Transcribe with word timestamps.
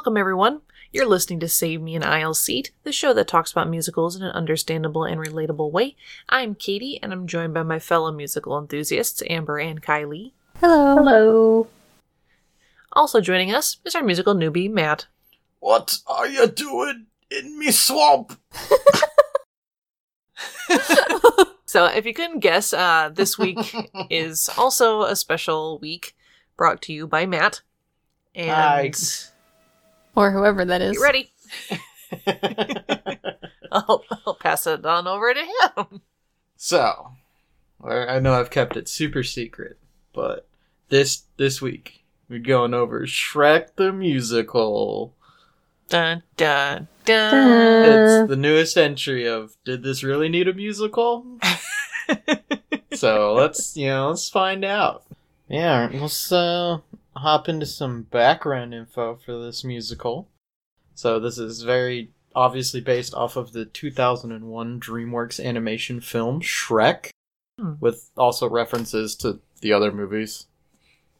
Welcome, 0.00 0.16
everyone. 0.16 0.62
You're 0.92 1.04
listening 1.06 1.40
to 1.40 1.48
Save 1.48 1.82
Me 1.82 1.94
an 1.94 2.02
Aisle 2.02 2.32
Seat, 2.32 2.72
the 2.84 2.90
show 2.90 3.12
that 3.12 3.28
talks 3.28 3.52
about 3.52 3.68
musicals 3.68 4.16
in 4.16 4.22
an 4.22 4.30
understandable 4.30 5.04
and 5.04 5.20
relatable 5.20 5.70
way. 5.70 5.94
I'm 6.26 6.54
Katie, 6.54 6.98
and 7.02 7.12
I'm 7.12 7.26
joined 7.26 7.52
by 7.52 7.64
my 7.64 7.78
fellow 7.78 8.10
musical 8.10 8.58
enthusiasts, 8.58 9.22
Amber 9.28 9.58
and 9.58 9.82
Kylie. 9.82 10.32
Hello. 10.58 10.94
Hello. 10.94 11.66
Also 12.92 13.20
joining 13.20 13.52
us 13.52 13.76
is 13.84 13.94
our 13.94 14.02
musical 14.02 14.34
newbie, 14.34 14.70
Matt. 14.70 15.04
What 15.58 15.98
are 16.06 16.26
you 16.26 16.46
doing 16.46 17.08
in 17.30 17.58
me 17.58 17.70
swamp? 17.70 18.40
So, 21.66 21.84
if 21.84 22.06
you 22.06 22.14
couldn't 22.14 22.40
guess, 22.40 22.72
uh, 22.72 23.10
this 23.12 23.38
week 23.38 23.58
is 24.10 24.48
also 24.56 25.02
a 25.02 25.14
special 25.14 25.78
week 25.78 26.16
brought 26.56 26.80
to 26.82 26.92
you 26.94 27.06
by 27.06 27.26
Matt. 27.26 27.60
And 28.34 28.50
Hi. 28.50 28.90
Or 30.14 30.30
whoever 30.30 30.64
that 30.64 30.82
is. 30.82 30.98
get 30.98 31.02
ready. 31.02 31.30
I'll, 33.72 34.04
I'll 34.26 34.34
pass 34.34 34.66
it 34.66 34.84
on 34.84 35.06
over 35.06 35.32
to 35.32 35.40
him. 35.40 36.00
so, 36.56 37.12
I 37.82 38.06
I 38.06 38.18
know 38.20 38.34
I've 38.34 38.50
kept 38.50 38.76
it 38.76 38.88
super 38.88 39.22
secret, 39.22 39.78
but 40.12 40.48
this 40.88 41.22
this 41.36 41.62
week 41.62 42.04
we're 42.28 42.40
going 42.40 42.74
over 42.74 43.02
Shrek 43.02 43.76
the 43.76 43.92
musical. 43.92 45.14
Dun 45.88 46.22
dun 46.36 46.88
dun. 47.04 47.30
Dun. 47.30 48.20
It's 48.20 48.28
the 48.28 48.36
newest 48.36 48.76
entry 48.76 49.26
of 49.26 49.56
Did 49.64 49.82
this 49.82 50.02
really 50.04 50.28
need 50.28 50.48
a 50.48 50.54
musical? 50.54 51.26
so 52.92 53.34
let's 53.34 53.76
you 53.76 53.88
know 53.88 54.10
let's 54.10 54.28
find 54.28 54.64
out. 54.64 55.04
Yeah, 55.48 55.90
let's 55.92 56.30
uh, 56.30 56.78
hop 57.20 57.48
into 57.48 57.66
some 57.66 58.02
background 58.02 58.74
info 58.74 59.16
for 59.16 59.38
this 59.38 59.64
musical. 59.64 60.28
So 60.94 61.18
this 61.20 61.38
is 61.38 61.62
very 61.62 62.10
obviously 62.34 62.80
based 62.80 63.14
off 63.14 63.36
of 63.36 63.52
the 63.52 63.64
2001 63.64 64.80
DreamWorks 64.80 65.44
animation 65.44 66.00
film 66.00 66.40
Shrek, 66.40 67.10
Hmm. 67.58 67.74
with 67.80 68.10
also 68.16 68.48
references 68.48 69.14
to 69.16 69.40
the 69.60 69.72
other 69.72 69.92
movies, 69.92 70.46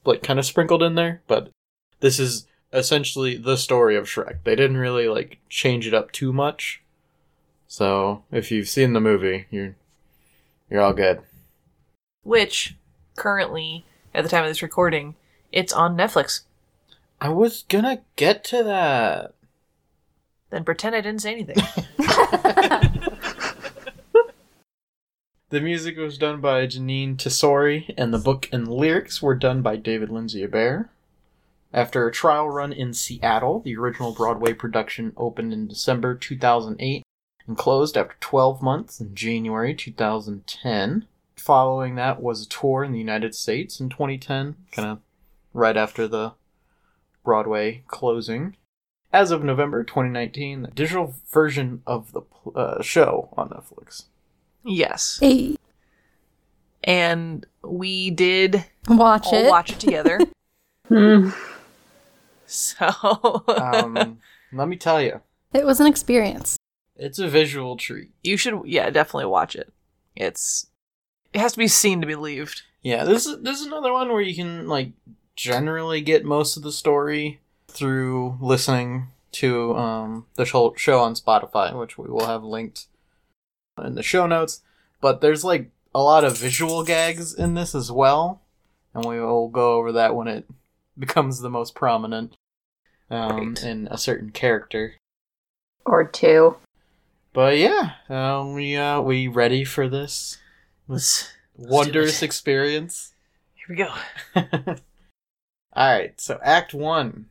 like 0.05 0.23
kind 0.23 0.39
of 0.39 0.47
sprinkled 0.47 0.83
in 0.83 0.95
there. 0.95 1.23
But 1.27 1.51
this 2.01 2.19
is 2.19 2.47
essentially 2.73 3.37
the 3.37 3.57
story 3.57 3.97
of 3.97 4.07
Shrek. 4.07 4.39
They 4.45 4.57
didn't 4.57 4.79
really 4.79 5.09
like 5.09 5.39
change 5.49 5.87
it 5.87 5.95
up 5.95 6.13
too 6.13 6.33
much. 6.33 6.83
So 7.69 8.25
if 8.33 8.51
you've 8.51 8.69
seen 8.69 8.93
the 8.95 9.01
movie, 9.01 9.47
you're 9.51 9.77
you're 10.71 10.81
all 10.81 10.93
good. 10.95 11.21
Which, 12.23 12.77
currently, 13.17 13.85
at 14.15 14.23
the 14.23 14.29
time 14.31 14.45
of 14.45 14.51
this 14.51 14.63
recording, 14.63 15.17
it's 15.53 15.73
on 15.73 15.97
Netflix. 15.97 16.43
I 17.21 17.29
was 17.29 17.65
gonna 17.69 18.01
get 18.17 18.45
to 18.45 18.63
that. 18.65 19.35
Then 20.51 20.65
pretend 20.65 20.97
I 20.97 21.01
didn't 21.01 21.23
say 21.23 21.33
anything. 21.33 21.57
The 25.51 25.61
music 25.61 25.97
was 25.97 26.17
done 26.17 26.41
by 26.41 26.69
Jeanine 26.69 27.17
Tesori, 27.17 27.93
and 27.99 28.15
the 28.15 28.19
book 28.19 28.49
and 28.53 28.69
lyrics 28.69 29.21
were 29.21 29.35
done 29.35 29.63
by 29.63 29.75
David 29.75 30.09
Lindsay 30.09 30.47
Abaire. 30.47 30.91
After 31.73 32.07
a 32.07 32.13
trial 32.13 32.49
run 32.49 32.73
in 32.73 32.95
Seattle, 32.95 33.59
the 33.59 33.77
original 33.77 34.13
Broadway 34.13 34.53
production 34.53 35.13
opened 35.17 35.53
in 35.53 35.67
December 35.67 36.15
2008 36.15 37.03
and 37.49 37.59
closed 37.59 37.97
after 37.97 38.15
12 38.21 38.63
months 38.63 39.01
in 39.01 39.13
January 39.17 39.75
2010. 39.75 41.09
Following 41.35 41.97
that 41.97 42.23
was 42.23 42.47
a 42.47 42.49
tour 42.49 42.85
in 42.85 42.93
the 42.93 42.99
United 43.01 43.35
States 43.35 43.81
in 43.81 43.89
2010, 43.89 44.55
kind 44.71 44.89
of 44.89 45.01
right 45.53 45.77
after 45.77 46.07
the 46.09 46.33
Broadway 47.25 47.83
closing. 47.89 48.57
As 49.13 49.31
of 49.33 49.43
November 49.43 49.83
2019, 49.83 50.63
the 50.63 50.69
digital 50.71 51.15
version 51.33 51.83
of 51.87 52.13
the 52.13 52.23
uh, 52.55 52.81
show 52.83 53.29
on 53.37 53.49
Netflix. 53.51 54.05
yes. 54.65 55.19
Hey, 55.21 55.57
And 56.85 57.45
we 57.63 58.11
did 58.11 58.65
watch 58.89 59.27
all 59.27 59.35
it. 59.47 59.49
watch 59.51 59.71
it 59.73 59.81
together. 59.81 60.19
Hmm. 60.89 61.31
so 62.47 63.45
um, 63.47 64.19
let 64.53 64.67
me 64.67 64.75
tell 64.77 65.01
you, 65.01 65.21
It 65.55 65.65
was 65.65 65.79
an 65.79 65.87
experience. 65.87 66.57
it's 66.97 67.21
a 67.21 67.29
visual 67.29 67.77
treat. 67.77 68.11
you 68.25 68.37
should, 68.37 68.61
yeah, 68.65 68.91
definitely 68.91 69.27
watch 69.27 69.55
it. 69.55 69.73
It's 70.17 70.67
it 71.33 71.39
has 71.41 71.53
to 71.53 71.59
be 71.59 71.69
seen 71.69 72.01
to 72.01 72.09
be 72.09 72.15
believed. 72.15 72.63
Yeah, 72.83 73.05
this 73.05 73.25
is 73.27 73.41
this 73.43 73.61
is 73.61 73.67
another 73.69 73.93
one 73.93 74.09
where 74.09 74.21
you 74.21 74.35
can 74.35 74.67
like 74.67 74.91
generally 75.41 76.03
get 76.03 76.23
most 76.23 76.57
of 76.59 76.63
the 76.63 76.71
story 76.73 77.41
through 77.67 78.37
listening 78.41 79.07
to 79.33 79.75
um 79.75 80.27
the 80.35 80.45
show 80.45 80.75
show 80.77 81.01
on 81.01 81.15
Spotify, 81.15 81.77
which 81.79 81.97
we 81.97 82.09
will 82.11 82.27
have 82.27 82.45
linked 82.45 82.87
in 83.83 83.95
the 83.95 84.03
show 84.03 84.27
notes. 84.27 84.61
But 85.01 85.23
there's 85.23 85.43
like 85.43 85.71
a 85.95 86.03
lot 86.03 86.25
of 86.25 86.37
visual 86.37 86.85
gags 86.85 87.33
in 87.33 87.55
this 87.55 87.75
as 87.75 87.91
well, 87.91 88.43
and 88.93 89.05
we 89.05 89.19
will 89.19 89.49
go 89.49 89.75
over 89.75 89.93
that 89.93 90.15
when 90.15 90.29
it 90.29 90.45
becomes 90.99 91.41
the 91.41 91.51
most 91.51 91.75
prominent 91.75 92.37
um, 93.11 93.55
Great. 93.55 93.65
in 93.65 93.89
a 93.91 93.97
certain 93.97 94.31
character. 94.31 94.95
Or 95.87 96.05
two. 96.05 96.57
But 97.33 97.57
yeah, 97.57 97.93
um, 98.11 98.53
we 98.55 98.77
uh, 98.77 99.01
we 99.01 99.27
ready 99.27 99.65
for 99.65 99.89
this 99.89 100.37
Let's, 100.87 101.33
wondrous 101.57 102.23
it. 102.23 102.27
experience? 102.27 103.15
here 103.55 103.67
we 103.71 103.77
go. 103.77 104.75
All 105.73 105.89
right, 105.89 106.21
so 106.21 106.41
Act 106.43 106.75
One, 106.75 107.27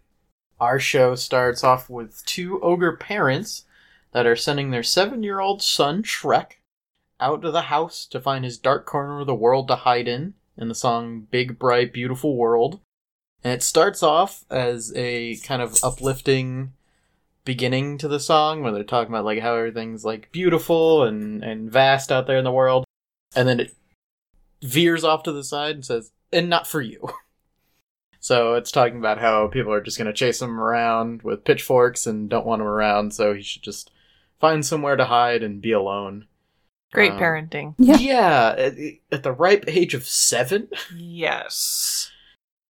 our 0.59 0.79
show 0.79 1.15
starts 1.15 1.63
off 1.63 1.89
with 1.89 2.25
two 2.25 2.61
ogre 2.61 2.95
parents 2.95 3.65
that 4.11 4.25
are 4.25 4.35
sending 4.35 4.71
their 4.71 4.83
seven-year-old 4.83 5.61
son 5.61 6.03
Shrek 6.03 6.53
out 7.19 7.43
of 7.43 7.53
the 7.53 7.63
house 7.63 8.05
to 8.05 8.19
find 8.19 8.45
his 8.45 8.57
dark 8.57 8.85
corner 8.85 9.19
of 9.19 9.27
the 9.27 9.35
world 9.35 9.67
to 9.67 9.75
hide 9.75 10.07
in. 10.07 10.35
In 10.57 10.67
the 10.67 10.75
song 10.75 11.27
"Big 11.31 11.57
Bright 11.57 11.93
Beautiful 11.93 12.35
World," 12.35 12.81
and 13.43 13.53
it 13.53 13.63
starts 13.63 14.03
off 14.03 14.43
as 14.49 14.91
a 14.95 15.37
kind 15.37 15.61
of 15.61 15.77
uplifting 15.83 16.73
beginning 17.45 17.97
to 17.97 18.09
the 18.09 18.19
song 18.19 18.61
where 18.61 18.71
they're 18.73 18.83
talking 18.83 19.13
about 19.13 19.23
like 19.23 19.39
how 19.39 19.55
everything's 19.55 20.03
like 20.03 20.31
beautiful 20.33 21.03
and 21.03 21.43
and 21.43 21.71
vast 21.71 22.11
out 22.11 22.27
there 22.27 22.37
in 22.37 22.43
the 22.43 22.51
world, 22.51 22.83
and 23.35 23.47
then 23.47 23.59
it 23.61 23.73
veers 24.61 25.05
off 25.05 25.23
to 25.23 25.31
the 25.31 25.43
side 25.43 25.75
and 25.75 25.85
says, 25.85 26.11
"And 26.33 26.49
not 26.49 26.67
for 26.67 26.81
you." 26.81 27.09
So 28.19 28.55
it's 28.55 28.71
talking 28.71 28.97
about 28.97 29.19
how 29.19 29.47
people 29.47 29.71
are 29.71 29.81
just 29.81 29.97
going 29.97 30.07
to 30.07 30.13
chase 30.13 30.41
him 30.41 30.59
around 30.59 31.21
with 31.21 31.45
pitchforks 31.45 32.05
and 32.05 32.29
don't 32.29 32.45
want 32.45 32.61
him 32.61 32.67
around, 32.67 33.13
so 33.13 33.33
he 33.33 33.41
should 33.41 33.63
just 33.63 33.91
find 34.39 34.65
somewhere 34.65 34.95
to 34.95 35.05
hide 35.05 35.41
and 35.41 35.61
be 35.61 35.71
alone. 35.71 36.27
Great 36.91 37.13
Um, 37.13 37.19
parenting. 37.19 37.75
Yeah. 37.77 37.97
Yeah, 37.97 38.55
at, 38.57 38.73
at 39.11 39.23
the 39.23 39.31
ripe 39.31 39.65
age 39.67 39.93
of 39.93 40.05
seven. 40.05 40.69
Yes. 40.95 42.11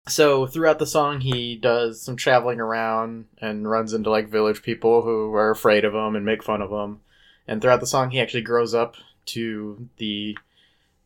So 0.07 0.45
throughout 0.47 0.79
the 0.79 0.87
song, 0.87 1.21
he 1.21 1.55
does 1.55 2.01
some 2.01 2.15
traveling 2.15 2.59
around 2.59 3.25
and 3.39 3.69
runs 3.69 3.93
into 3.93 4.09
like 4.09 4.29
village 4.29 4.61
people 4.61 5.03
who 5.03 5.33
are 5.35 5.51
afraid 5.51 5.85
of 5.85 5.93
him 5.93 6.15
and 6.15 6.25
make 6.25 6.43
fun 6.43 6.61
of 6.61 6.71
him. 6.71 7.01
And 7.47 7.61
throughout 7.61 7.79
the 7.79 7.87
song, 7.87 8.11
he 8.11 8.19
actually 8.19 8.41
grows 8.41 8.73
up 8.73 8.95
to 9.27 9.87
the 9.97 10.37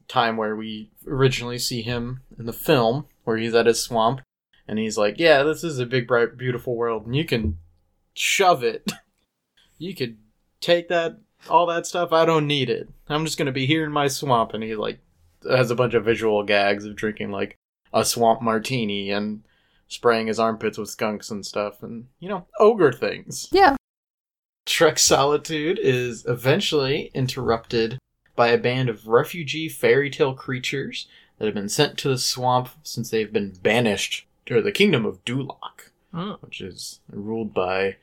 time 0.07 0.37
where 0.37 0.55
we 0.55 0.89
originally 1.07 1.59
see 1.59 1.81
him 1.81 2.21
in 2.37 2.45
the 2.45 2.53
film, 2.53 3.05
where 3.23 3.37
he's 3.37 3.53
at 3.53 3.65
his 3.65 3.81
swamp, 3.81 4.21
and 4.68 4.79
he's 4.79 4.97
like, 4.97 5.16
"Yeah, 5.18 5.44
this 5.44 5.63
is 5.63 5.79
a 5.79 5.85
big, 5.85 6.07
bright, 6.07 6.38
beautiful 6.38 6.75
world, 6.75 7.06
and 7.06 7.16
you 7.16 7.25
can 7.25 7.57
shove 8.13 8.63
it. 8.63 8.91
You 9.79 9.96
could 9.96 10.17
take 10.61 10.87
that, 10.90 11.17
all 11.49 11.66
that 11.66 11.85
stuff. 11.85 12.14
I 12.14 12.26
don't 12.26 12.47
need 12.47 12.70
it. 12.70 12.87
I'm 13.09 13.26
just 13.26 13.37
gonna 13.37 13.52
be 13.52 13.66
here 13.66 13.84
in 13.84 13.91
my 13.91 14.08
swamp." 14.08 14.53
And 14.53 14.64
he 14.64 14.76
like 14.76 14.99
has 15.49 15.72
a 15.72 15.76
bunch 15.76 15.93
of 15.93 16.05
visual 16.05 16.43
gags 16.43 16.85
of 16.85 16.96
drinking 16.96 17.32
like 17.32 17.58
a 17.91 18.05
swamp 18.05 18.41
martini 18.41 19.11
and 19.11 19.43
spraying 19.90 20.28
his 20.28 20.40
armpits 20.40 20.78
with 20.78 20.90
skunks 20.90 21.32
and 21.32 21.46
stuff, 21.46 21.84
and 21.84 22.08
you 22.20 22.29
know, 22.29 22.46
ogre 22.59 22.93
things. 22.93 23.49
Yeah. 23.52 23.76
Shrek's 24.66 25.03
solitude 25.03 25.79
is 25.79 26.26
eventually 26.26 27.11
interrupted 27.14 27.99
by 28.35 28.49
a 28.49 28.58
band 28.58 28.90
of 28.90 29.08
refugee 29.08 29.67
fairy 29.67 30.09
tale 30.09 30.34
creatures 30.34 31.08
that 31.37 31.46
have 31.46 31.53
been 31.53 31.67
sent 31.67 31.97
to 31.97 32.09
the 32.09 32.17
swamp 32.17 32.70
since 32.84 33.09
they've 33.09 33.34
been 33.34 33.52
banished 33.61 34.26
to 34.45 34.61
the 34.61 34.72
kingdom 34.72 35.05
of 35.05 35.23
Duloc, 35.25 35.90
Mm. 36.13 36.40
which 36.41 36.61
is 36.61 36.99
ruled 37.09 37.53
by 37.53 37.95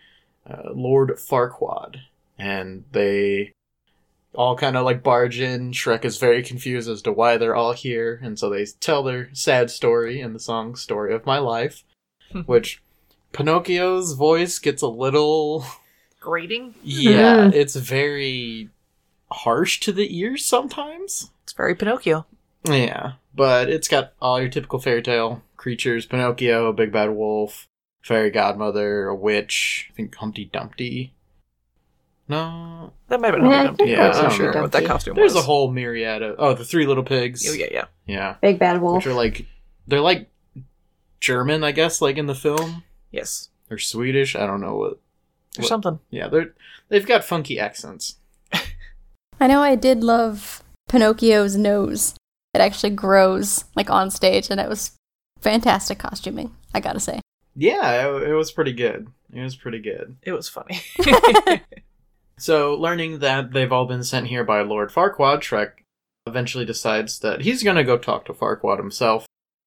uh, 0.49 0.71
Lord 0.75 1.11
Farquaad. 1.11 1.97
And 2.39 2.85
they 2.93 3.53
all 4.35 4.57
kind 4.57 4.77
of 4.77 4.85
like 4.85 5.03
barge 5.03 5.39
in. 5.41 5.73
Shrek 5.73 6.05
is 6.05 6.17
very 6.19 6.43
confused 6.43 6.89
as 6.89 7.03
to 7.03 7.13
why 7.13 7.37
they're 7.37 7.55
all 7.55 7.73
here, 7.73 8.19
and 8.23 8.39
so 8.39 8.49
they 8.51 8.65
tell 8.81 9.03
their 9.03 9.29
sad 9.35 9.71
story 9.71 10.21
in 10.21 10.33
the 10.33 10.39
song 10.41 10.75
Story 10.77 11.15
of 11.15 11.27
My 11.27 11.39
Life, 11.39 11.85
which 12.47 12.83
Pinocchio's 13.33 14.15
voice 14.15 14.59
gets 14.59 14.83
a 14.83 14.89
little 14.89 15.65
Grating. 16.21 16.75
yeah, 16.83 17.51
it's 17.55 17.77
very 17.77 18.71
harsh 19.31 19.79
to 19.81 19.93
the 19.93 20.19
ears 20.19 20.45
sometimes. 20.45 21.31
It's 21.45 21.53
very 21.53 21.75
Pinocchio. 21.75 22.27
Yeah, 22.65 23.13
but 23.35 23.69
it's 23.71 23.89
got 23.89 24.13
all 24.21 24.41
your 24.41 24.51
typical 24.51 24.79
fairy 24.79 25.03
tale 25.03 25.43
creatures: 25.57 26.07
Pinocchio, 26.07 26.73
Big 26.73 26.93
Bad 26.93 27.11
Wolf, 27.11 27.67
fairy 28.03 28.31
godmother, 28.31 29.07
a 29.09 29.15
witch. 29.15 29.89
I 29.91 29.95
think 29.95 30.15
Humpty 30.17 30.45
Dumpty. 30.47 31.13
No, 32.29 32.93
That 33.09 33.21
might 33.21 33.35
have 33.35 33.43
been 33.43 33.51
Yeah, 33.51 33.63
I 33.63 33.65
Humpty 33.67 33.85
think 33.87 33.97
Dumpty. 33.97 33.97
that 33.97 34.03
I'm 34.03 34.09
was 34.09 34.17
not 34.17 34.23
Humpty 34.23 34.37
sure 34.53 34.63
what 34.63 34.73
that 34.73 34.85
costume 34.85 35.15
there's 35.17 35.25
was. 35.25 35.33
There's 35.35 35.43
a 35.45 35.47
whole 35.47 35.71
myriad 35.73 36.23
of 36.23 36.37
oh 36.39 36.55
the 36.55 36.65
Three 36.65 36.87
Little 36.87 37.03
Pigs. 37.03 37.45
Oh, 37.49 37.53
yeah, 37.53 37.67
yeah. 37.73 37.85
yeah, 38.07 38.37
Big 38.41 38.59
bad 38.61 38.81
wolf. 38.81 38.97
which 38.99 39.07
are 39.09 39.15
like 39.15 39.47
they're 39.89 40.01
like 40.01 40.29
German, 41.19 41.65
I 41.65 41.73
guess, 41.73 42.01
like 42.01 42.17
in 42.19 42.27
the 42.27 42.35
film 42.35 42.85
Yes. 43.11 43.49
or 43.69 43.79
Swedish. 43.79 44.37
I 44.37 44.47
don't 44.47 44.61
know 44.61 44.77
what. 44.77 44.93
Or 44.93 45.63
What- 45.63 45.67
something. 45.67 45.99
Yeah, 46.11 46.29
they're 46.29 46.55
they've 46.89 47.07
got 47.07 47.25
funky 47.25 47.59
accents. 47.59 48.17
I 49.41 49.49
know 49.49 49.61
I 49.63 49.75
did 49.75 50.05
love 50.05 50.63
Pinocchio's 50.89 51.57
nose. 51.57 52.15
It 52.55 52.61
actually 52.61 52.91
grows 52.91 53.65
like 53.77 53.91
on 53.91 54.11
stage, 54.11 54.51
and 54.51 54.61
it 54.61 54.69
was 54.69 54.93
fantastic 55.41 55.99
costuming. 55.99 56.55
I 56.75 56.81
gotta 56.81 57.01
say. 57.01 57.21
Yeah, 57.57 58.09
it, 58.09 58.31
it 58.31 58.35
was 58.35 58.53
pretty 58.53 58.73
good. 58.73 59.09
It 59.33 59.43
was 59.43 59.57
pretty 59.57 59.81
good. 59.81 60.17
It 60.23 60.33
was 60.33 60.49
funny. 60.49 60.81
So, 62.41 62.75
learning 62.75 63.19
that 63.19 63.53
they've 63.53 63.71
all 63.71 63.85
been 63.85 64.03
sent 64.03 64.29
here 64.29 64.45
by 64.45 64.63
Lord 64.63 64.89
Farquaad, 64.91 65.41
Shrek 65.41 65.73
eventually 66.27 66.65
decides 66.65 67.19
that 67.19 67.43
he's 67.43 67.63
gonna 67.63 67.85
go 67.85 67.99
talk 67.99 68.25
to 68.25 68.33
Farquaad 68.33 68.79
himself 68.79 69.27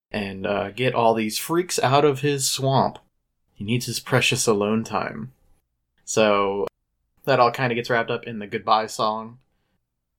and 0.09 0.47
uh, 0.47 0.71
get 0.71 0.95
all 0.95 1.13
these 1.13 1.37
freaks 1.37 1.77
out 1.77 2.03
of 2.03 2.21
his 2.21 2.47
swamp. 2.47 2.97
He 3.53 3.63
needs 3.63 3.85
his 3.85 3.99
precious 3.99 4.47
alone 4.47 4.83
time. 4.83 5.33
So, 6.03 6.65
that 7.25 7.39
all 7.39 7.51
kind 7.51 7.71
of 7.71 7.75
gets 7.75 7.91
wrapped 7.91 8.09
up 8.09 8.23
in 8.23 8.39
the 8.39 8.47
goodbye 8.47 8.87
song. 8.87 9.37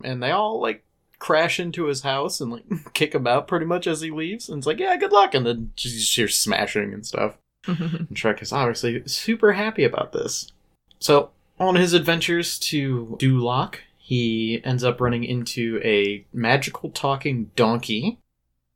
And 0.04 0.22
they 0.22 0.30
all, 0.30 0.60
like, 0.60 0.84
crash 1.24 1.58
into 1.58 1.86
his 1.86 2.02
house 2.02 2.38
and, 2.38 2.52
like, 2.52 2.64
kick 2.92 3.14
him 3.14 3.26
out 3.26 3.48
pretty 3.48 3.64
much 3.64 3.86
as 3.86 4.02
he 4.02 4.10
leaves. 4.10 4.50
And 4.50 4.58
it's 4.58 4.66
like, 4.66 4.78
yeah, 4.78 4.94
good 4.98 5.10
luck. 5.10 5.32
And 5.32 5.46
then 5.46 5.72
just 5.74 6.14
hear 6.14 6.28
smashing 6.28 6.92
and 6.92 7.04
stuff. 7.04 7.38
And 7.66 8.10
Shrek 8.10 8.42
is 8.42 8.52
obviously 8.52 9.02
super 9.06 9.54
happy 9.54 9.84
about 9.84 10.12
this. 10.12 10.52
So, 10.98 11.30
on 11.58 11.76
his 11.76 11.94
adventures 11.94 12.58
to 12.58 13.16
Duloc, 13.18 13.76
he 13.96 14.60
ends 14.64 14.84
up 14.84 15.00
running 15.00 15.24
into 15.24 15.80
a 15.82 16.26
magical 16.30 16.90
talking 16.90 17.50
donkey 17.56 18.18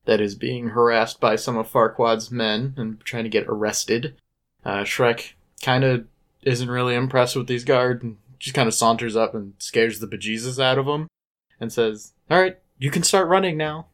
that 0.06 0.22
is 0.22 0.34
being 0.34 0.68
harassed 0.68 1.20
by 1.20 1.36
some 1.36 1.58
of 1.58 1.70
Farquaad's 1.70 2.30
men 2.30 2.72
and 2.78 2.98
trying 3.00 3.24
to 3.24 3.28
get 3.28 3.44
arrested. 3.46 4.14
Uh, 4.64 4.84
Shrek 4.84 5.32
kind 5.60 5.84
of 5.84 6.06
isn't 6.44 6.70
really 6.70 6.94
impressed 6.94 7.36
with 7.36 7.46
these 7.46 7.64
guards 7.64 8.02
and 8.02 8.16
just 8.38 8.54
kind 8.54 8.68
of 8.68 8.72
saunters 8.72 9.16
up 9.16 9.34
and 9.34 9.52
scares 9.58 10.00
the 10.00 10.06
bejesus 10.06 10.58
out 10.58 10.78
of 10.78 10.86
them 10.86 11.08
and 11.60 11.72
says, 11.72 12.12
All 12.31 12.40
right, 12.40 12.58
you 12.78 12.90
can 12.90 13.02
start 13.02 13.28
running 13.28 13.56
now. 13.56 13.87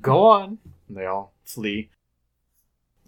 Go 0.00 0.26
on. 0.26 0.58
And 0.88 0.96
they 0.96 1.06
all 1.06 1.32
flee. 1.44 1.90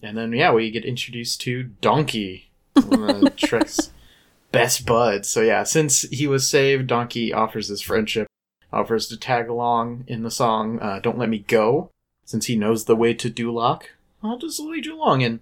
And 0.02 0.16
then, 0.16 0.32
yeah, 0.32 0.52
we 0.52 0.70
get 0.70 0.84
introduced 0.84 1.40
to 1.42 1.64
Donkey, 1.64 2.50
one 2.74 3.10
of 3.10 3.36
Shrek's 3.36 3.90
best 4.52 4.86
buds. 4.86 5.28
So, 5.28 5.42
yeah, 5.42 5.62
since 5.62 6.02
he 6.02 6.26
was 6.26 6.48
saved, 6.48 6.86
Donkey 6.86 7.32
offers 7.32 7.68
his 7.68 7.82
friendship, 7.82 8.26
offers 8.72 9.08
to 9.08 9.18
tag 9.18 9.48
along 9.48 10.04
in 10.06 10.22
the 10.22 10.30
song 10.30 10.80
uh, 10.80 11.00
Don't 11.00 11.18
Let 11.18 11.28
Me 11.28 11.40
Go, 11.40 11.90
since 12.24 12.46
he 12.46 12.56
knows 12.56 12.86
the 12.86 12.96
way 12.96 13.12
to 13.14 13.30
Duloc. 13.30 13.82
I'll 14.22 14.38
just 14.38 14.60
lead 14.60 14.86
you 14.86 14.96
along. 14.96 15.22
And 15.22 15.40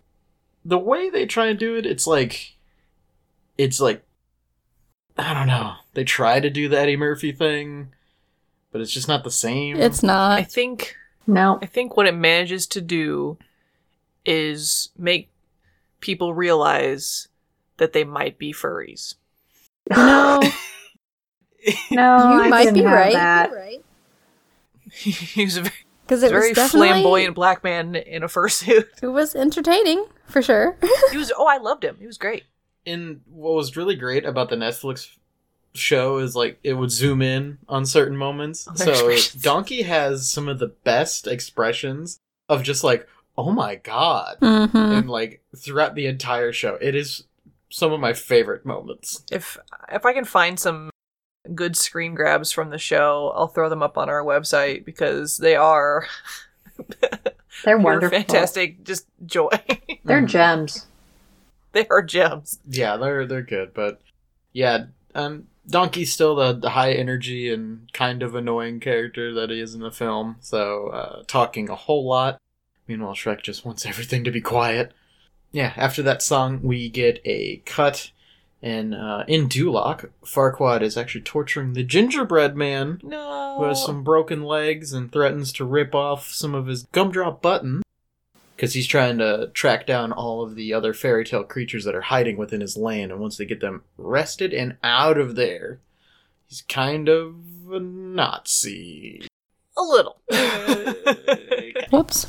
the 0.65 0.79
way 0.79 1.09
they 1.09 1.27
try 1.27 1.47
and 1.47 1.59
do 1.59 1.77
it, 1.77 1.87
it's 1.87 2.07
like. 2.07 2.57
It's 3.57 3.81
like. 3.81 4.03
I 5.17 5.35
don't 5.35 5.49
know. 5.49 5.75
They 5.95 6.05
try 6.05 6.39
to 6.39 6.51
do 6.51 6.69
the 6.69 6.79
Eddie 6.79 6.97
Murphy 6.97 7.33
thing, 7.33 7.89
but 8.79 8.83
it's 8.83 8.93
just 8.93 9.09
not 9.09 9.25
the 9.25 9.31
same. 9.31 9.77
It's 9.77 10.05
not. 10.05 10.39
I 10.39 10.45
think 10.45 10.95
no. 11.27 11.59
I 11.61 11.67
think 11.67 11.97
what 11.97 12.07
it 12.07 12.15
manages 12.15 12.65
to 12.69 12.81
do 12.81 13.37
is 14.25 14.91
make 14.97 15.31
people 15.99 16.33
realize 16.33 17.27
that 17.79 17.93
they 17.93 18.05
might 18.05 18.39
be 18.39 18.53
furries. 18.53 19.17
No, 19.91 20.41
No, 21.91 22.33
you 22.35 22.43
I 22.43 22.49
might 22.49 22.65
didn't 22.65 22.75
be 22.75 22.83
have 22.83 22.93
right. 22.93 23.13
that. 23.15 23.51
He's 24.93 25.57
a 25.57 25.63
very, 25.63 25.75
Because 26.07 26.23
it 26.23 26.33
was 26.33 26.43
very 26.45 26.53
definitely 26.55 26.89
flamboyant 26.91 27.35
black 27.35 27.65
man 27.65 27.97
in 27.97 28.23
a 28.23 28.29
fursuit. 28.29 28.87
It 29.03 29.09
was 29.09 29.35
entertaining 29.35 30.07
for 30.27 30.41
sure. 30.41 30.77
He 31.11 31.17
was 31.19 31.33
oh, 31.37 31.47
I 31.47 31.59
loved 31.59 31.83
him. 31.85 31.97
He 31.99 32.07
was 32.07 32.17
great. 32.19 32.45
and 32.87 33.23
what 33.29 33.55
was 33.55 33.77
really 33.77 33.97
great 33.97 34.25
about 34.25 34.51
the 34.51 34.57
Netflix 34.57 35.09
show 35.79 36.19
is 36.19 36.35
like 36.37 36.59
it 36.63 36.75
would 36.75 36.91
zoom 36.91 37.23
in 37.23 37.59
on 37.69 37.87
certain 37.87 38.17
moments. 38.17 38.67
On 38.67 38.77
so. 38.77 39.17
Donkey 39.41 39.83
has 39.83 40.29
some 40.31 40.49
of 40.49 40.59
the 40.59 40.69
best 40.85 41.27
expressions 41.27 42.19
of 42.49 42.63
just 42.63 42.85
like, 42.85 43.09
oh 43.37 43.51
my 43.53 43.77
god. 43.77 44.37
hmm 44.41 44.77
And 44.77 45.09
like 45.11 45.43
throughout 45.57 45.95
the 45.95 46.07
entire 46.07 46.53
show. 46.53 46.77
It 46.81 46.95
is 46.95 47.25
some 47.71 47.93
of 47.93 48.01
my 48.01 48.13
favorite 48.13 48.65
moments. 48.67 49.25
If 49.31 49.59
if 49.93 50.05
I 50.07 50.13
can 50.13 50.25
find 50.25 50.59
some 50.59 50.91
good 51.55 51.77
screen 51.77 52.15
grabs 52.15 52.53
from 52.53 52.71
the 52.71 52.79
show, 52.79 53.33
I'll 53.35 53.49
throw 53.49 53.69
them 53.69 53.83
up 53.83 53.97
on 53.99 54.09
our 54.09 54.23
website 54.23 54.85
because 54.85 55.37
they 55.39 55.55
are 55.57 56.07
They're 57.65 57.79
wonderful. 57.79 58.19
fantastic 58.19 58.85
just 58.85 59.07
joy. 59.27 59.51
They're 60.05 60.23
Mhm. 60.23 60.29
gems. 60.29 60.87
they 61.73 61.87
are 61.89 62.03
gems. 62.03 62.59
Yeah, 62.69 62.97
they're 62.97 63.27
they're 63.27 63.43
good, 63.43 63.75
but 63.75 64.01
yeah, 64.53 64.87
um 65.15 65.48
Donkey's 65.69 66.13
still 66.13 66.35
the, 66.35 66.53
the 66.55 66.71
high 66.71 66.93
energy 66.93 67.53
and 67.53 67.93
kind 67.93 68.23
of 68.23 68.35
annoying 68.35 68.81
character 68.81 69.35
that 69.35 69.51
he 69.51 69.61
is 69.61 69.75
in 69.75 69.81
the 69.81 69.91
film, 69.91 70.37
so 70.41 70.89
uh, 70.89 71.23
talking 71.27 71.69
a 71.69 71.75
whole 71.75 72.07
lot. 72.07 72.41
Meanwhile, 72.87 73.15
Shrek 73.15 73.43
just 73.43 73.65
wants 73.65 73.85
everything 73.85 74.25
to 74.25 74.31
be 74.31 74.41
quiet. 74.41 74.93
Yeah, 75.53 75.73
after 75.77 76.03
that 76.03 76.23
song, 76.23 76.61
we 76.63 76.89
get 76.89 77.21
a 77.25 77.63
cut, 77.67 78.11
and 78.63 78.95
uh, 78.95 79.25
in 79.29 79.49
Duloc, 79.49 80.09
Farquaad 80.25 80.83
is 80.83 80.97
actually 80.97 81.23
torturing 81.23 81.73
the 81.75 81.85
gingerbread 81.85 82.57
man 82.57 83.01
No. 83.03 83.57
who 83.59 83.65
has 83.65 83.85
some 83.85 84.03
broken 84.03 84.43
legs 84.43 84.93
and 84.93 85.13
threatens 85.13 85.53
to 85.55 85.65
rip 85.65 85.95
off 85.95 86.29
some 86.29 86.55
of 86.55 86.67
his 86.67 86.85
gumdrop 86.93 87.41
buttons 87.43 87.83
because 88.59 88.75
he's 88.75 88.89
trying 88.89 89.19
to 89.19 89.49
track 89.55 89.87
down 89.87 90.11
all 90.11 90.43
of 90.43 90.57
the 90.57 90.75
other 90.75 90.93
fairy 90.93 91.25
tale 91.25 91.45
creatures 91.45 91.85
that 91.85 91.95
are 91.95 92.01
hiding 92.01 92.37
within 92.37 92.61
his 92.61 92.77
land 92.77 93.13
and 93.13 93.21
once 93.21 93.37
they 93.37 93.45
get 93.45 93.61
them 93.61 93.85
arrested 94.01 94.53
and 94.53 94.77
out 94.83 95.17
of 95.17 95.37
there 95.37 95.79
he's 96.49 96.63
kind 96.63 97.09
of 97.09 97.37
a 97.71 97.79
nazi 97.79 99.23
a 99.77 99.83
little. 99.83 100.21
Whoops. 101.93 102.27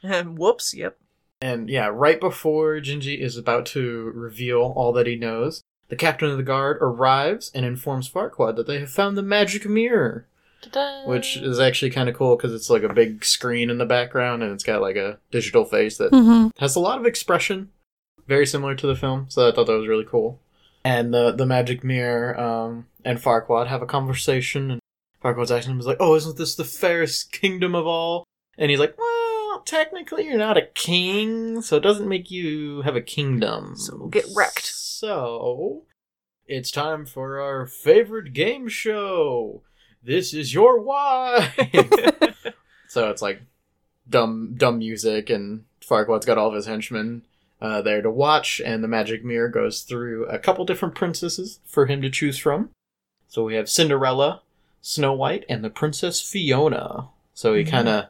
and 0.00 0.38
whoops, 0.38 0.72
yep. 0.72 0.96
and 1.40 1.68
yeah 1.68 1.90
right 1.92 2.20
before 2.20 2.76
gingy 2.76 3.18
is 3.18 3.36
about 3.36 3.66
to 3.66 4.12
reveal 4.14 4.60
all 4.76 4.92
that 4.92 5.08
he 5.08 5.16
knows 5.16 5.60
the 5.88 5.96
captain 5.96 6.30
of 6.30 6.36
the 6.36 6.44
guard 6.44 6.78
arrives 6.80 7.50
and 7.52 7.66
informs 7.66 8.08
farquaad 8.08 8.54
that 8.54 8.68
they 8.68 8.78
have 8.78 8.90
found 8.90 9.16
the 9.16 9.22
magic 9.22 9.66
mirror 9.66 10.28
Ta-da. 10.62 11.08
which 11.08 11.36
is 11.36 11.60
actually 11.60 11.90
kind 11.90 12.08
of 12.08 12.16
cool 12.16 12.36
because 12.36 12.54
it's 12.54 12.70
like 12.70 12.82
a 12.82 12.92
big 12.92 13.24
screen 13.24 13.70
in 13.70 13.78
the 13.78 13.86
background 13.86 14.42
and 14.42 14.52
it's 14.52 14.64
got 14.64 14.80
like 14.80 14.96
a 14.96 15.18
digital 15.30 15.64
face 15.64 15.98
that 15.98 16.10
hmm 16.10 16.48
has 16.58 16.74
a 16.74 16.80
lot 16.80 16.98
of 16.98 17.04
expression, 17.06 17.70
very 18.26 18.46
similar 18.46 18.74
to 18.74 18.86
the 18.86 18.96
film. 18.96 19.26
So 19.28 19.48
I 19.48 19.52
thought 19.52 19.66
that 19.66 19.76
was 19.78 19.86
really 19.88 20.06
cool. 20.08 20.40
And 20.84 21.12
the 21.12 21.32
the 21.32 21.46
magic 21.46 21.82
mirror 21.84 22.38
um, 22.40 22.86
and 23.04 23.18
Farquaad 23.18 23.66
have 23.66 23.82
a 23.82 23.86
conversation, 23.86 24.70
and 24.70 24.80
Farquaad's 25.22 25.50
asking 25.50 25.72
him, 25.72 25.80
"Is 25.80 25.86
like, 25.86 25.96
oh, 26.00 26.14
isn't 26.14 26.36
this 26.36 26.54
the 26.54 26.64
fairest 26.64 27.32
kingdom 27.32 27.74
of 27.74 27.86
all?" 27.86 28.24
And 28.56 28.70
he's 28.70 28.80
like, 28.80 28.96
"Well, 28.96 29.62
technically, 29.66 30.24
you're 30.26 30.38
not 30.38 30.56
a 30.56 30.66
king, 30.74 31.60
so 31.60 31.76
it 31.76 31.82
doesn't 31.82 32.08
make 32.08 32.30
you 32.30 32.82
have 32.82 32.96
a 32.96 33.02
kingdom. 33.02 33.76
So 33.76 33.96
we'll 33.96 34.08
get 34.08 34.26
wrecked." 34.34 34.66
So 34.66 35.82
it's 36.46 36.70
time 36.70 37.04
for 37.04 37.40
our 37.40 37.66
favorite 37.66 38.32
game 38.32 38.68
show. 38.68 39.62
This 40.06 40.32
is 40.32 40.54
your 40.54 40.80
wife. 40.80 41.52
so 42.88 43.10
it's 43.10 43.20
like 43.22 43.42
dumb 44.08 44.54
dumb 44.56 44.78
music 44.78 45.28
and 45.30 45.64
Farquaad's 45.80 46.24
got 46.24 46.38
all 46.38 46.48
of 46.48 46.54
his 46.54 46.66
henchmen 46.66 47.22
uh, 47.60 47.82
there 47.82 48.02
to 48.02 48.10
watch 48.10 48.60
and 48.64 48.84
the 48.84 48.88
magic 48.88 49.24
mirror 49.24 49.48
goes 49.48 49.82
through 49.82 50.26
a 50.26 50.38
couple 50.38 50.64
different 50.64 50.94
princesses 50.94 51.58
for 51.66 51.86
him 51.86 52.00
to 52.02 52.10
choose 52.10 52.38
from. 52.38 52.70
So 53.26 53.42
we 53.42 53.56
have 53.56 53.68
Cinderella, 53.68 54.42
Snow 54.80 55.12
White, 55.12 55.44
and 55.48 55.64
the 55.64 55.70
Princess 55.70 56.20
Fiona. 56.22 57.08
So 57.34 57.54
he 57.54 57.64
Mhm. 57.64 57.70
kind 57.70 57.88
of 57.88 58.04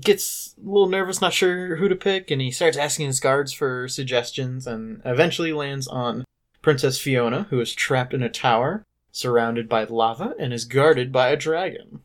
gets 0.00 0.54
a 0.56 0.66
little 0.66 0.88
nervous, 0.88 1.20
not 1.20 1.34
sure 1.34 1.76
who 1.76 1.86
to 1.86 1.94
pick, 1.96 2.30
and 2.30 2.40
he 2.40 2.50
starts 2.50 2.78
asking 2.78 3.08
his 3.08 3.20
guards 3.20 3.52
for 3.52 3.88
suggestions 3.88 4.66
and 4.66 5.02
eventually 5.04 5.52
lands 5.52 5.86
on 5.86 6.24
Princess 6.62 6.98
Fiona, 6.98 7.42
who 7.50 7.60
is 7.60 7.74
trapped 7.74 8.14
in 8.14 8.22
a 8.22 8.30
tower 8.30 8.84
surrounded 9.12 9.68
by 9.68 9.84
lava 9.84 10.34
and 10.38 10.52
is 10.52 10.64
guarded 10.64 11.12
by 11.12 11.28
a 11.28 11.36
dragon. 11.36 12.00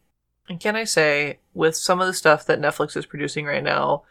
And 0.50 0.60
can 0.60 0.76
I 0.76 0.84
say, 0.84 1.40
with 1.54 1.76
some 1.76 2.00
of 2.00 2.08
the 2.08 2.14
stuff 2.14 2.46
that 2.46 2.62
Netflix 2.62 2.96
is 2.96 3.06
producing 3.06 3.46
right 3.46 3.64
now, 3.64 4.04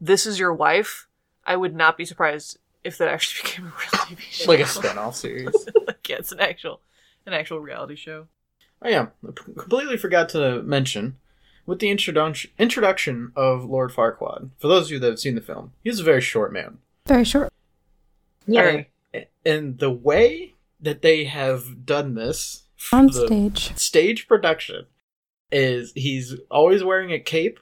this 0.00 0.26
is 0.26 0.38
your 0.38 0.54
wife. 0.54 1.08
I 1.44 1.56
would 1.56 1.74
not 1.74 1.96
be 1.96 2.04
surprised 2.04 2.58
if 2.84 2.96
that 2.98 3.08
actually 3.08 3.42
became 3.48 3.66
a 3.66 3.68
real 3.68 4.16
TV 4.16 4.20
show. 4.20 4.50
Like 4.50 4.60
a 4.60 4.66
spin-off 4.66 5.16
series. 5.16 5.54
like, 5.86 6.08
yeah, 6.08 6.16
it's 6.16 6.32
an 6.32 6.40
actual, 6.40 6.80
an 7.26 7.32
actual 7.32 7.60
reality 7.60 7.96
show. 7.96 8.28
Oh 8.82 8.88
yeah, 8.88 9.08
I 9.26 9.32
p- 9.32 9.52
completely 9.58 9.98
forgot 9.98 10.28
to 10.30 10.62
mention 10.62 11.16
with 11.66 11.80
the 11.80 11.90
introduction 11.90 12.50
introduction 12.58 13.32
of 13.36 13.64
Lord 13.64 13.90
Farquaad. 13.90 14.50
For 14.58 14.68
those 14.68 14.86
of 14.86 14.92
you 14.92 14.98
that 15.00 15.10
have 15.10 15.20
seen 15.20 15.34
the 15.34 15.42
film, 15.42 15.72
he's 15.84 16.00
a 16.00 16.04
very 16.04 16.22
short 16.22 16.52
man. 16.52 16.78
Very 17.06 17.24
short. 17.24 17.52
Yeah. 18.46 18.62
Very. 18.62 19.28
And 19.44 19.78
the 19.78 19.90
way 19.90 20.54
that 20.80 21.02
they 21.02 21.24
have 21.24 21.84
done 21.84 22.14
this 22.14 22.64
On 22.92 23.06
the 23.06 23.26
stage. 23.26 23.76
stage 23.76 24.26
production 24.28 24.86
is 25.52 25.92
he's 25.94 26.36
always 26.50 26.82
wearing 26.84 27.12
a 27.12 27.18
cape 27.18 27.58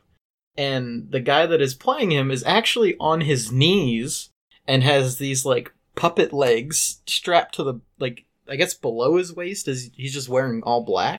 and 0.57 1.11
the 1.11 1.21
guy 1.21 1.47
that 1.47 1.61
is 1.61 1.75
playing 1.75 2.11
him 2.13 2.31
is 2.31 2.45
actually 2.45 2.97
on 3.01 3.23
his 3.23 3.51
knees 3.51 4.31
and 4.67 4.83
has 4.83 5.19
these 5.19 5.45
like 5.45 5.73
puppet 5.95 6.33
legs 6.33 7.01
strapped 7.07 7.55
to 7.55 7.65
the 7.65 7.81
like 7.99 8.25
I 8.49 8.57
guess 8.57 8.75
below 8.75 9.17
his 9.17 9.35
waist 9.35 9.69
is 9.69 9.91
he's 9.95 10.13
just 10.15 10.29
wearing 10.29 10.63
all 10.63 10.83
black. 10.85 11.19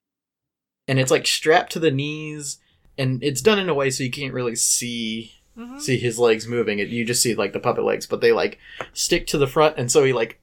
And 0.88 1.00
it's 1.00 1.12
like 1.12 1.27
strapped 1.27 1.72
to 1.74 1.79
the 1.79 1.91
knees 1.91 2.58
and 2.98 3.24
it's 3.24 3.41
done 3.41 3.60
in 3.60 3.70
a 3.70 3.74
way 3.74 3.89
so 3.91 4.03
you 4.03 4.12
can't 4.12 4.34
really 4.34 4.56
see 4.56 5.34
Mhm. 5.58 5.82
see 5.82 5.98
his 5.98 6.18
legs 6.18 6.48
moving. 6.48 6.79
It 6.79 6.88
you 6.89 7.03
just 7.03 7.22
see 7.22 7.36
like 7.36 7.51
the 7.53 7.60
puppet 7.60 7.84
legs, 7.84 8.06
but 8.08 8.22
they 8.22 8.32
like 8.32 8.58
stick 8.94 9.27
to 9.27 9.38
the 9.38 9.48
front, 9.48 9.77
and 9.77 9.91
so 9.91 10.03
he 10.06 10.13
like 10.13 10.39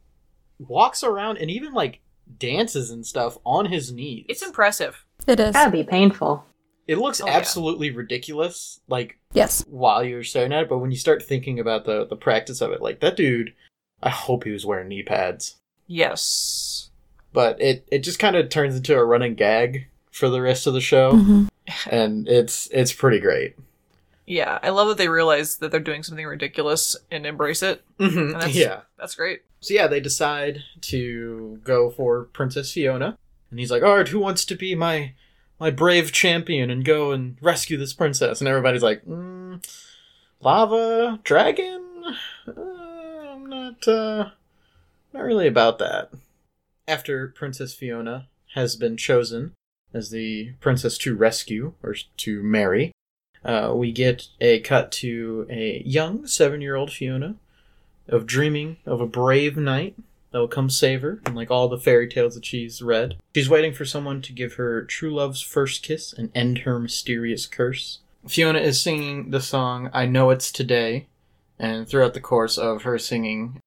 walks 0.59 1.03
around 1.05 1.39
and 1.39 1.51
even 1.51 1.73
like 1.73 2.01
dances 2.39 2.91
and 2.91 3.07
stuff 3.07 3.39
on 3.45 3.67
his 3.67 3.93
knees. 3.93 4.27
It's 4.29 4.43
impressive. 4.43 5.05
It 5.27 5.39
is. 5.41 5.53
Gotta 5.53 5.71
be 5.71 5.85
painful. 5.85 6.45
it 6.89 6.99
looks 6.99 7.21
Oh, 7.21 7.27
yeah. 7.27 7.37
absolutely 7.37 7.91
ridiculous, 7.91 8.81
like 8.89 9.19
Yes. 9.33 9.65
while 9.69 10.05
you're 10.05 10.23
staring 10.23 10.53
at 10.53 10.63
it, 10.65 10.69
but 10.69 10.79
when 10.79 10.91
you 10.93 10.97
start 10.97 11.23
thinking 11.23 11.59
about 11.59 11.85
the 11.85 12.07
the 12.07 12.17
practice 12.17 12.61
of 12.61 12.71
it, 12.73 12.81
like 12.81 13.01
that 13.01 13.17
dude, 13.17 13.55
I 14.03 14.11
hope 14.11 14.45
he 14.45 14.51
was 14.53 14.65
wearing 14.67 14.89
knee 14.89 15.03
pads. 15.03 15.57
Yes. 15.87 16.91
But 17.33 17.61
it 17.61 17.87
it 17.91 17.99
just 18.01 18.19
kind 18.19 18.37
of 18.37 18.49
turns 18.49 18.77
into 18.77 18.97
a 18.97 19.05
running 19.05 19.35
gag 19.35 19.89
for 20.13 20.29
the 20.29 20.41
rest 20.41 20.67
of 20.67 20.75
the 20.75 20.81
show, 20.81 21.13
hmm 21.17 21.45
and 21.91 22.29
it's 22.29 22.69
it's 22.73 22.93
pretty 22.93 23.19
great. 23.19 23.57
Yeah, 24.27 24.59
I 24.63 24.71
love 24.71 24.89
that 24.89 24.99
they 24.99 25.09
realize 25.09 25.59
that 25.59 25.71
they're 25.71 25.79
doing 25.81 26.03
something 26.03 26.27
ridiculous 26.27 26.97
and 27.11 27.25
embrace 27.25 27.63
it. 27.63 27.85
Mm-hmm. 28.01 28.19
And 28.19 28.35
that's- 28.35 28.55
Yeah. 28.57 28.81
That's 28.99 29.15
great. 29.15 29.43
So 29.61 29.73
yeah, 29.75 29.87
they 29.87 30.01
decide 30.01 30.63
to 30.83 31.61
go 31.65 31.91
for 31.91 32.25
Princess 32.25 32.73
Fiona, 32.73 33.17
and 33.51 33.59
he's 33.61 33.71
like, 33.71 33.83
"All 33.83 33.97
right, 33.97 34.07
who 34.09 34.19
wants 34.21 34.45
to 34.47 34.55
be 34.55 34.75
my 34.75 35.13
my 35.59 35.71
brave 35.71 36.13
champion 36.13 36.71
and 36.71 36.85
go 36.85 37.11
and 37.13 37.37
rescue 37.41 37.77
this 37.77 37.93
princess?" 37.95 38.41
And 38.41 38.47
everybody's 38.49 38.83
like, 38.83 39.05
mm, 39.05 39.65
"Lava 40.41 41.21
dragon? 41.25 41.83
Uh, 42.47 42.61
I'm 42.61 43.47
not 43.47 43.89
uh, 43.89 44.31
not 45.13 45.23
really 45.23 45.47
about 45.49 45.79
that." 45.79 46.11
After 46.87 47.29
Princess 47.29 47.75
Fiona 47.75 48.29
has 48.55 48.77
been 48.77 48.97
chosen 48.97 49.53
as 49.93 50.11
the 50.11 50.53
princess 50.61 50.97
to 50.99 51.17
rescue 51.17 51.73
or 51.83 51.95
to 52.19 52.43
marry, 52.43 52.93
uh, 53.47 53.73
we 53.75 53.93
get 53.93 54.29
a 54.41 54.61
cut 54.61 54.93
to 54.93 55.47
a 55.49 55.83
young 55.87 56.27
seven-year-old 56.27 56.93
Fiona 56.93 57.37
of 58.09 58.27
dreaming 58.27 58.77
of 58.85 59.01
a 59.01 59.07
brave 59.07 59.57
knight 59.57 59.95
that 60.33 60.39
will 60.39 60.49
come 60.49 60.69
save 60.69 61.03
her, 61.03 61.21
and 61.25 61.35
like 61.35 61.51
all 61.51 61.69
the 61.69 61.79
fairy 61.79 62.09
tales 62.09 62.35
that 62.35 62.45
she's 62.45 62.83
read. 62.83 63.17
She's 63.35 63.49
waiting 63.49 63.73
for 63.73 63.85
someone 63.85 64.21
to 64.23 64.33
give 64.33 64.55
her 64.55 64.85
true 64.85 65.15
love's 65.15 65.41
first 65.41 65.83
kiss 65.83 66.13
and 66.13 66.31
end 66.35 66.59
her 66.59 66.79
mysterious 66.79 67.47
curse. 67.47 68.01
Fiona 68.29 68.59
is 68.59 68.83
singing 68.83 69.31
the 69.31 69.41
song 69.41 69.89
I 69.95 70.05
Know 70.07 70.31
It's 70.31 70.51
Today, 70.51 71.07
and 71.59 71.89
throughout 71.89 72.15
the 72.15 72.21
course 72.21 72.59
of 72.59 72.83
her 72.83 72.99
singing, 72.99 73.61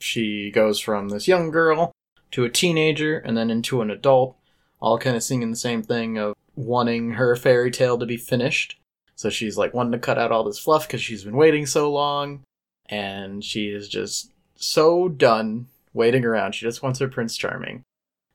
she 0.00 0.50
goes 0.50 0.80
from 0.80 1.10
this 1.10 1.28
young 1.28 1.50
girl 1.50 1.92
to 2.30 2.44
a 2.44 2.50
teenager 2.50 3.18
and 3.18 3.36
then 3.36 3.50
into 3.50 3.82
an 3.82 3.90
adult, 3.90 4.36
all 4.80 4.98
kind 4.98 5.16
of 5.16 5.22
singing 5.22 5.50
the 5.50 5.56
same 5.56 5.82
thing 5.82 6.16
of 6.16 6.34
wanting 6.56 7.12
her 7.12 7.36
fairy 7.36 7.70
tale 7.70 7.98
to 7.98 8.06
be 8.06 8.16
finished. 8.16 8.78
So 9.18 9.30
she's 9.30 9.58
like 9.58 9.74
wanting 9.74 9.92
to 9.92 9.98
cut 9.98 10.16
out 10.16 10.30
all 10.30 10.44
this 10.44 10.60
fluff 10.60 10.86
because 10.86 11.02
she's 11.02 11.24
been 11.24 11.36
waiting 11.36 11.66
so 11.66 11.92
long 11.92 12.44
and 12.86 13.42
she 13.42 13.66
is 13.66 13.88
just 13.88 14.30
so 14.54 15.08
done 15.08 15.66
waiting 15.92 16.24
around. 16.24 16.54
She 16.54 16.64
just 16.64 16.84
wants 16.84 17.00
her 17.00 17.08
Prince 17.08 17.36
Charming. 17.36 17.82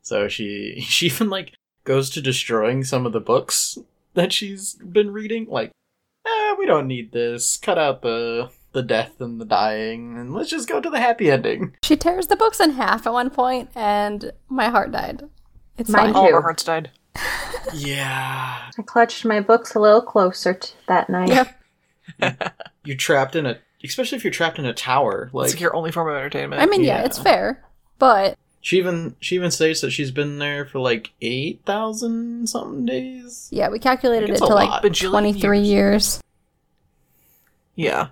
So 0.02 0.28
she 0.28 0.82
she 0.82 1.06
even 1.06 1.30
like 1.30 1.54
goes 1.86 2.10
to 2.12 2.22
destroying 2.22 2.84
some 2.84 3.06
of 3.06 3.14
the 3.14 3.22
books 3.22 3.78
that 4.14 4.34
she's 4.34 4.76
been 4.76 5.12
reading. 5.12 5.48
Like, 5.50 5.72
eh, 6.28 6.56
we 6.60 6.66
don't 6.66 6.88
need 6.88 7.14
this. 7.14 7.56
Cut 7.56 7.78
out 7.78 8.02
the 8.02 8.50
the 8.74 8.84
death 8.84 9.22
and 9.22 9.40
the 9.40 9.46
dying, 9.46 10.18
and 10.18 10.34
let's 10.34 10.50
just 10.50 10.68
go 10.68 10.82
to 10.82 10.90
the 10.90 11.00
happy 11.00 11.32
ending. 11.32 11.78
She 11.84 11.96
tears 11.96 12.28
the 12.28 12.36
books 12.36 12.60
in 12.60 12.72
half 12.72 13.08
at 13.08 13.14
one 13.14 13.30
point, 13.30 13.70
and 13.74 14.34
my 14.50 14.68
heart 14.68 14.92
died. 14.92 15.30
It's 15.78 15.90
Mine 15.90 16.08
fine. 16.08 16.16
All 16.16 16.28
of 16.28 16.34
our 16.34 16.42
hearts 16.42 16.64
died. 16.66 16.92
Yeah, 17.74 18.70
I 18.78 18.82
clutched 18.82 19.26
my 19.26 19.40
books 19.40 19.74
a 19.76 19.80
little 19.80 20.02
closer 20.02 20.54
t- 20.56 20.74
that 20.88 21.10
night. 21.10 21.30
Yep. 22.20 22.52
you're 22.84 22.98
trapped 22.98 23.36
in 23.36 23.46
a, 23.46 23.58
especially 23.84 24.18
if 24.18 24.24
you're 24.24 24.34
trapped 24.34 24.60
in 24.60 24.66
a 24.66 24.74
tower. 24.74 25.26
It's 25.26 25.34
Like 25.34 25.50
like 25.52 25.60
your 25.60 25.76
only 25.76 25.92
form 25.92 26.10
of 26.10 26.16
entertainment. 26.16 26.62
I 26.62 26.66
mean, 26.66 26.84
yeah, 26.84 27.00
Yeah. 27.00 27.06
it's 27.06 27.18
fair, 27.18 27.64
but 28.00 28.38
she 28.62 28.78
even 28.78 29.16
she 29.20 29.36
even 29.36 29.52
states 29.52 29.82
that 29.82 29.92
she's 29.92 30.12
been 30.12 30.40
there 30.40 30.66
for 30.66 30.80
like 30.80 31.12
eight 31.22 31.62
thousand 31.66 32.48
something 32.50 32.86
days. 32.86 33.48
yeah, 33.52 33.70
we 33.70 33.80
calculated 33.80 34.30
Like, 34.30 34.42
it 34.42 34.46
to 34.46 34.54
like 34.54 34.94
23 34.94 35.60
years. 35.60 35.68
years. 35.68 36.22
yeah. 37.76 38.08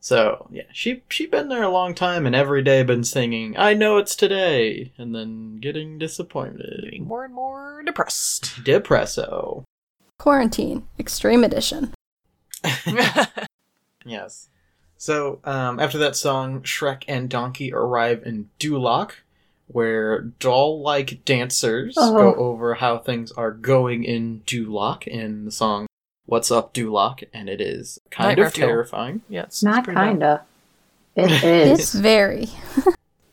So 0.00 0.48
yeah, 0.50 0.62
she 0.72 1.02
she 1.10 1.26
been 1.26 1.48
there 1.48 1.62
a 1.62 1.68
long 1.68 1.94
time 1.94 2.24
and 2.26 2.34
every 2.34 2.62
day 2.62 2.82
been 2.82 3.04
singing 3.04 3.54
"I 3.58 3.74
know 3.74 3.98
it's 3.98 4.16
today" 4.16 4.92
and 4.96 5.14
then 5.14 5.58
getting 5.58 5.98
disappointed. 5.98 6.80
Getting 6.84 7.06
more 7.06 7.24
and 7.24 7.34
more 7.34 7.82
depressed. 7.84 8.44
Depresso. 8.64 9.64
Quarantine, 10.18 10.86
Extreme 10.98 11.44
Edition. 11.44 11.92
Yes. 14.06 14.48
So 14.96 15.40
um, 15.44 15.78
after 15.78 15.98
that 15.98 16.16
song, 16.16 16.62
Shrek 16.62 17.04
and 17.06 17.28
Donkey 17.28 17.72
arrive 17.72 18.22
in 18.24 18.48
Duloc, 18.58 19.12
where 19.66 20.22
doll-like 20.22 21.24
dancers 21.26 21.94
Oh. 21.98 22.14
go 22.14 22.34
over 22.34 22.74
how 22.74 22.98
things 22.98 23.30
are 23.32 23.50
going 23.50 24.04
in 24.04 24.40
Duloc 24.46 25.06
in 25.06 25.44
the 25.44 25.50
song 25.50 25.86
"What's 26.30 26.50
Up, 26.50 26.72
Duloc," 26.72 27.24
and 27.34 27.48
it 27.48 27.60
is 27.60 27.98
kind 28.10 28.28
Nightmare 28.30 28.46
of 28.46 28.54
fuel. 28.54 28.68
terrifying. 28.68 29.22
yeah, 29.28 29.42
it's, 29.42 29.62
Not 29.62 29.78
it's 29.78 29.84
pretty 29.84 29.96
bad. 29.96 30.08
kinda. 30.08 30.42
It 31.16 31.30
is. 31.44 31.80
It's 31.80 31.92
very. 31.94 32.48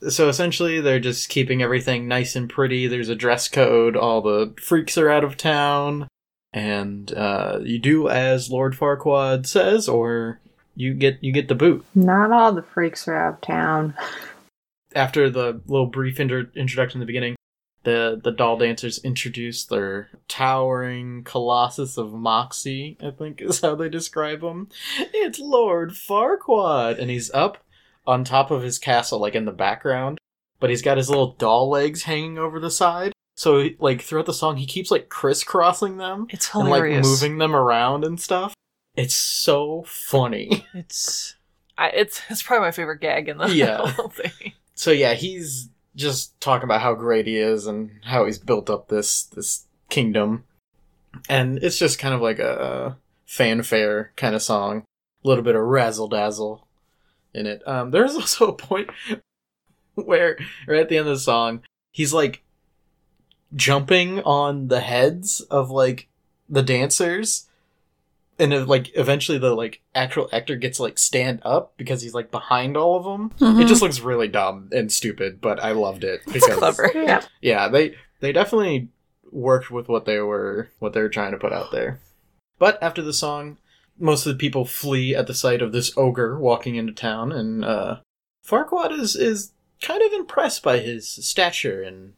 so 0.10 0.28
essentially 0.30 0.82
they're 0.82 1.00
just 1.00 1.30
keeping 1.30 1.62
everything 1.62 2.08
nice 2.08 2.36
and 2.36 2.50
pretty 2.50 2.88
there's 2.88 3.10
a 3.10 3.16
dress 3.16 3.48
code 3.48 3.96
all 3.98 4.22
the 4.22 4.54
freaks 4.62 4.98
are 4.98 5.10
out 5.10 5.24
of 5.24 5.36
town 5.38 6.08
and 6.54 7.12
uh, 7.14 7.60
you 7.64 7.80
do 7.80 8.08
as 8.08 8.52
lord 8.52 8.74
farquaad 8.76 9.46
says 9.48 9.88
or 9.90 10.40
you 10.76 10.94
get 10.94 11.18
you 11.24 11.32
get 11.34 11.48
the 11.48 11.56
boot 11.56 11.84
Not 11.96 12.32
all 12.32 12.52
the 12.52 12.62
freaks 12.62 13.08
are 13.08 13.16
out 13.18 13.34
of 13.36 13.42
town. 13.42 13.96
after 14.94 15.30
the 15.32 15.60
little 15.68 15.88
brief 15.88 16.20
inter- 16.20 16.50
introduction 16.56 16.98
in 16.98 17.00
the 17.02 17.08
beginning 17.08 17.36
the 17.88 18.20
the 18.22 18.32
doll 18.32 18.58
dancers 18.58 19.00
introduce 19.06 19.64
their 19.64 20.10
towering 20.28 21.24
colossus 21.24 21.98
of 21.98 22.12
moxie 22.14 22.98
i 23.02 23.10
think 23.10 23.42
is 23.42 23.62
how 23.62 23.74
they 23.76 23.88
describe 23.88 24.44
him 24.44 24.68
it's 25.14 25.40
lord 25.40 25.92
farquaad 25.92 27.00
and 27.00 27.10
he's 27.10 27.32
up 27.32 27.58
on 28.06 28.26
top 28.26 28.52
of 28.52 28.62
his 28.62 28.78
castle 28.78 29.20
like 29.20 29.36
in 29.36 29.46
the 29.46 29.52
background 29.54 30.18
but 30.60 30.70
he's 30.70 30.82
got 30.82 30.98
his 30.98 31.08
little 31.10 31.34
doll 31.34 31.70
legs 31.70 32.04
hanging 32.04 32.38
over 32.40 32.60
the 32.60 32.72
side. 32.72 33.14
So 33.36 33.68
like 33.78 34.02
throughout 34.02 34.26
the 34.26 34.34
song 34.34 34.58
he 34.58 34.66
keeps 34.66 34.90
like 34.90 35.08
crisscrossing 35.08 35.98
them 35.98 36.26
It's 36.32 36.52
and 36.56 36.68
like 36.68 36.92
moving 37.04 37.38
them 37.38 37.56
around 37.56 38.04
and 38.04 38.20
stuff. 38.20 38.56
It's 38.96 39.14
so 39.14 39.84
funny. 39.88 40.66
It's 40.74 41.36
I, 41.78 41.90
it's 41.90 42.22
it's 42.30 42.42
probably 42.42 42.66
my 42.66 42.72
favorite 42.72 43.02
gag 43.02 43.30
in 43.30 43.38
the 43.38 43.50
Yeah. 43.54 43.86
whole 43.92 44.10
thing. 44.10 44.54
So 44.74 44.90
yeah, 44.90 45.14
he's 45.14 45.70
just 45.98 46.40
talking 46.40 46.64
about 46.66 46.82
how 46.82 46.94
great 46.94 47.26
he 47.26 47.38
is 47.38 47.66
and 47.66 47.92
how 48.06 48.26
he's 48.26 48.38
built 48.38 48.70
up 48.70 48.88
this 48.88 49.24
this 49.24 49.66
kingdom, 49.90 50.46
and 51.28 51.58
it's 51.62 51.80
just 51.80 52.00
kind 52.00 52.14
of 52.14 52.22
like 52.22 52.40
a 52.40 52.98
fanfare 53.26 54.14
kind 54.16 54.36
of 54.36 54.42
song, 54.42 54.86
a 55.24 55.28
little 55.28 55.44
bit 55.44 55.56
of 55.56 55.64
razzle 55.64 56.08
dazzle 56.08 56.68
in 57.34 57.46
it. 57.46 57.68
Um, 57.68 57.92
there's 57.92 58.16
also 58.16 58.48
a 58.48 58.54
point 58.54 58.90
where, 59.96 60.38
right 60.68 60.80
at 60.80 60.90
the 60.90 60.98
end 60.98 61.08
of 61.08 61.16
the 61.16 61.20
song, 61.20 61.64
he's 61.92 62.14
like 62.14 62.44
jumping 63.56 64.22
on 64.22 64.68
the 64.68 64.82
heads 64.82 65.42
of 65.42 65.70
like 65.72 66.08
the 66.48 66.64
dancers. 66.64 67.48
And 68.40 68.54
it, 68.54 68.68
like 68.68 68.92
eventually 68.96 69.38
the 69.40 69.56
like 69.56 69.82
actual 69.96 70.30
actor 70.32 70.56
gets 70.56 70.80
like 70.80 71.00
stand 71.00 71.42
up 71.44 71.74
because 71.78 72.02
he's 72.04 72.14
like 72.14 72.30
behind 72.32 72.78
all 72.78 72.96
of 72.98 73.04
them. 73.04 73.32
It 73.38 73.64
Mhm. 73.64 73.68
just 73.68 73.82
looks 73.82 74.00
really 74.00 74.28
dumb 74.28 74.70
and 74.72 74.92
stupid, 74.92 75.42
but 75.42 75.60
I 75.64 75.72
loved 75.72 76.04
it 76.04 76.22
because 76.32 76.56
clever. 76.58 76.92
Yeah. 76.94 77.22
yeah, 77.42 77.68
they 77.68 77.96
they 78.20 78.32
definitely 78.32 78.90
worked 79.32 79.72
with 79.72 79.88
what 79.90 80.06
they 80.06 80.20
were 80.20 80.70
what 80.80 80.94
they 80.94 81.02
were 81.02 81.10
trying 81.10 81.32
to 81.32 81.38
put 81.40 81.52
out 81.54 81.72
there. 81.72 82.00
But 82.60 82.82
after 82.82 83.02
the 83.02 83.14
song, 83.14 83.58
most 84.00 84.26
of 84.26 84.34
the 84.34 84.40
people 84.40 84.66
flee 84.66 85.16
at 85.16 85.26
the 85.28 85.34
sight 85.34 85.62
of 85.64 85.72
this 85.72 85.92
ogre 85.98 86.38
walking 86.40 86.76
into 86.76 86.94
town, 86.94 87.32
and 87.32 87.66
uh, 87.66 87.98
Farquaad 88.46 88.92
is 88.98 89.16
is 89.16 89.52
kind 89.82 90.02
of 90.04 90.14
impressed 90.14 90.62
by 90.64 90.78
his 90.80 91.08
stature 91.10 91.82
and 91.82 92.14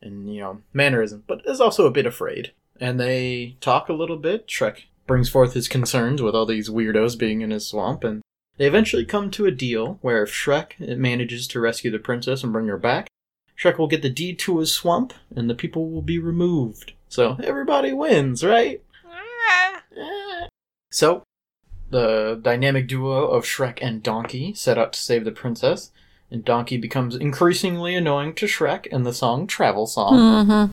and 0.00 0.32
you 0.34 0.40
know 0.40 0.62
mannerism, 0.72 1.24
but 1.26 1.42
is 1.44 1.60
also 1.60 1.86
a 1.86 1.90
bit 1.90 2.06
afraid. 2.06 2.52
And 2.80 2.98
they 2.98 3.56
talk 3.60 3.88
a 3.88 3.92
little 3.94 4.16
bit. 4.16 4.46
Shrek 4.46 4.84
brings 5.08 5.28
forth 5.28 5.54
his 5.54 5.66
concerns 5.66 6.22
with 6.22 6.36
all 6.36 6.46
these 6.46 6.68
weirdos 6.70 7.18
being 7.18 7.40
in 7.40 7.50
his 7.50 7.66
swamp, 7.66 8.04
and 8.04 8.22
They 8.58 8.66
eventually 8.66 9.04
come 9.04 9.30
to 9.32 9.46
a 9.46 9.50
deal 9.50 9.98
where 10.02 10.22
if 10.22 10.30
Shrek 10.30 10.78
manages 10.96 11.48
to 11.48 11.60
rescue 11.60 11.90
the 11.90 11.98
princess 11.98 12.44
and 12.44 12.52
bring 12.52 12.66
her 12.68 12.78
back, 12.78 13.08
Shrek 13.56 13.78
will 13.78 13.88
get 13.88 14.02
the 14.02 14.10
deed 14.10 14.38
to 14.40 14.58
his 14.58 14.72
swamp 14.72 15.12
and 15.34 15.48
the 15.50 15.54
people 15.54 15.90
will 15.90 16.02
be 16.02 16.18
removed. 16.18 16.92
So 17.08 17.36
everybody 17.42 17.92
wins, 17.92 18.44
right? 18.44 18.82
So, 20.90 21.22
the 21.90 22.38
dynamic 22.40 22.86
duo 22.88 23.26
of 23.28 23.44
Shrek 23.44 23.78
and 23.82 24.02
Donkey 24.02 24.54
set 24.54 24.78
out 24.78 24.92
to 24.94 25.00
save 25.00 25.24
the 25.24 25.32
princess, 25.32 25.90
and 26.30 26.44
Donkey 26.44 26.76
becomes 26.76 27.14
increasingly 27.16 27.94
annoying 27.94 28.34
to 28.34 28.46
Shrek 28.46 28.86
in 28.86 29.02
the 29.04 29.12
song 29.12 29.46
Travel 29.46 29.86
Song, 29.86 30.14
Mm-hmm. 30.18 30.70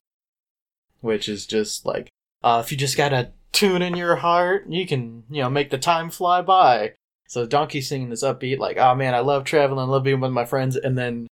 which 1.00 1.28
is 1.28 1.46
just 1.46 1.84
like, 1.86 2.08
uh, 2.42 2.62
if 2.64 2.70
you 2.72 2.78
just 2.78 2.96
got 2.96 3.12
a 3.12 3.30
tune 3.56 3.82
in 3.82 3.96
your 3.96 4.16
heart, 4.16 4.66
you 4.68 4.86
can, 4.86 5.24
you 5.30 5.42
know, 5.42 5.48
make 5.50 5.70
the 5.70 5.78
time 5.78 6.10
fly 6.10 6.42
by. 6.42 6.92
So 7.26 7.46
Donkey's 7.46 7.88
singing 7.88 8.10
this 8.10 8.22
upbeat, 8.22 8.58
like, 8.58 8.76
oh 8.76 8.94
man, 8.94 9.14
I 9.14 9.20
love 9.20 9.44
traveling, 9.44 9.80
I 9.80 9.90
love 9.90 10.04
being 10.04 10.20
with 10.20 10.30
my 10.30 10.44
friends, 10.44 10.76
and 10.76 10.96
then 10.96 11.26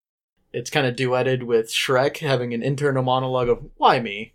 it's 0.51 0.69
kind 0.69 0.87
of 0.87 0.95
duetted 0.95 1.43
with 1.43 1.69
Shrek 1.69 2.17
having 2.17 2.53
an 2.53 2.63
internal 2.63 3.03
monologue 3.03 3.49
of, 3.49 3.63
why 3.77 3.99
me? 3.99 4.33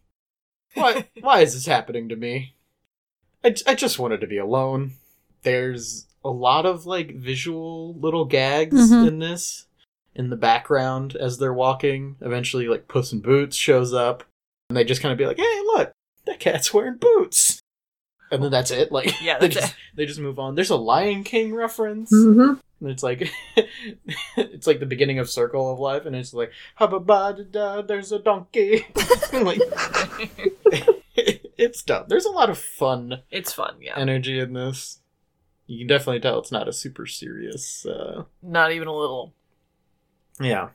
Why, 0.75 1.09
why 1.21 1.41
is 1.41 1.55
this 1.55 1.67
happening 1.67 2.09
to 2.11 2.17
me? 2.17 2.55
I, 3.45 3.55
I 3.67 3.75
just 3.75 3.99
wanted 3.99 4.21
to 4.21 4.27
be 4.27 4.39
alone. 4.39 4.93
There's 5.43 6.07
a 6.25 6.31
lot 6.31 6.67
of 6.67 6.85
like 6.87 7.15
visual 7.17 7.95
little 7.95 8.25
gags 8.25 8.91
Mhm. 8.93 9.09
in 9.09 9.19
this 9.21 9.67
in 10.15 10.31
the 10.31 10.37
background 10.37 11.15
as 11.17 11.39
they're 11.39 11.55
walking. 11.55 12.17
Eventually, 12.21 12.67
like 12.67 12.89
Puss 12.89 13.13
in 13.13 13.21
Boots 13.21 13.57
shows 13.57 13.95
up, 13.95 14.25
and 14.69 14.77
they 14.77 14.83
just 14.85 15.01
kind 15.01 15.13
of 15.13 15.19
be 15.19 15.27
like, 15.27 15.37
"Hey, 15.39 15.61
look, 15.65 15.93
that 16.27 16.41
cat's 16.41 16.75
wearing 16.75 16.97
boots," 16.97 17.61
and 18.31 18.43
then 18.43 18.51
that's 18.51 18.71
it. 18.71 18.93
Like, 18.93 19.21
Yeah, 19.21 19.39
they 19.41 19.49
that's 19.49 19.61
just 19.61 19.73
it. 19.73 19.79
they 19.95 20.07
just 20.07 20.21
move 20.21 20.39
on. 20.39 20.55
There's 20.55 20.71
a 20.71 20.77
Lion 20.77 21.25
King 21.25 21.55
reference. 21.55 22.13
Mm-hmm. 22.13 22.55
And 22.81 22.91
it's 22.91 23.03
like 23.03 23.29
it's 24.37 24.67
like 24.67 24.81
the 24.81 24.87
beginning 24.87 25.19
of 25.19 25.29
Circle 25.29 25.73
of 25.73 25.81
Life, 25.81 26.07
and 26.07 26.15
it's 26.15 26.33
like 26.33 26.53
hubba 26.77 27.01
ba 27.01 27.35
da 27.37 27.43
da. 27.43 27.83
There's 27.83 28.13
a 28.13 28.19
donkey. 28.19 28.87
like 29.33 29.61
it's 31.15 31.83
dumb. 31.83 32.05
There's 32.09 32.25
a 32.25 32.31
lot 32.31 32.51
of 32.51 32.59
fun 32.59 33.23
it's 33.31 33.53
fun, 33.53 33.77
yeah. 33.81 33.95
energy 33.97 34.39
in 34.39 34.53
this. 34.53 35.01
You 35.67 35.79
can 35.79 35.89
definitely 35.89 36.21
tell 36.21 36.39
it's 36.39 36.53
not 36.53 36.69
a 36.69 36.73
super 36.73 37.05
serious. 37.05 37.85
Uh, 37.85 38.25
Not 38.43 38.73
even 38.73 38.89
a 38.89 38.97
little. 38.97 39.35
yeah, 40.41 40.69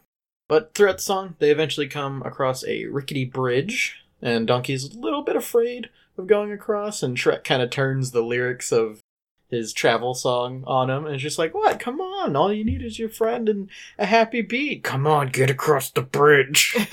but 0.48 0.76
throughout 0.76 0.98
the 0.98 1.04
song, 1.04 1.36
they 1.40 1.50
eventually 1.50 1.88
come 1.88 2.22
across 2.24 2.64
a 2.66 2.86
rickety 2.86 3.26
bridge, 3.26 4.04
and 4.22 4.46
Donkey's 4.46 4.94
a 4.94 5.00
little 5.00 5.24
bit 5.24 5.36
afraid 5.36 5.90
of 6.18 6.28
going 6.28 6.52
across, 6.52 7.04
and 7.04 7.18
Shrek 7.18 7.44
kind 7.44 7.62
of 7.62 7.70
turns 7.70 8.12
the 8.12 8.22
lyrics 8.22 8.72
of 8.72 9.02
his 9.50 9.74
travel 9.74 10.14
song 10.14 10.64
on 10.66 10.90
him, 10.90 11.06
and 11.06 11.16
it's 11.16 11.24
just 11.24 11.38
like, 11.38 11.54
"What? 11.54 11.80
Come 11.80 12.02
on! 12.02 12.36
All 12.36 12.52
you 12.52 12.66
need 12.66 12.82
is 12.82 13.00
your 13.00 13.10
friend 13.10 13.48
and 13.48 13.70
a 13.98 14.06
happy 14.06 14.42
beat. 14.42 14.84
Come 14.84 15.06
on, 15.06 15.28
get 15.30 15.50
across 15.50 15.90
the 15.92 16.02
bridge." 16.02 16.76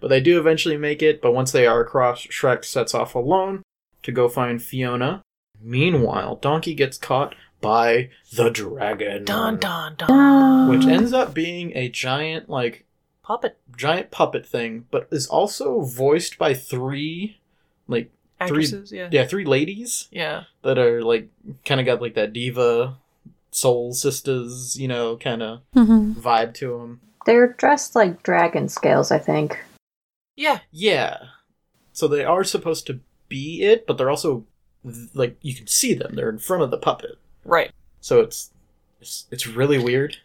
But 0.00 0.08
they 0.08 0.20
do 0.20 0.38
eventually 0.38 0.76
make 0.76 1.02
it, 1.02 1.20
but 1.20 1.32
once 1.32 1.50
they 1.52 1.66
are 1.66 1.80
across, 1.80 2.22
Shrek 2.26 2.64
sets 2.64 2.94
off 2.94 3.14
alone 3.14 3.62
to 4.02 4.12
go 4.12 4.28
find 4.28 4.62
Fiona. 4.62 5.22
Meanwhile, 5.60 6.36
Donkey 6.36 6.74
gets 6.74 6.98
caught 6.98 7.34
by 7.60 8.10
the 8.32 8.50
dragon. 8.50 9.24
dun 9.24 9.58
dun 9.58 9.96
dun. 9.96 10.68
Which 10.68 10.86
ends 10.86 11.12
up 11.12 11.34
being 11.34 11.76
a 11.76 11.88
giant, 11.88 12.48
like, 12.48 12.86
Puppet 13.28 13.58
giant 13.76 14.10
puppet 14.10 14.46
thing, 14.46 14.86
but 14.90 15.06
is 15.10 15.26
also 15.26 15.82
voiced 15.82 16.38
by 16.38 16.54
three, 16.54 17.36
like, 17.86 18.10
actresses, 18.40 18.90
yeah. 18.90 19.08
yeah, 19.12 19.26
three 19.26 19.44
ladies 19.44 20.08
Yeah. 20.10 20.44
that 20.62 20.78
are, 20.78 21.02
like, 21.02 21.28
kind 21.66 21.78
of 21.78 21.84
got, 21.86 22.00
like, 22.00 22.14
that 22.14 22.32
diva 22.32 22.96
soul 23.50 23.92
sisters, 23.92 24.78
you 24.80 24.88
know, 24.88 25.16
kind 25.18 25.42
of 25.42 25.60
Mm-hmm. 25.76 26.12
vibe 26.14 26.54
to 26.54 26.78
them. 26.78 27.00
They're 27.26 27.48
dressed 27.52 27.94
like 27.94 28.22
dragon 28.22 28.68
scales, 28.70 29.10
I 29.10 29.18
think. 29.18 29.58
Yeah. 30.34 30.60
Yeah. 30.72 31.18
So 31.92 32.08
they 32.08 32.24
are 32.24 32.44
supposed 32.44 32.86
to 32.86 33.00
be 33.28 33.62
it, 33.62 33.86
but 33.86 33.98
they're 33.98 34.08
also 34.08 34.46
like 35.12 35.36
you 35.42 35.54
can 35.54 35.66
see 35.66 35.92
them. 35.92 36.14
They're 36.14 36.30
in 36.30 36.38
front 36.38 36.62
of 36.62 36.70
the 36.70 36.78
puppet. 36.78 37.18
Right. 37.44 37.72
So 38.00 38.20
it's 38.20 38.50
it's, 39.02 39.26
it's 39.30 39.46
really 39.46 39.78
weird. 39.78 40.16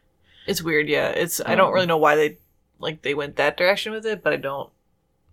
It's 0.48 0.62
weird, 0.62 0.88
yeah. 0.88 1.10
It's 1.10 1.42
I 1.46 1.56
don't 1.56 1.68
Um, 1.70 1.74
really 1.74 1.88
know 1.88 1.98
why 1.98 2.16
they 2.16 2.38
like 2.84 3.02
they 3.02 3.14
went 3.14 3.36
that 3.38 3.58
direction 3.58 3.92
with 3.92 4.06
it, 4.06 4.22
but 4.24 4.34
I 4.34 4.38
don't 4.38 4.70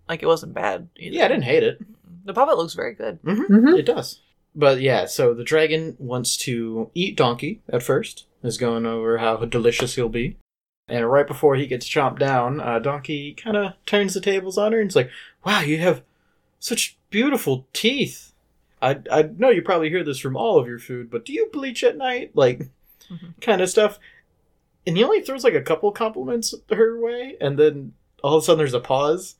like 0.08 0.22
it 0.22 0.26
wasn't 0.26 0.54
bad 0.54 0.88
either. 0.96 1.16
Yeah, 1.16 1.24
I 1.26 1.28
didn't 1.28 1.44
hate 1.44 1.62
it. 1.62 1.80
The 2.24 2.34
puppet 2.34 2.56
looks 2.56 2.74
very 2.74 2.94
good. 2.94 3.22
Mm-hmm. 3.22 3.68
It 3.76 3.86
does. 3.86 4.20
But 4.54 4.80
yeah, 4.80 5.06
so 5.06 5.32
the 5.34 5.44
dragon 5.44 5.96
wants 5.98 6.36
to 6.38 6.90
eat 6.94 7.16
Donkey 7.16 7.60
at 7.68 7.82
first. 7.82 8.26
Is 8.42 8.56
going 8.58 8.86
over 8.86 9.18
how 9.18 9.36
delicious 9.44 9.96
he'll 9.96 10.08
be. 10.08 10.36
And 10.88 11.08
right 11.10 11.26
before 11.26 11.56
he 11.56 11.66
gets 11.66 11.86
chomped 11.88 12.18
down, 12.18 12.58
uh, 12.60 12.78
Donkey 12.78 13.34
kind 13.34 13.56
of 13.56 13.74
turns 13.86 14.14
the 14.14 14.20
tables 14.20 14.56
on 14.56 14.72
her 14.72 14.80
and 14.80 14.88
is 14.88 14.96
like, 14.96 15.10
"Wow, 15.44 15.60
you 15.60 15.76
have 15.78 16.02
such 16.58 16.96
beautiful 17.10 17.66
teeth. 17.74 18.32
I 18.82 18.98
I 19.12 19.22
know 19.36 19.50
you 19.50 19.60
probably 19.62 19.90
hear 19.90 20.02
this 20.02 20.18
from 20.18 20.36
all 20.36 20.58
of 20.58 20.66
your 20.66 20.78
food, 20.78 21.10
but 21.10 21.24
do 21.26 21.32
you 21.34 21.50
bleach 21.52 21.84
at 21.84 21.96
night? 21.98 22.30
Like, 22.34 22.68
Mhm. 23.10 23.40
kind 23.40 23.60
of 23.60 23.68
stuff." 23.68 23.98
And 24.86 24.96
he 24.96 25.04
only 25.04 25.20
throws 25.20 25.44
like 25.44 25.54
a 25.54 25.62
couple 25.62 25.92
compliments 25.92 26.54
her 26.70 26.98
way, 26.98 27.36
and 27.40 27.58
then 27.58 27.92
all 28.22 28.36
of 28.36 28.42
a 28.42 28.46
sudden 28.46 28.58
there's 28.58 28.74
a 28.74 28.80
pause, 28.80 29.36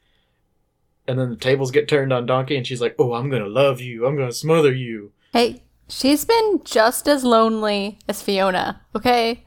and 1.08 1.18
then 1.18 1.30
the 1.30 1.36
tables 1.36 1.70
get 1.70 1.88
turned 1.88 2.12
on 2.12 2.26
Donkey, 2.26 2.56
and 2.56 2.66
she's 2.66 2.80
like, 2.80 2.94
"Oh, 2.98 3.14
I'm 3.14 3.30
gonna 3.30 3.46
love 3.48 3.80
you. 3.80 4.06
I'm 4.06 4.16
gonna 4.16 4.32
smother 4.32 4.72
you." 4.72 5.12
Hey, 5.32 5.62
she's 5.88 6.24
been 6.24 6.60
just 6.64 7.08
as 7.08 7.24
lonely 7.24 7.98
as 8.08 8.22
Fiona, 8.22 8.82
okay? 8.94 9.44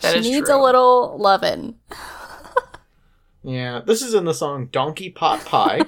That 0.00 0.12
she 0.12 0.18
is 0.20 0.26
needs 0.26 0.48
true. 0.48 0.60
a 0.60 0.62
little 0.62 1.16
lovin'. 1.18 1.76
Yeah, 3.42 3.80
this 3.84 4.02
is 4.02 4.12
in 4.12 4.26
the 4.26 4.34
song 4.34 4.66
"Donkey 4.70 5.08
Pot 5.08 5.44
Pie," 5.46 5.86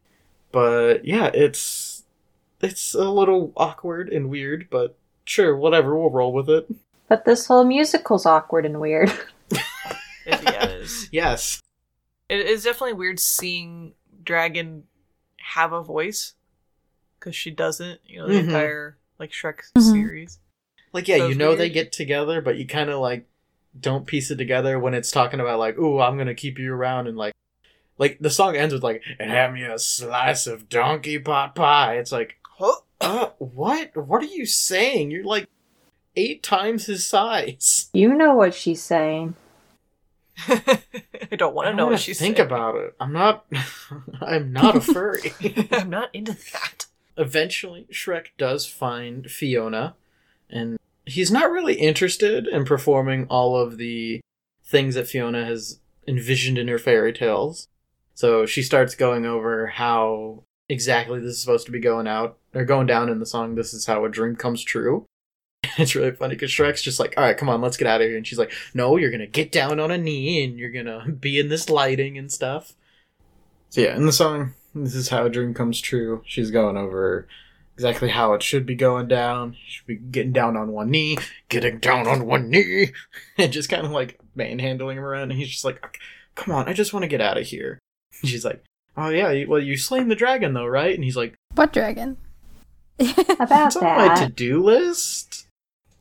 but 0.52 1.04
yeah, 1.04 1.26
it's 1.34 2.04
it's 2.62 2.94
a 2.94 3.10
little 3.10 3.52
awkward 3.58 4.08
and 4.08 4.30
weird, 4.30 4.68
but 4.70 4.96
sure, 5.24 5.54
whatever, 5.54 5.94
we'll 5.98 6.08
roll 6.10 6.32
with 6.32 6.48
it. 6.48 6.66
But 7.08 7.24
this 7.24 7.46
whole 7.46 7.64
musical's 7.64 8.26
awkward 8.26 8.64
and 8.66 8.80
weird. 8.80 9.12
Yeah, 9.50 9.60
it 10.26 10.70
is. 10.70 11.08
Yes, 11.12 11.60
It 12.28 12.40
is 12.46 12.64
definitely 12.64 12.94
weird 12.94 13.20
seeing 13.20 13.92
Dragon 14.22 14.84
have 15.36 15.72
a 15.72 15.82
voice 15.82 16.32
because 17.18 17.36
she 17.36 17.50
doesn't. 17.50 18.00
You 18.06 18.18
know, 18.20 18.28
the 18.28 18.34
Mhm. 18.34 18.44
entire 18.46 18.98
like 19.18 19.30
Shrek 19.30 19.60
Mhm. 19.76 19.92
series. 19.92 20.38
like 20.92 21.08
yeah, 21.08 21.16
So 21.18 21.24
you 21.24 21.30
it's 21.30 21.38
know 21.38 21.54
they 21.54 21.68
get 21.70 21.92
together, 21.92 22.40
but 22.40 22.56
you 22.56 22.66
kind 22.66 22.88
of 22.90 23.00
like 23.00 23.26
don't 23.78 24.06
piece 24.06 24.30
it 24.30 24.36
together 24.36 24.78
when 24.78 24.94
it's 24.94 25.10
talking 25.10 25.40
about 25.40 25.58
like, 25.58 25.76
"Ooh, 25.78 26.00
I'm 26.00 26.16
gonna 26.16 26.34
keep 26.34 26.58
you 26.58 26.72
around," 26.72 27.06
and 27.08 27.16
like, 27.18 27.34
like 27.98 28.18
the 28.20 28.30
song 28.30 28.56
ends 28.56 28.72
with 28.72 28.82
like, 28.84 29.02
"And 29.18 29.30
have 29.30 29.52
me 29.52 29.64
a 29.64 29.78
slice 29.78 30.46
of 30.46 30.68
donkey 30.68 31.18
pot 31.18 31.54
pie." 31.56 31.96
It's 31.98 32.12
like, 32.12 32.36
Huh? 32.58 32.76
uh, 33.00 33.26
what? 33.38 33.96
What 33.96 34.22
are 34.22 34.26
you 34.26 34.46
saying? 34.46 35.10
You're 35.10 35.24
like 35.24 35.48
eight 36.16 36.42
times 36.42 36.86
his 36.86 37.06
size. 37.06 37.90
You 37.94 38.14
know 38.14 38.34
what 38.34 38.54
she's 38.54 38.82
saying. 38.82 39.34
I 40.48 41.36
don't 41.36 41.54
want 41.54 41.68
to 41.68 41.74
know 41.74 41.86
what 41.86 42.00
she's 42.00 42.18
think 42.18 42.36
saying. 42.38 42.46
about 42.46 42.76
it. 42.76 42.94
I'm 42.98 43.12
not. 43.12 43.46
I'm 44.20 44.52
not 44.52 44.76
a 44.76 44.80
furry. 44.80 45.32
I'm 45.70 45.90
not 45.90 46.10
into 46.12 46.32
that. 46.52 46.86
Eventually, 47.16 47.86
Shrek 47.92 48.26
does 48.36 48.66
find 48.66 49.30
Fiona, 49.30 49.94
and 50.50 50.76
he's 51.06 51.30
not 51.30 51.50
really 51.50 51.74
interested 51.74 52.48
in 52.48 52.64
performing 52.64 53.26
all 53.28 53.56
of 53.56 53.76
the 53.78 54.20
things 54.64 54.96
that 54.96 55.06
Fiona 55.06 55.44
has 55.44 55.78
envisioned 56.08 56.58
in 56.58 56.68
her 56.68 56.78
fairy 56.78 57.12
tales. 57.12 57.68
So 58.14 58.44
she 58.46 58.62
starts 58.62 58.94
going 58.94 59.24
over 59.26 59.68
how 59.68 60.42
exactly 60.68 61.20
this 61.20 61.30
is 61.32 61.40
supposed 61.40 61.66
to 61.66 61.72
be 61.72 61.80
going 61.80 62.08
out 62.08 62.38
or 62.54 62.64
going 62.64 62.86
down 62.86 63.08
in 63.08 63.20
the 63.20 63.26
song. 63.26 63.54
This 63.54 63.72
is 63.72 63.86
how 63.86 64.04
a 64.04 64.08
dream 64.08 64.34
comes 64.36 64.62
true. 64.62 65.06
It's 65.78 65.94
really 65.94 66.12
funny 66.12 66.34
because 66.34 66.50
Shrek's 66.50 66.82
just 66.82 67.00
like, 67.00 67.14
all 67.16 67.24
right, 67.24 67.36
come 67.36 67.48
on, 67.48 67.60
let's 67.60 67.76
get 67.76 67.88
out 67.88 68.00
of 68.00 68.06
here. 68.06 68.16
And 68.16 68.26
she's 68.26 68.38
like, 68.38 68.52
no, 68.74 68.96
you're 68.96 69.10
going 69.10 69.20
to 69.20 69.26
get 69.26 69.50
down 69.50 69.80
on 69.80 69.90
a 69.90 69.98
knee 69.98 70.44
and 70.44 70.58
you're 70.58 70.70
going 70.70 70.86
to 70.86 71.10
be 71.10 71.38
in 71.38 71.48
this 71.48 71.68
lighting 71.68 72.16
and 72.18 72.30
stuff. 72.30 72.74
So, 73.70 73.80
yeah, 73.80 73.96
in 73.96 74.06
the 74.06 74.12
song, 74.12 74.54
this 74.74 74.94
is 74.94 75.08
how 75.08 75.26
a 75.26 75.30
dream 75.30 75.52
comes 75.52 75.80
true. 75.80 76.22
She's 76.26 76.50
going 76.50 76.76
over 76.76 77.26
exactly 77.76 78.08
how 78.08 78.34
it 78.34 78.42
should 78.42 78.66
be 78.66 78.76
going 78.76 79.08
down. 79.08 79.52
You 79.52 79.58
should 79.66 79.86
be 79.86 79.96
getting 79.96 80.32
down 80.32 80.56
on 80.56 80.70
one 80.70 80.90
knee, 80.90 81.18
getting 81.48 81.78
down 81.78 82.06
on 82.06 82.26
one 82.26 82.50
knee, 82.50 82.92
and 83.38 83.52
just 83.52 83.68
kind 83.68 83.84
of 83.84 83.90
like 83.90 84.20
manhandling 84.34 84.98
him 84.98 85.04
around. 85.04 85.30
And 85.30 85.40
he's 85.40 85.50
just 85.50 85.64
like, 85.64 85.98
come 86.34 86.54
on, 86.54 86.68
I 86.68 86.72
just 86.72 86.92
want 86.92 87.02
to 87.02 87.08
get 87.08 87.20
out 87.20 87.38
of 87.38 87.46
here. 87.46 87.78
And 88.20 88.30
she's 88.30 88.44
like, 88.44 88.62
oh, 88.96 89.08
yeah, 89.08 89.44
well, 89.46 89.60
you 89.60 89.76
slain 89.76 90.08
the 90.08 90.14
dragon, 90.14 90.54
though, 90.54 90.66
right? 90.66 90.94
And 90.94 91.04
he's 91.04 91.16
like, 91.16 91.34
What 91.54 91.72
dragon? 91.72 92.16
About 92.98 93.66
it's 93.66 93.76
on 93.76 93.82
my 93.82 94.14
to 94.14 94.28
do 94.28 94.62
list. 94.62 95.33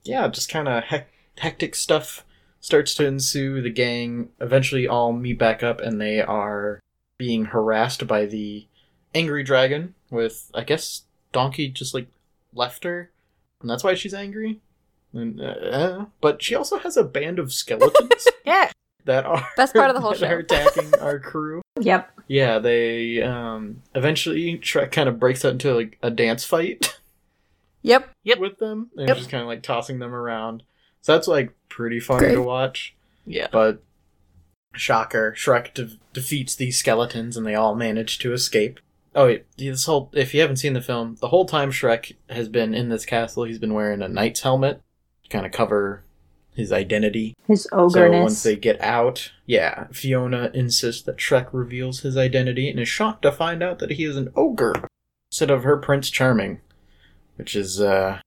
Yeah, 0.03 0.27
just 0.27 0.49
kind 0.49 0.67
of 0.67 0.83
hec- 0.85 1.11
hectic 1.37 1.75
stuff 1.75 2.25
starts 2.59 2.93
to 2.95 3.05
ensue. 3.05 3.61
The 3.61 3.69
gang 3.69 4.29
eventually 4.39 4.87
all 4.87 5.13
meet 5.13 5.39
back 5.39 5.63
up, 5.63 5.79
and 5.81 5.99
they 6.01 6.21
are 6.21 6.79
being 7.17 7.45
harassed 7.45 8.05
by 8.07 8.25
the 8.25 8.67
angry 9.15 9.43
dragon. 9.43 9.95
With 10.09 10.51
I 10.53 10.63
guess 10.63 11.03
Donkey 11.31 11.69
just 11.69 11.93
like 11.93 12.07
left 12.53 12.83
her, 12.83 13.11
and 13.61 13.69
that's 13.69 13.83
why 13.83 13.93
she's 13.95 14.13
angry. 14.13 14.59
And, 15.13 15.39
uh, 15.39 16.05
but 16.21 16.41
she 16.41 16.55
also 16.55 16.79
has 16.79 16.97
a 16.97 17.03
band 17.03 17.37
of 17.37 17.53
skeletons 17.53 18.27
Yeah. 18.45 18.71
that 19.05 19.25
are 19.27 19.47
Best 19.55 19.75
part 19.75 19.89
of 19.91 19.95
the 19.95 20.01
whole 20.01 20.13
that 20.15 20.23
are 20.23 20.39
show. 20.41 20.55
attacking 20.55 20.95
our 20.99 21.19
crew. 21.19 21.61
Yep. 21.79 22.09
Yeah, 22.27 22.57
they 22.59 23.21
um 23.21 23.81
eventually 23.93 24.57
Shrek 24.59 24.91
kind 24.91 25.07
of 25.09 25.19
breaks 25.19 25.43
out 25.45 25.51
into 25.53 25.73
like 25.75 25.97
a 26.01 26.09
dance 26.09 26.45
fight 26.45 26.99
Yep. 27.83 28.09
Yep. 28.23 28.39
with 28.39 28.57
them 28.59 28.89
and 28.97 29.07
Yep. 29.07 29.17
just 29.17 29.29
kind 29.29 29.41
of 29.41 29.47
like 29.47 29.61
tossing 29.61 29.99
them 29.99 30.13
around. 30.13 30.63
So 31.01 31.13
that's 31.13 31.27
like 31.27 31.53
pretty 31.69 31.99
funny 31.99 32.19
Great. 32.27 32.35
to 32.35 32.41
watch. 32.41 32.95
Yeah. 33.25 33.47
But 33.51 33.83
shocker, 34.75 35.33
Shrek 35.37 35.73
de- 35.73 35.97
defeats 36.13 36.55
these 36.55 36.77
skeletons 36.77 37.37
and 37.37 37.45
they 37.45 37.55
all 37.55 37.75
manage 37.75 38.19
to 38.19 38.33
escape. 38.33 38.79
Oh, 39.15 39.25
wait, 39.25 39.45
this 39.57 39.85
whole 39.85 40.09
if 40.13 40.33
you 40.33 40.41
haven't 40.41 40.57
seen 40.57 40.73
the 40.73 40.81
film, 40.81 41.17
the 41.21 41.27
whole 41.27 41.45
time 41.45 41.71
Shrek 41.71 42.15
has 42.29 42.49
been 42.49 42.73
in 42.73 42.89
this 42.89 43.05
castle, 43.05 43.43
he's 43.43 43.59
been 43.59 43.73
wearing 43.75 44.01
a 44.01 44.07
knight's 44.07 44.41
helmet 44.41 44.81
to 45.23 45.29
kind 45.29 45.45
of 45.45 45.51
cover 45.51 46.03
his 46.55 46.71
identity. 46.71 47.35
His 47.47 47.67
So 47.71 47.87
once 48.11 48.41
they 48.43 48.55
get 48.55 48.79
out, 48.81 49.31
yeah, 49.45 49.87
Fiona 49.91 50.51
insists 50.53 51.01
that 51.03 51.17
Shrek 51.17 51.49
reveals 51.51 51.99
his 52.01 52.15
identity 52.17 52.69
and 52.69 52.79
is 52.79 52.87
shocked 52.89 53.23
to 53.23 53.31
find 53.31 53.61
out 53.61 53.79
that 53.79 53.91
he 53.91 54.03
is 54.03 54.17
an 54.17 54.29
ogre 54.35 54.73
instead 55.31 55.51
of 55.51 55.63
her 55.63 55.77
Prince 55.77 56.09
Charming, 56.11 56.61
which 57.35 57.55
is 57.55 57.79
uh 57.81 58.19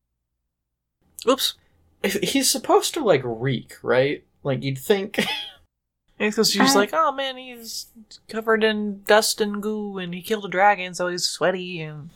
Oops. 1.28 1.54
he's 2.04 2.50
supposed 2.50 2.94
to 2.94 3.04
like 3.04 3.22
reek, 3.24 3.74
right? 3.82 4.24
Like 4.42 4.62
you'd 4.62 4.78
think 4.78 5.24
Because 6.18 6.50
she's 6.50 6.74
I- 6.74 6.78
like, 6.78 6.90
oh 6.94 7.12
man, 7.12 7.36
he's 7.36 7.86
covered 8.28 8.64
in 8.64 9.02
dust 9.02 9.40
and 9.40 9.62
goo, 9.62 9.98
and 9.98 10.14
he 10.14 10.22
killed 10.22 10.46
a 10.46 10.48
dragon, 10.48 10.94
so 10.94 11.08
he's 11.08 11.24
sweaty, 11.28 11.82
and 11.82 12.08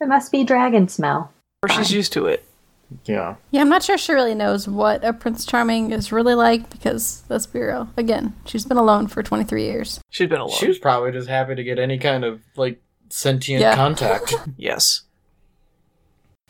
It 0.00 0.08
must 0.08 0.30
be 0.30 0.44
dragon 0.44 0.88
smell. 0.88 1.32
or 1.62 1.68
she's 1.70 1.90
used 1.92 2.12
to 2.14 2.26
it. 2.26 2.44
Yeah. 3.04 3.36
Yeah, 3.50 3.60
I'm 3.62 3.68
not 3.68 3.82
sure 3.82 3.96
she 3.98 4.12
really 4.12 4.34
knows 4.34 4.66
what 4.68 5.04
a 5.04 5.12
Prince 5.12 5.44
Charming 5.46 5.90
is 5.92 6.10
really 6.12 6.34
like 6.34 6.68
because 6.70 7.22
let's 7.28 7.46
be 7.46 7.60
real. 7.60 7.88
Again, 7.96 8.34
she's 8.46 8.64
been 8.64 8.76
alone 8.78 9.06
for 9.08 9.22
23 9.22 9.62
years. 9.64 10.00
she's 10.10 10.28
been 10.28 10.40
alone. 10.40 10.56
She 10.58 10.68
was 10.68 10.78
probably 10.78 11.12
just 11.12 11.28
happy 11.28 11.54
to 11.54 11.62
get 11.64 11.78
any 11.78 11.98
kind 11.98 12.24
of 12.24 12.40
like 12.56 12.82
sentient 13.10 13.60
Yeah. 13.62 13.74
contact. 13.74 14.34
Yes. 14.58 15.02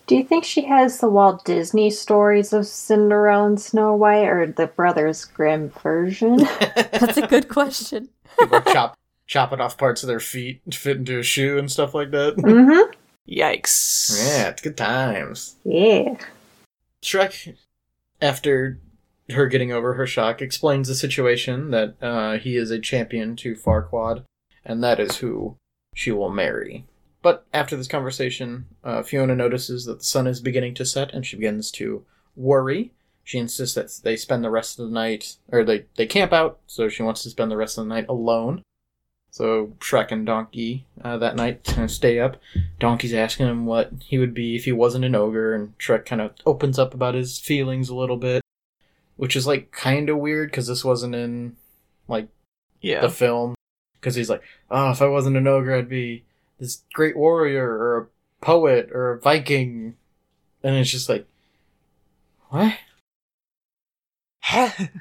Do 0.09 0.15
you 0.15 0.23
think 0.23 0.43
she 0.43 0.63
has 0.63 0.97
the 0.97 1.07
Walt 1.07 1.45
Disney 1.45 1.91
stories 1.91 2.51
of 2.51 2.65
Cinderella 2.65 3.45
and 3.45 3.61
Snow 3.61 3.93
White 3.93 4.25
or 4.27 4.47
the 4.47 4.65
Brothers 4.65 5.23
Grimm 5.23 5.69
version? 5.69 6.37
That's 6.59 7.17
a 7.17 7.27
good 7.27 7.47
question. 7.47 8.09
People 8.39 8.61
chop 8.61 8.97
chopping 9.27 9.61
off 9.61 9.77
parts 9.77 10.01
of 10.01 10.07
their 10.07 10.19
feet 10.19 10.61
to 10.71 10.75
fit 10.79 10.97
into 10.97 11.19
a 11.19 11.23
shoe 11.23 11.59
and 11.59 11.71
stuff 11.71 11.93
like 11.93 12.09
that. 12.09 12.37
mm-hmm. 12.37 12.91
Yikes. 13.31 14.17
Yeah, 14.17 14.47
it's 14.47 14.63
good 14.63 14.77
times. 14.77 15.57
Yeah. 15.63 16.17
Shrek, 17.03 17.55
after 18.19 18.79
her 19.29 19.45
getting 19.45 19.71
over 19.71 19.93
her 19.93 20.07
shock, 20.07 20.41
explains 20.41 20.87
the 20.87 20.95
situation 20.95 21.69
that 21.69 22.01
uh, 22.01 22.39
he 22.39 22.55
is 22.55 22.71
a 22.71 22.79
champion 22.79 23.35
to 23.35 23.53
Farquaad, 23.53 24.23
and 24.65 24.83
that 24.83 24.99
is 24.99 25.17
who 25.17 25.55
she 25.93 26.11
will 26.11 26.31
marry. 26.31 26.87
But 27.21 27.45
after 27.53 27.75
this 27.75 27.87
conversation, 27.87 28.65
uh, 28.83 29.03
Fiona 29.03 29.35
notices 29.35 29.85
that 29.85 29.99
the 29.99 30.03
sun 30.05 30.25
is 30.27 30.39
beginning 30.39 30.73
to 30.75 30.85
set, 30.85 31.13
and 31.13 31.25
she 31.25 31.35
begins 31.35 31.69
to 31.71 32.05
worry. 32.35 32.91
She 33.25 33.37
insists 33.37 33.75
that 33.75 33.91
they 34.03 34.15
spend 34.15 34.43
the 34.43 34.49
rest 34.49 34.79
of 34.79 34.87
the 34.87 34.93
night, 34.93 35.35
or 35.51 35.63
they, 35.63 35.85
they 35.97 36.05
camp 36.07 36.31
out, 36.33 36.59
so 36.65 36.87
she 36.89 37.03
wants 37.03 37.21
to 37.23 37.29
spend 37.29 37.51
the 37.51 37.57
rest 37.57 37.77
of 37.77 37.83
the 37.85 37.89
night 37.89 38.05
alone. 38.07 38.63
So 39.31 39.73
Shrek 39.79 40.11
and 40.11 40.25
Donkey 40.25 40.85
uh, 41.03 41.17
that 41.17 41.35
night 41.35 41.63
kind 41.65 41.83
of 41.83 41.91
stay 41.91 42.19
up. 42.19 42.37
Donkey's 42.79 43.13
asking 43.13 43.47
him 43.47 43.65
what 43.65 43.91
he 44.05 44.17
would 44.17 44.33
be 44.33 44.55
if 44.55 44.65
he 44.65 44.71
wasn't 44.71 45.05
an 45.05 45.13
ogre, 45.15 45.53
and 45.53 45.77
Shrek 45.77 46.05
kind 46.05 46.21
of 46.21 46.31
opens 46.45 46.79
up 46.79 46.93
about 46.93 47.15
his 47.15 47.37
feelings 47.37 47.89
a 47.89 47.95
little 47.95 48.17
bit, 48.17 48.41
which 49.17 49.35
is 49.35 49.45
like 49.45 49.71
kind 49.71 50.09
of 50.09 50.17
weird 50.17 50.49
because 50.49 50.67
this 50.67 50.83
wasn't 50.85 51.13
in 51.15 51.57
like 52.07 52.29
Yeah. 52.81 53.01
the 53.01 53.09
film. 53.09 53.55
Because 53.93 54.15
he's 54.15 54.29
like, 54.29 54.41
oh, 54.71 54.91
if 54.91 55.01
I 55.01 55.07
wasn't 55.07 55.35
an 55.35 55.45
ogre, 55.45 55.75
I'd 55.75 55.89
be 55.89 56.23
this 56.59 56.83
great 56.93 57.17
warrior 57.17 57.65
or 57.65 57.97
a 57.97 58.07
poet 58.45 58.89
or 58.93 59.11
a 59.11 59.19
Viking, 59.19 59.95
and 60.63 60.75
it's 60.75 60.89
just 60.91 61.09
like, 61.09 61.25
what? 62.49 62.73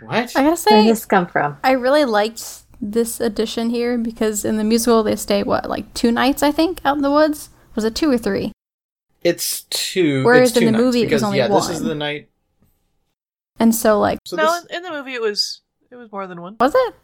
What? 0.02 0.36
I 0.36 0.42
gotta 0.42 0.56
say, 0.56 0.70
Where 0.72 0.82
did 0.82 0.90
this 0.90 1.04
come 1.04 1.26
from? 1.26 1.56
I 1.64 1.72
really 1.72 2.04
liked 2.04 2.62
this 2.80 3.20
addition 3.20 3.70
here 3.70 3.96
because 3.98 4.44
in 4.44 4.56
the 4.56 4.64
musical 4.64 5.02
they 5.02 5.16
stay 5.16 5.42
what 5.42 5.68
like 5.68 5.92
two 5.94 6.12
nights 6.12 6.42
I 6.42 6.52
think 6.52 6.80
out 6.84 6.96
in 6.96 7.02
the 7.02 7.10
woods. 7.10 7.50
Was 7.74 7.84
it 7.84 7.94
two 7.94 8.10
or 8.10 8.18
three? 8.18 8.52
It's 9.22 9.62
two. 9.62 10.24
Whereas 10.24 10.50
it's 10.50 10.58
in 10.58 10.64
the 10.66 10.70
nights, 10.72 10.82
movie 10.82 11.00
it 11.02 11.04
was 11.04 11.08
because, 11.10 11.22
only 11.24 11.38
yeah, 11.38 11.48
this 11.48 11.68
is 11.70 11.80
one. 11.80 11.88
the 11.88 11.94
night. 11.94 12.28
And 13.58 13.74
so 13.74 13.98
like 13.98 14.18
So 14.26 14.36
no, 14.36 14.44
this, 14.44 14.64
in, 14.66 14.76
in 14.76 14.82
the 14.82 14.90
movie 14.90 15.14
it 15.14 15.20
was 15.22 15.60
it 15.90 15.96
was 15.96 16.12
more 16.12 16.26
than 16.26 16.40
one. 16.42 16.56
was 16.60 16.74
it? 16.74 16.94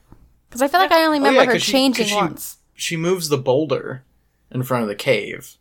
Because 0.49 0.62
I 0.62 0.69
feel 0.69 0.81
like 0.81 0.93
I 0.93 1.05
only 1.07 1.19
Oh, 1.19 1.23
remember 1.23 1.40
yeah, 1.40 1.47
her 1.47 1.53
'cause 1.53 1.62
she- 1.62 1.73
changing 1.73 2.05
'cause 2.05 2.11
she- 2.11 2.17
once. 2.17 2.57
she 2.75 2.97
moves 2.97 3.29
the 3.29 3.38
boulder 3.38 4.05
in 4.50 4.62
front 4.62 4.83
of 4.83 4.88
the 4.88 4.94
cave. 4.94 5.57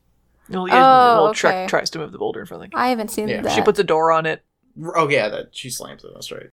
Well, 0.49 0.67
yeah, 0.67 0.75
Oh, 0.75 1.23
well, 1.23 1.27
okay. 1.29 1.65
Shrek 1.65 1.67
tries 1.69 1.89
to 1.91 1.99
move 1.99 2.11
the 2.11 2.17
boulder 2.17 2.41
in 2.41 2.45
front 2.45 2.63
of 2.63 2.71
the 2.71 2.77
I 2.77 2.89
haven't 2.89 3.09
seen 3.11 3.27
Yeah. 3.27 3.41
that. 3.41 3.51
She 3.53 3.61
puts 3.61 3.79
a 3.79 3.83
door 3.83 4.11
on 4.11 4.25
it. 4.25 4.43
Oh 4.95 5.07
yeah, 5.09 5.29
that 5.29 5.55
she 5.55 5.69
slams 5.69 6.03
it. 6.03 6.11
That's 6.13 6.31
right. 6.31 6.49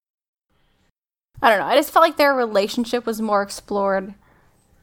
I 1.43 1.49
don't 1.51 1.59
know. 1.59 1.67
I 1.67 1.75
just 1.77 1.91
felt 1.91 2.03
like 2.05 2.17
their 2.17 2.35
relationship 2.35 3.07
was 3.07 3.21
more 3.21 3.43
explored 3.43 4.15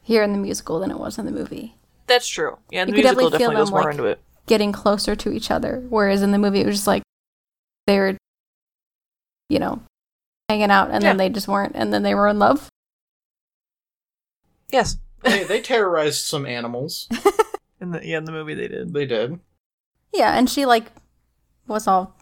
here 0.02 0.22
in 0.22 0.32
the 0.32 0.38
musical 0.38 0.80
than 0.80 0.90
it 0.90 0.98
was 0.98 1.16
in 1.18 1.24
the 1.24 1.30
movie. 1.32 1.74
That's 2.06 2.26
true. 2.26 2.58
Yeah, 2.70 2.84
the 2.84 2.90
You 2.90 2.94
could 2.96 3.04
musical 3.04 3.30
definitely 3.30 3.38
feel 3.38 3.38
definitely 3.38 3.56
goes 3.60 3.68
them, 3.68 3.72
more 3.74 3.82
like- 3.84 3.90
into 3.92 4.04
it. 4.06 4.20
Getting 4.46 4.72
closer 4.72 5.14
to 5.14 5.30
each 5.30 5.50
other, 5.50 5.84
whereas 5.88 6.22
in 6.22 6.32
the 6.32 6.38
movie 6.38 6.60
it 6.60 6.66
was 6.66 6.76
just 6.76 6.86
like 6.86 7.02
they 7.86 7.98
were, 7.98 8.16
you 9.50 9.58
know, 9.58 9.82
hanging 10.48 10.70
out, 10.70 10.90
and 10.90 11.02
then 11.02 11.16
Yeah. 11.18 11.24
they 11.24 11.28
just 11.28 11.46
weren't, 11.48 11.72
and 11.76 11.92
then 11.92 12.02
they 12.02 12.14
were 12.14 12.28
in 12.28 12.38
love. 12.38 12.68
Yes. 14.70 14.96
They, 15.22 15.44
they 15.44 15.60
terrorized 15.60 16.24
some 16.24 16.46
animals. 16.46 17.08
In 17.80 17.92
the 17.92 18.04
yeah, 18.04 18.18
in 18.18 18.24
the 18.24 18.32
movie 18.32 18.54
they 18.54 18.66
did. 18.66 18.92
They 18.92 19.06
did. 19.06 19.38
Yeah, 20.12 20.36
and 20.36 20.50
she 20.50 20.66
like 20.66 20.86
was 21.68 21.86
all 21.86 22.16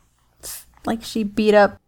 like 0.84 1.02
she 1.02 1.22
beat 1.24 1.54
up 1.54 1.80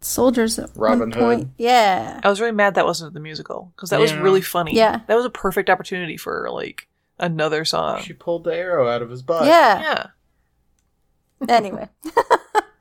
soldiers 0.00 0.58
at 0.58 0.68
Robin 0.76 1.10
one 1.10 1.12
point. 1.12 1.40
Hood. 1.40 1.50
Yeah. 1.56 2.20
I 2.22 2.28
was 2.28 2.38
really 2.38 2.52
mad 2.52 2.74
that 2.74 2.84
wasn't 2.84 3.14
the 3.14 3.20
musical 3.20 3.72
because 3.74 3.88
that 3.90 3.98
was 3.98 4.12
really 4.14 4.42
funny. 4.42 4.74
Yeah. 4.74 5.00
that 5.06 5.14
was 5.14 5.24
a 5.24 5.30
perfect 5.30 5.70
opportunity 5.70 6.18
for 6.18 6.48
like 6.52 6.86
another 7.18 7.64
song. 7.64 8.02
She 8.02 8.12
pulled 8.12 8.44
the 8.44 8.54
arrow 8.54 8.88
out 8.88 9.00
of 9.00 9.08
his 9.08 9.22
butt. 9.22 9.46
yeah. 9.46 9.80
yeah. 11.40 11.48
Anyway. 11.48 11.88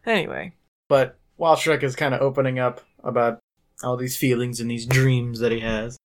Anyway, 0.06 0.54
But 0.88 1.20
while 1.36 1.58
Shrek 1.58 1.84
is 1.84 1.98
kind 1.98 2.14
of 2.14 2.22
opening 2.22 2.60
up 2.60 2.80
about 3.04 3.40
all 3.84 3.98
these 3.98 4.16
feelings 4.16 4.62
and 4.62 4.72
these 4.72 4.86
dreams 4.86 5.40
that 5.40 5.52
he 5.52 5.60
has, 5.60 5.98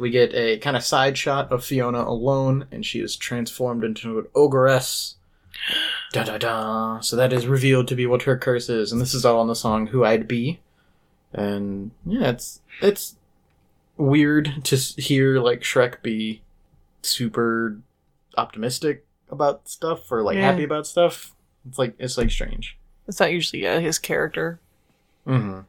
we 0.00 0.10
get 0.10 0.34
a 0.34 0.58
kind 0.58 0.76
of 0.76 0.82
side 0.82 1.16
shot 1.18 1.52
of 1.52 1.64
Fiona 1.64 2.02
alone, 2.02 2.66
and 2.72 2.84
she 2.84 3.00
is 3.00 3.14
transformed 3.16 3.84
into 3.84 4.18
an 4.18 4.26
ogress. 4.34 5.16
Da 6.12 6.24
da 6.24 6.38
da. 6.38 7.00
So 7.00 7.16
that 7.16 7.32
is 7.32 7.46
revealed 7.46 7.86
to 7.88 7.94
be 7.94 8.06
what 8.06 8.22
her 8.22 8.36
curse 8.36 8.68
is, 8.68 8.90
and 8.92 9.00
this 9.00 9.14
is 9.14 9.24
all 9.24 9.42
in 9.42 9.48
the 9.48 9.54
song 9.54 9.88
"Who 9.88 10.04
I'd 10.04 10.26
Be." 10.26 10.60
And 11.32 11.90
yeah, 12.06 12.30
it's 12.30 12.60
it's 12.80 13.16
weird 13.96 14.64
to 14.64 14.76
hear 14.76 15.38
like 15.40 15.60
Shrek 15.60 16.02
be 16.02 16.40
super 17.02 17.76
optimistic 18.36 19.04
about 19.30 19.68
stuff 19.68 20.10
or 20.10 20.22
like 20.22 20.36
Yeah. 20.36 20.50
happy 20.50 20.64
about 20.64 20.86
stuff. 20.86 21.34
It's 21.68 21.78
like 21.78 21.94
it's 21.98 22.16
like 22.18 22.30
strange. 22.30 22.76
it's 23.06 23.20
not 23.20 23.32
usually 23.32 23.66
uh, 23.66 23.80
his 23.80 23.98
character. 23.98 24.58
Mm-hmm. 25.26 25.60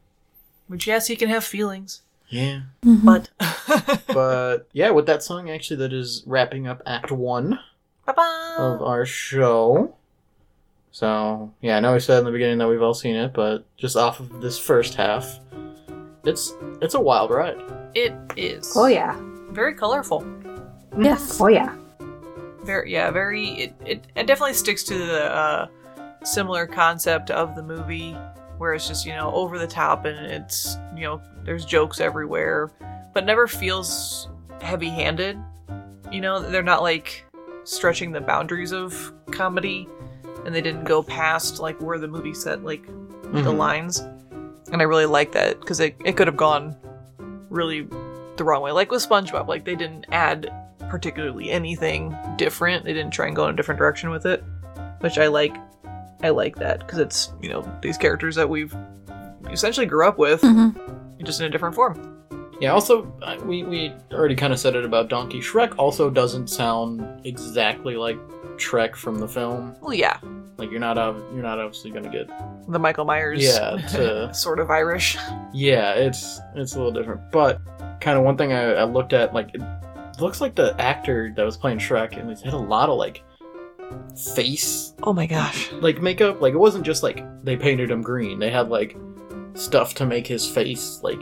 But 0.70 0.86
yes, 0.86 1.06
he 1.08 1.16
can 1.16 1.28
have 1.28 1.44
feelings. 1.44 2.00
Yeah. 2.32 2.60
But 2.82 3.28
but 4.08 4.66
yeah, 4.72 4.90
with 4.90 5.06
that 5.06 5.22
song, 5.22 5.50
actually, 5.50 5.76
that 5.76 5.92
is 5.92 6.24
wrapping 6.26 6.66
up 6.66 6.82
Act 6.86 7.12
One 7.12 7.60
bye 8.06 8.12
bye. 8.14 8.56
of 8.58 8.82
our 8.82 9.04
show. 9.06 9.94
So 10.90 11.52
yeah, 11.60 11.76
I 11.76 11.80
know 11.80 11.92
we 11.92 12.00
said 12.00 12.18
in 12.18 12.24
the 12.24 12.30
beginning 12.32 12.58
that 12.58 12.68
we've 12.68 12.82
all 12.82 12.94
seen 12.94 13.16
it, 13.16 13.32
but 13.34 13.64
just 13.76 13.96
off 13.96 14.18
of 14.18 14.40
this 14.40 14.58
first 14.58 14.94
half, 14.94 15.38
it's 16.24 16.54
it's 16.80 16.94
a 16.94 17.00
wild 17.00 17.30
ride. 17.30 17.60
It 17.94 18.14
is. 18.36 18.72
Oh 18.74 18.86
yeah. 18.86 19.14
Very 19.50 19.74
colorful. 19.74 20.26
yes. 20.98 21.38
Oh 21.40 21.48
yeah. 21.48 21.76
Very 22.64 22.92
yeah. 22.92 23.10
Very. 23.10 23.48
It 23.50 23.74
it, 23.84 24.06
it 24.16 24.26
definitely 24.26 24.54
sticks 24.54 24.82
to 24.84 24.96
the 24.96 25.24
uh, 25.34 25.66
similar 26.24 26.66
concept 26.66 27.30
of 27.30 27.54
the 27.56 27.62
movie, 27.62 28.16
where 28.62 28.74
it's 28.74 28.86
just 28.86 29.04
you 29.04 29.12
know 29.12 29.32
over 29.34 29.58
the 29.58 29.66
top 29.66 30.04
and 30.04 30.24
it's 30.24 30.76
you 30.94 31.02
know 31.02 31.20
there's 31.44 31.64
jokes 31.64 31.98
everywhere, 32.00 32.70
but 33.12 33.26
never 33.26 33.48
feels 33.48 34.28
heavy-handed. 34.60 35.36
You 36.12 36.20
know 36.20 36.38
they're 36.40 36.62
not 36.62 36.80
like 36.80 37.24
stretching 37.64 38.12
the 38.12 38.20
boundaries 38.20 38.70
of 38.72 39.12
comedy, 39.32 39.88
and 40.46 40.54
they 40.54 40.60
didn't 40.60 40.84
go 40.84 41.02
past 41.02 41.58
like 41.58 41.80
where 41.80 41.98
the 41.98 42.06
movie 42.06 42.34
set 42.34 42.62
like 42.62 42.86
the 42.86 43.50
Mhm. 43.50 43.56
lines. 43.56 43.98
And 44.70 44.80
I 44.80 44.84
really 44.84 45.06
like 45.06 45.32
that 45.32 45.58
because 45.60 45.80
it, 45.80 45.96
it 46.04 46.16
could 46.16 46.28
have 46.28 46.36
gone 46.36 46.76
really 47.50 47.88
the 48.36 48.44
wrong 48.44 48.62
way. 48.62 48.70
Like 48.70 48.92
with 48.92 49.06
SpongeBob, 49.06 49.48
like 49.48 49.64
they 49.64 49.74
didn't 49.74 50.06
add 50.12 50.52
particularly 50.88 51.50
anything 51.50 52.16
different. 52.38 52.84
They 52.84 52.92
didn't 52.92 53.10
try 53.12 53.26
and 53.26 53.34
go 53.34 53.44
in 53.48 53.54
a 53.54 53.56
different 53.56 53.78
direction 53.80 54.10
with 54.10 54.24
it, 54.24 54.44
which 55.00 55.18
I 55.18 55.26
like. 55.26 55.56
I 56.22 56.30
like 56.30 56.56
that 56.56 56.80
because 56.80 56.98
it's 56.98 57.32
you 57.42 57.48
know 57.50 57.70
these 57.82 57.96
characters 57.98 58.34
that 58.36 58.48
we've 58.48 58.74
essentially 59.50 59.86
grew 59.86 60.06
up 60.06 60.18
with, 60.18 60.40
hmm 60.40 60.70
just 61.24 61.38
in 61.40 61.46
a 61.46 61.50
different 61.50 61.72
form. 61.72 62.18
Yeah. 62.60 62.72
Also, 62.72 63.12
uh, 63.22 63.38
we 63.44 63.62
we 63.62 63.92
already 64.12 64.34
kind 64.34 64.52
of 64.52 64.58
said 64.58 64.74
it 64.74 64.84
about 64.84 65.08
Donkey. 65.08 65.40
Shrek 65.40 65.72
also 65.78 66.10
doesn't 66.10 66.48
sound 66.48 67.24
exactly 67.24 67.94
like 67.96 68.16
Shrek 68.56 68.96
from 68.96 69.18
the 69.20 69.28
film. 69.28 69.76
Well, 69.80 69.94
yeah, 69.94 70.18
Like 70.56 70.70
you're 70.72 70.80
not 70.80 70.98
ob- 70.98 71.22
you're 71.32 71.42
not 71.44 71.60
obviously 71.60 71.92
gonna 71.92 72.10
get. 72.10 72.28
the 72.68 72.78
Michael 72.80 73.04
Myers, 73.04 73.40
Yeah, 73.42 73.76
to- 73.92 74.34
sort 74.34 74.58
of 74.58 74.68
Irish. 74.70 75.16
Yeah, 75.52 75.92
it's 75.94 76.40
it's 76.56 76.74
a 76.74 76.78
little 76.78 76.92
different. 76.92 77.20
But 77.30 77.60
kind 78.00 78.18
of 78.18 78.24
one 78.24 78.36
thing 78.36 78.52
I, 78.52 78.72
I 78.72 78.84
looked 78.84 79.12
at 79.12 79.32
like 79.32 79.50
it 79.54 79.62
looks 80.20 80.40
like 80.40 80.56
the 80.56 80.74
actor 80.80 81.32
that 81.36 81.44
was 81.44 81.56
playing 81.56 81.78
Shrek 81.78 82.18
and 82.18 82.36
he 82.36 82.44
had 82.44 82.54
a 82.54 82.56
lot 82.56 82.88
of 82.88 82.98
like 82.98 83.22
face 84.34 84.92
Oh 85.02 85.12
my 85.12 85.26
gosh. 85.26 85.72
like 85.72 86.00
makeup. 86.02 86.40
Like 86.40 86.54
it 86.54 86.58
wasn't 86.58 86.84
just 86.84 87.02
like 87.02 87.24
they 87.44 87.56
painted 87.56 87.90
him 87.90 88.02
green. 88.02 88.38
They 88.38 88.50
had 88.50 88.68
like 88.68 88.96
stuff 89.54 89.94
to 89.94 90.06
make 90.06 90.26
his 90.26 90.48
face 90.48 91.00
like 91.02 91.20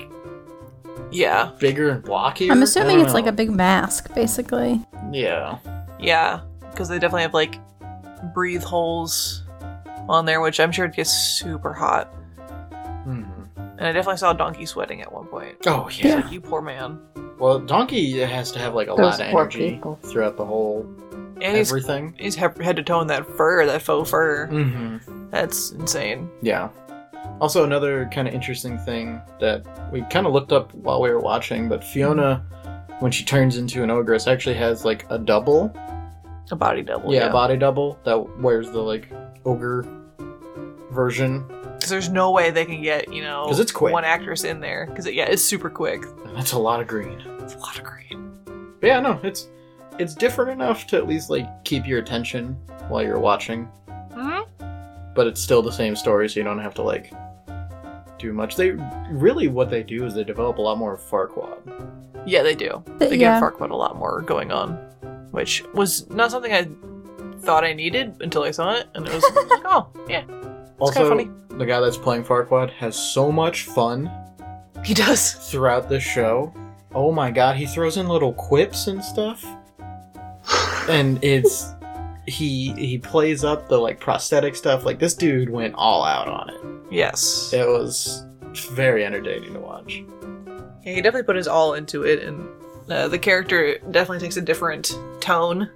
Yeah, 1.10 1.52
bigger 1.58 1.90
and 1.90 2.02
blockier. 2.04 2.50
I'm 2.50 2.62
assuming 2.62 2.96
don't 2.98 3.04
it's 3.06 3.14
like 3.14 3.26
a 3.26 3.32
big 3.32 3.50
mask, 3.50 4.14
basically. 4.14 4.80
yeah. 5.12 5.58
yeah, 5.98 6.40
because 6.70 6.88
they 6.88 6.98
definitely 6.98 7.22
have 7.22 7.34
like 7.34 7.58
breathe 8.34 8.62
holes 8.62 9.44
on 10.08 10.24
there, 10.26 10.40
which 10.40 10.60
I'm 10.60 10.72
sure 10.72 10.84
it 10.86 10.94
gets 10.94 11.10
super 11.10 11.72
hot. 11.72 12.12
Mhm. 13.06 13.26
And 13.56 13.86
I 13.88 13.92
definitely 13.92 14.18
saw 14.18 14.32
a 14.32 14.34
Donkey 14.34 14.66
sweating 14.66 15.00
at 15.00 15.10
one 15.10 15.26
point. 15.26 15.56
Oh 15.66 15.86
It's 15.86 16.02
yeah. 16.02 16.16
like, 16.16 16.30
you 16.32 16.40
poor 16.40 16.60
man. 16.60 16.98
Well, 17.38 17.58
Donkey 17.58 18.18
has 18.20 18.52
to 18.52 18.58
have 18.58 18.74
like 18.74 18.88
a 18.88 18.90
Those 18.90 18.98
lot 19.18 19.20
of 19.22 19.30
poor 19.30 19.40
energy 19.42 19.70
people. 19.70 19.98
througght 20.02 20.36
the 20.36 20.44
whole 20.44 20.82
And 21.42 21.56
he's 21.56 21.70
everything. 21.70 22.14
he's 22.18 22.34
he- 22.34 22.40
head 22.40 22.76
to 22.76 22.82
toe 22.82 23.00
in 23.00 23.06
that 23.08 23.26
fur, 23.36 23.64
that 23.66 23.82
faux 23.82 24.10
fur. 24.10 24.46
Mm-hmm. 24.48 25.30
That's 25.30 25.70
insane. 25.72 26.30
Yeah. 26.42 26.68
Also, 27.40 27.64
another 27.64 28.08
kind 28.12 28.28
of 28.28 28.34
interesting 28.34 28.78
thing 28.78 29.20
that 29.40 29.64
we 29.92 30.02
kind 30.02 30.26
of 30.26 30.32
looked 30.32 30.52
up 30.52 30.74
while 30.74 31.00
we 31.00 31.08
were 31.10 31.20
watching, 31.20 31.68
but 31.68 31.82
Fiona, 31.82 32.44
when 32.98 33.10
she 33.10 33.24
turns 33.24 33.56
into 33.56 33.82
an 33.82 33.90
ogress, 33.90 34.26
actually 34.26 34.56
has 34.56 34.84
like 34.84 35.06
a 35.10 35.18
double. 35.18 35.74
A 36.50 36.56
body 36.56 36.82
double. 36.82 37.12
yeah, 37.14 37.20
Yeah, 37.20 37.26
a 37.28 37.32
body 37.32 37.56
double 37.56 37.98
that 38.04 38.38
wears 38.40 38.70
the 38.70 38.80
like 38.80 39.10
ogre 39.46 39.86
version. 40.90 41.44
because 41.74 41.88
there's 41.88 42.08
no 42.10 42.30
way 42.32 42.50
they 42.50 42.64
can 42.64 42.82
get 42.82 43.12
you 43.12 43.22
know 43.22 43.44
'Cause 43.46 43.60
it's 43.60 43.72
quick. 43.72 43.92
one 43.92 44.04
actress 44.04 44.44
in 44.44 44.60
there. 44.60 44.86
Because 44.86 45.06
yeah, 45.06 45.24
it's 45.24 45.42
super 45.42 45.70
quick. 45.70 46.02
And 46.26 46.36
that's 46.36 46.52
a 46.52 46.58
lot 46.58 46.80
of 46.80 46.86
green. 46.86 47.20
It's 47.40 47.54
a 47.54 47.58
lot 47.58 47.78
of 47.78 47.84
green. 47.84 48.32
But 48.80 48.86
yeah, 48.86 49.00
no, 49.00 49.18
it's 49.22 49.48
it's 50.00 50.14
different 50.14 50.50
enough 50.50 50.86
to 50.88 50.96
at 50.96 51.06
least 51.06 51.30
like 51.30 51.46
keep 51.64 51.86
your 51.86 51.98
attention 51.98 52.56
while 52.88 53.02
you're 53.02 53.20
watching, 53.20 53.64
hmm 54.12 54.40
but 55.12 55.26
it's 55.26 55.40
still 55.40 55.60
the 55.60 55.72
same 55.72 55.96
story, 55.96 56.28
so 56.28 56.38
you 56.38 56.44
don't 56.44 56.60
have 56.60 56.74
to 56.74 56.82
like 56.82 57.12
do 58.18 58.32
much. 58.32 58.56
They 58.56 58.70
really 59.10 59.48
what 59.48 59.68
they 59.68 59.82
do 59.82 60.04
is 60.06 60.14
they 60.14 60.24
develop 60.24 60.58
a 60.58 60.62
lot 60.62 60.78
more 60.78 60.94
of 60.94 61.00
Farquaad. 61.00 61.58
Yeah, 62.26 62.42
they 62.42 62.54
do. 62.54 62.82
They 62.98 63.16
yeah. 63.16 63.38
give 63.40 63.42
Farquaad 63.42 63.70
a 63.70 63.76
lot 63.76 63.96
more 63.96 64.22
going 64.22 64.52
on, 64.52 64.74
which 65.32 65.64
was 65.74 66.08
not 66.10 66.30
something 66.30 66.52
I 66.52 66.68
thought 67.40 67.64
I 67.64 67.72
needed 67.72 68.14
until 68.20 68.42
I 68.44 68.50
saw 68.52 68.74
it, 68.76 68.88
and 68.94 69.06
it 69.06 69.12
was 69.12 69.22
like, 69.24 69.34
oh 69.64 69.88
yeah, 70.08 70.22
It's 70.28 70.80
also, 70.80 71.08
funny. 71.08 71.28
the 71.50 71.66
guy 71.66 71.80
that's 71.80 71.96
playing 71.96 72.24
Farquaad 72.24 72.70
has 72.74 72.96
so 72.96 73.32
much 73.32 73.64
fun 73.64 74.10
he 74.84 74.94
does. 74.94 75.32
throughout 75.50 75.88
the 75.88 75.98
show. 76.00 76.54
Oh 76.94 77.10
my 77.12 77.30
god, 77.30 77.56
he 77.56 77.66
throws 77.66 77.96
in 77.96 78.06
little 78.08 78.32
quips 78.32 78.86
and 78.86 79.02
stuff. 79.04 79.44
And 80.90 81.22
it's 81.22 81.72
he 82.26 82.72
he 82.72 82.98
plays 82.98 83.44
up 83.44 83.68
the 83.68 83.78
like 83.78 84.00
prosthetic 84.00 84.56
stuff. 84.56 84.84
Like 84.84 84.98
this 84.98 85.14
dude 85.14 85.50
went 85.50 85.74
all 85.74 86.04
out 86.04 86.28
on 86.28 86.50
it. 86.50 86.60
Yes. 86.90 87.52
It 87.52 87.66
was 87.66 88.24
very 88.54 89.04
entertaining 89.04 89.52
to 89.54 89.60
watch. 89.60 90.02
Yeah, 90.84 90.94
he 90.94 91.02
definitely 91.02 91.24
put 91.24 91.36
his 91.36 91.46
all 91.48 91.74
into 91.74 92.04
it, 92.04 92.22
and 92.22 92.48
uh, 92.90 93.08
the 93.08 93.18
character 93.18 93.78
definitely 93.90 94.20
takes 94.20 94.36
a 94.36 94.42
different 94.42 94.98
tone 95.20 95.70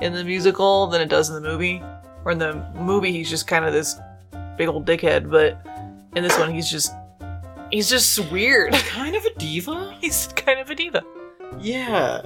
in 0.00 0.12
the 0.12 0.24
musical 0.24 0.86
than 0.86 1.00
it 1.00 1.08
does 1.08 1.28
in 1.28 1.34
the 1.34 1.40
movie. 1.40 1.82
Or 2.24 2.32
in 2.32 2.38
the 2.38 2.54
movie, 2.74 3.12
he's 3.12 3.30
just 3.30 3.46
kind 3.46 3.64
of 3.64 3.72
this 3.72 3.96
big 4.56 4.68
old 4.68 4.86
dickhead, 4.86 5.30
but 5.30 5.64
in 6.16 6.22
this 6.22 6.38
one, 6.38 6.52
he's 6.52 6.70
just 6.70 6.92
he's 7.70 7.88
just 7.88 8.30
weird. 8.32 8.72
Kind 8.72 9.14
of 9.16 9.24
a 9.24 9.34
diva? 9.38 9.96
he's 10.00 10.28
kind 10.28 10.58
of 10.58 10.70
a 10.70 10.74
diva. 10.74 11.04
Yeah. 11.58 12.22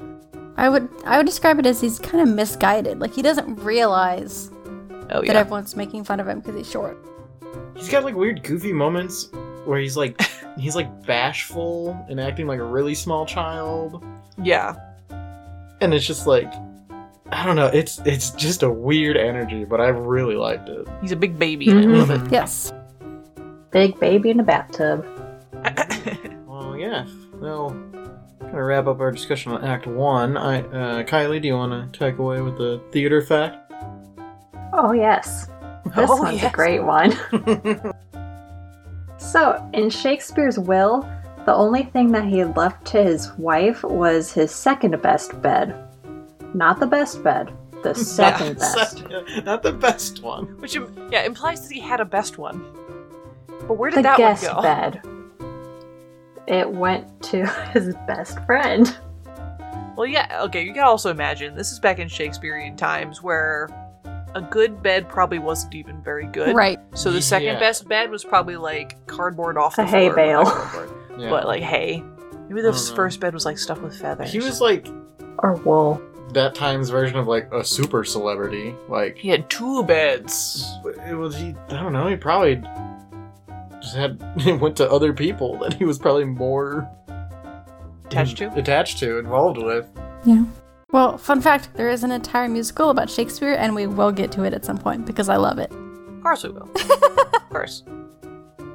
I 0.57 0.69
would 0.69 0.89
I 1.05 1.17
would 1.17 1.27
describe 1.27 1.59
it 1.59 1.67
as 1.67 1.81
he's 1.81 1.99
kind 1.99 2.21
of 2.27 2.35
misguided. 2.35 3.01
Like 3.01 3.15
he 3.15 3.23
doesn't 3.23 3.57
realize 3.57 4.51
Oh 5.11 5.21
that 5.21 5.27
yeah, 5.27 5.39
everyone's 5.39 5.77
making 5.77 6.05
fun 6.05 6.21
of 6.21 6.29
him 6.29 6.41
because 6.41 6.55
he's 6.55 6.71
short. 6.71 6.99
He's 7.75 7.89
got 7.89 8.05
like 8.05 8.15
weird 8.15 8.43
goofy 8.43 8.73
moments 8.73 9.31
where 9.65 9.81
he's 9.81 9.97
like 9.97 10.21
he's 10.59 10.77
like 10.77 11.07
bashful 11.07 11.99
and 12.09 12.21
acting 12.21 12.47
like 12.47 12.61
a 12.61 12.65
really 12.65 12.95
small 12.95 13.27
child. 13.27 14.05
yeah. 14.43 14.75
And 15.81 15.95
it's 15.95 16.07
just 16.07 16.27
like 16.27 16.53
I 17.33 17.47
don't 17.47 17.57
know, 17.57 17.69
it's 17.69 18.01
it's 18.05 18.31
just 18.33 18.63
a 18.63 18.71
weird 18.71 19.17
energy, 19.17 19.65
but 19.65 19.81
I 19.81 19.89
really 19.89 20.35
liked 20.35 20.69
it. 20.69 20.87
He's 21.01 21.13
a 21.13 21.17
big 21.17 21.39
baby. 21.39 21.71
and 21.71 21.79
I 21.79 21.83
mm-hmm. 21.85 21.95
love 21.95 22.11
it. 22.11 22.33
Yes. 22.33 22.73
Big 23.71 23.99
baby 24.01 24.31
in 24.31 24.41
a 24.41 24.45
bathtub. 24.45 25.07
Well, 26.47 26.77
yeah. 26.77 27.07
Well, 27.35 27.71
gonna 28.41 28.65
wrap 28.65 28.87
up 28.87 29.01
our 29.01 29.11
discussion 29.11 29.53
on 29.53 29.65
Act 29.65 29.87
One. 29.87 30.37
I, 30.37 30.61
uh, 30.63 31.03
Kylie, 31.05 31.41
do 31.41 31.49
you 31.49 31.55
want 31.55 31.93
to 31.93 31.99
take 31.99 32.19
away 32.19 32.41
with 32.41 32.57
the 32.59 32.83
theater 32.93 33.23
fact? 33.23 33.73
Oh, 34.73 34.93
yes. 34.93 35.49
This 35.97 36.11
Oh, 36.11 36.17
one's 36.23 36.43
yes. 36.43 36.53
a 36.53 36.55
great 36.55 36.81
one. 36.81 37.13
So, 39.19 39.69
in 39.75 39.91
Shakespeare's 39.91 40.59
will, 40.59 41.07
the 41.45 41.55
only 41.55 41.83
thing 41.85 42.11
that 42.13 42.25
he 42.25 42.43
left 42.45 42.87
to 42.87 43.03
his 43.03 43.31
wife 43.37 43.83
was 43.83 44.33
his 44.33 44.51
second 44.51 45.01
best 45.03 45.41
bed. 45.43 45.75
Not 46.55 46.81
the 46.81 46.87
best 46.87 47.23
bed, 47.23 47.53
the 47.83 47.95
second 48.19 48.59
best. 48.59 48.99
Second- 48.99 49.45
Not 49.45 49.63
the 49.63 49.73
best 49.73 50.23
one. 50.23 50.47
Which 50.61 50.75
yeah 51.11 51.23
implies 51.25 51.67
that 51.69 51.75
he 51.75 51.81
had 51.81 52.01
a 52.01 52.05
best 52.07 52.39
one. 52.39 52.65
But 53.69 53.75
where 53.77 53.91
did 53.91 53.99
The 53.99 54.03
that 54.05 54.19
one 54.19 54.29
guest 54.31 54.45
go? 54.47 54.63
bed. 54.63 55.03
It 56.47 56.71
went 56.71 57.23
to 57.25 57.47
his 57.73 57.95
best 58.07 58.39
friend. 58.47 58.97
Well, 59.97 60.07
yeah, 60.07 60.43
okay, 60.45 60.63
you 60.65 60.73
can 60.73 60.83
also 60.85 61.11
imagine 61.11 61.55
this 61.55 61.73
is 61.73 61.79
back 61.79 61.99
in 61.99 62.09
Shakespearean 62.09 62.77
times 62.77 63.23
where 63.23 63.69
a 64.35 64.41
good 64.41 64.83
bed 64.83 65.09
probably 65.09 65.39
wasn't 65.39 65.75
even 65.75 66.01
very 66.03 66.27
good. 66.27 66.55
Right. 66.55 66.79
So 66.95 67.11
the 67.11 67.21
second 67.21 67.49
Yeah. 67.49 67.59
best 67.61 67.87
bed 67.89 68.11
was 68.11 68.25
probably 68.25 68.57
like 68.57 69.05
cardboard 69.07 69.59
off 69.59 69.77
the 69.77 69.83
A 69.83 69.87
hay 69.87 70.05
floor, 70.09 70.17
bale. 70.17 70.89
Yeah. 71.19 71.29
But 71.31 71.47
like 71.47 71.63
hay. 71.63 72.03
Maybe 72.49 72.63
the 72.63 72.71
don't 72.73 72.89
know. 72.89 72.95
first 72.95 73.21
bed 73.21 73.35
was 73.35 73.45
like 73.45 73.59
stuffed 73.59 73.83
with 73.83 74.01
feathers. 74.01 74.33
he 74.33 74.39
was 74.39 74.61
like 74.61 74.87
Or 75.39 75.55
wool. 75.57 76.01
that 76.33 76.55
time's 76.55 76.89
version 76.91 77.19
of 77.19 77.27
like 77.27 77.53
a 77.53 77.63
super 77.65 78.03
celebrity. 78.05 78.75
Like 78.89 79.17
He 79.19 79.29
had 79.29 79.51
two 79.51 79.83
beds. 79.85 80.65
it 81.09 81.15
was 81.15 81.37
he. 81.37 81.55
I 81.69 81.75
don't 81.83 81.93
know. 81.93 82.07
He 82.07 82.17
probably 82.17 82.63
just 83.81 83.97
had 83.97 84.23
he 84.39 84.53
went 84.53 84.77
to 84.77 84.91
other 84.91 85.13
people 85.13 85.59
that 85.59 85.75
he 85.75 85.85
was 85.85 85.99
probably 85.99 86.25
more 86.25 86.89
Attached 88.07 88.39
to? 88.39 88.53
attached 88.55 88.99
to, 88.99 89.19
involved 89.19 89.59
with. 89.59 89.89
Yeah. 90.25 90.45
Well, 90.93 91.17
fun 91.19 91.41
fact, 91.41 91.69
there 91.75 91.89
is 91.89 92.03
an 92.03 92.11
entire 92.11 92.49
musical 92.49 92.91
about 92.91 93.09
Shakespeare 93.09 93.55
and 93.55 93.75
we 93.75 93.87
will 93.87 94.11
get 94.11 94.33
to 94.33 94.43
it 94.43 94.53
at 94.53 94.65
some 94.65 94.77
point 94.79 95.07
because 95.07 95.29
I 95.29 95.37
love 95.37 95.59
it. 95.59 95.71
Of 95.73 96.23
course 96.23 96.43
we 96.43 96.51
will. 96.51 96.69
of 96.75 97.49
course. 97.51 97.85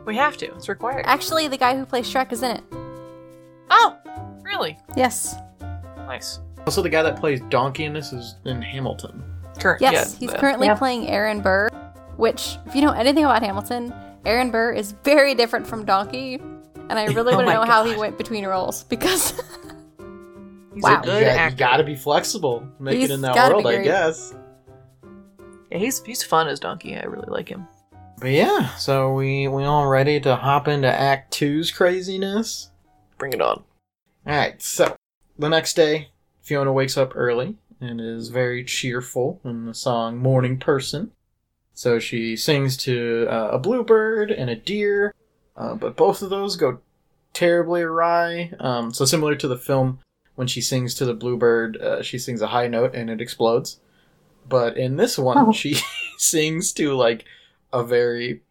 We 0.06 0.16
have 0.16 0.38
to. 0.38 0.46
It's 0.56 0.70
required. 0.70 1.04
Actually, 1.08 1.48
the 1.50 1.58
guy 1.58 1.76
who 1.78 1.86
plays 1.86 2.12
Shrek 2.12 2.32
is 2.32 2.44
in 2.44 2.52
it. 2.52 2.64
Oh, 3.70 3.98
really? 4.44 4.78
Yes. 4.96 5.36
Nice. 5.98 6.40
Also, 6.66 6.82
the 6.82 6.90
guy 6.90 7.02
that 7.04 7.20
plays 7.20 7.42
Donkey 7.50 7.84
in 7.86 7.94
this 7.94 8.14
is 8.14 8.36
in 8.46 8.62
Hamilton. 8.62 9.22
Current. 9.60 9.82
Yes, 9.82 10.14
yeah, 10.14 10.20
he's 10.20 10.32
the- 10.32 10.38
currently 10.38 10.68
Yeah. 10.68 10.76
playing 10.76 11.08
Aaron 11.10 11.42
Burr, 11.42 11.70
which, 12.18 12.58
if 12.66 12.76
you 12.76 12.82
know 12.82 12.92
anything 12.92 13.26
about 13.26 13.42
Hamilton, 13.44 13.94
Aaron 14.26 14.52
Burr 14.52 14.72
is 14.74 14.94
very 15.04 15.36
different 15.36 15.68
from 15.68 15.86
Donkey, 15.86 16.36
and 16.36 16.94
I 16.94 17.06
really 17.06 17.34
Oh 17.34 17.38
want 17.38 17.48
to 17.48 17.54
my 17.54 17.54
know 17.54 17.64
how 17.64 17.84
he 17.84 17.96
went 17.96 18.18
between 18.18 18.46
roles 18.46 18.84
because 18.86 19.32
He's 20.74 20.84
Wow. 20.84 21.02
a 21.04 21.06
You, 21.08 21.12
good 21.14 21.24
got, 21.26 21.38
actor. 21.38 21.52
you 21.54 21.58
gotta 21.58 21.84
be 21.84 21.96
flexible. 21.96 22.68
Make 22.80 22.98
He's 22.98 23.10
it 23.10 23.14
in 23.14 23.22
that 23.22 23.52
world, 23.52 23.66
I 23.66 23.82
guess. 23.84 24.34
Yeah, 25.72 25.78
he's 25.78 26.04
he's 26.04 26.22
fun 26.24 26.48
as 26.48 26.60
Donkey. 26.60 26.98
I 26.98 27.04
really 27.06 27.30
like 27.30 27.48
him. 27.50 27.68
But 28.20 28.32
yeah, 28.32 28.76
so 28.76 29.14
we 29.14 29.48
we 29.48 29.64
all 29.64 29.88
ready 29.88 30.20
to 30.22 30.36
hop 30.36 30.68
into 30.68 30.88
Act 30.90 31.32
Two's 31.34 31.72
craziness? 31.72 32.72
Bring 33.18 33.32
it 33.34 33.42
on. 33.42 33.64
Alright, 34.28 34.62
so 34.62 34.96
the 35.40 35.50
next 35.50 35.76
day, 35.76 36.10
Fiona 36.42 36.74
wakes 36.74 36.98
up 36.98 37.14
early 37.16 37.56
and 37.80 38.02
is 38.02 38.30
very 38.30 38.64
cheerful 38.64 39.40
in 39.46 39.66
the 39.66 39.74
song 39.74 40.18
Morning 40.18 40.58
Person. 40.58 41.12
So 41.76 42.00
she 42.00 42.36
sings 42.36 42.78
to 42.78 43.28
uh, 43.30 43.50
a 43.52 43.60
bluebird 43.60 44.32
and 44.32 44.50
a 44.50 44.56
deer, 44.56 45.14
uh, 45.58 45.76
but 45.76 45.96
both 45.96 46.22
of 46.22 46.30
those 46.30 46.56
go 46.56 46.80
terribly 47.34 47.82
awry. 47.82 48.54
Um, 48.60 48.94
so 48.94 49.04
similar 49.06 49.36
to 49.36 49.48
the 49.48 49.58
film, 49.58 50.00
when 50.36 50.48
she 50.48 50.62
sings 50.62 50.96
to 50.96 51.06
the 51.06 51.14
bluebird, 51.14 51.78
uh, 51.78 52.02
she 52.02 52.18
sings 52.18 52.42
a 52.42 52.48
high 52.48 52.68
note 52.68 52.96
and 52.96 53.10
it 53.10 53.20
explodes. 53.22 53.80
But 54.48 54.78
in 54.78 54.96
this 54.96 55.18
one, 55.18 55.38
Oh. 55.38 55.52
she 55.52 55.78
sings 56.18 56.72
to 56.74 56.94
like 56.96 57.26
a 57.74 57.84
very 57.84 58.42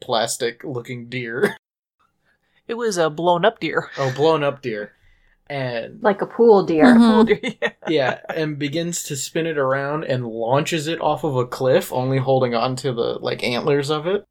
plastic 0.00 0.62
looking 0.62 1.08
deer. 1.08 1.56
It 2.68 2.74
was 2.74 2.96
a 2.98 3.08
blown 3.10 3.44
up 3.44 3.60
deer. 3.60 3.90
Oh, 3.98 4.12
blown 4.14 4.42
up 4.44 4.62
deer. 4.62 4.92
And 5.50 6.02
Like 6.02 6.22
a 6.22 6.26
pool 6.26 6.64
deer. 6.64 6.84
Mhm. 6.86 6.98
Pool 6.98 7.24
deer, 7.24 7.40
yeah. 7.62 7.70
yeah, 7.86 8.20
and 8.34 8.58
begins 8.58 9.02
to 9.04 9.16
spin 9.16 9.46
it 9.46 9.58
around 9.58 10.04
and 10.04 10.26
launches 10.26 10.86
it 10.86 11.00
off 11.00 11.22
of 11.24 11.36
a 11.36 11.46
cliff, 11.46 11.92
only 11.92 12.18
holding 12.18 12.54
on 12.54 12.76
to 12.76 12.92
the 12.92 13.18
like 13.20 13.42
antlers 13.44 13.90
of 13.90 14.06
it. 14.06 14.24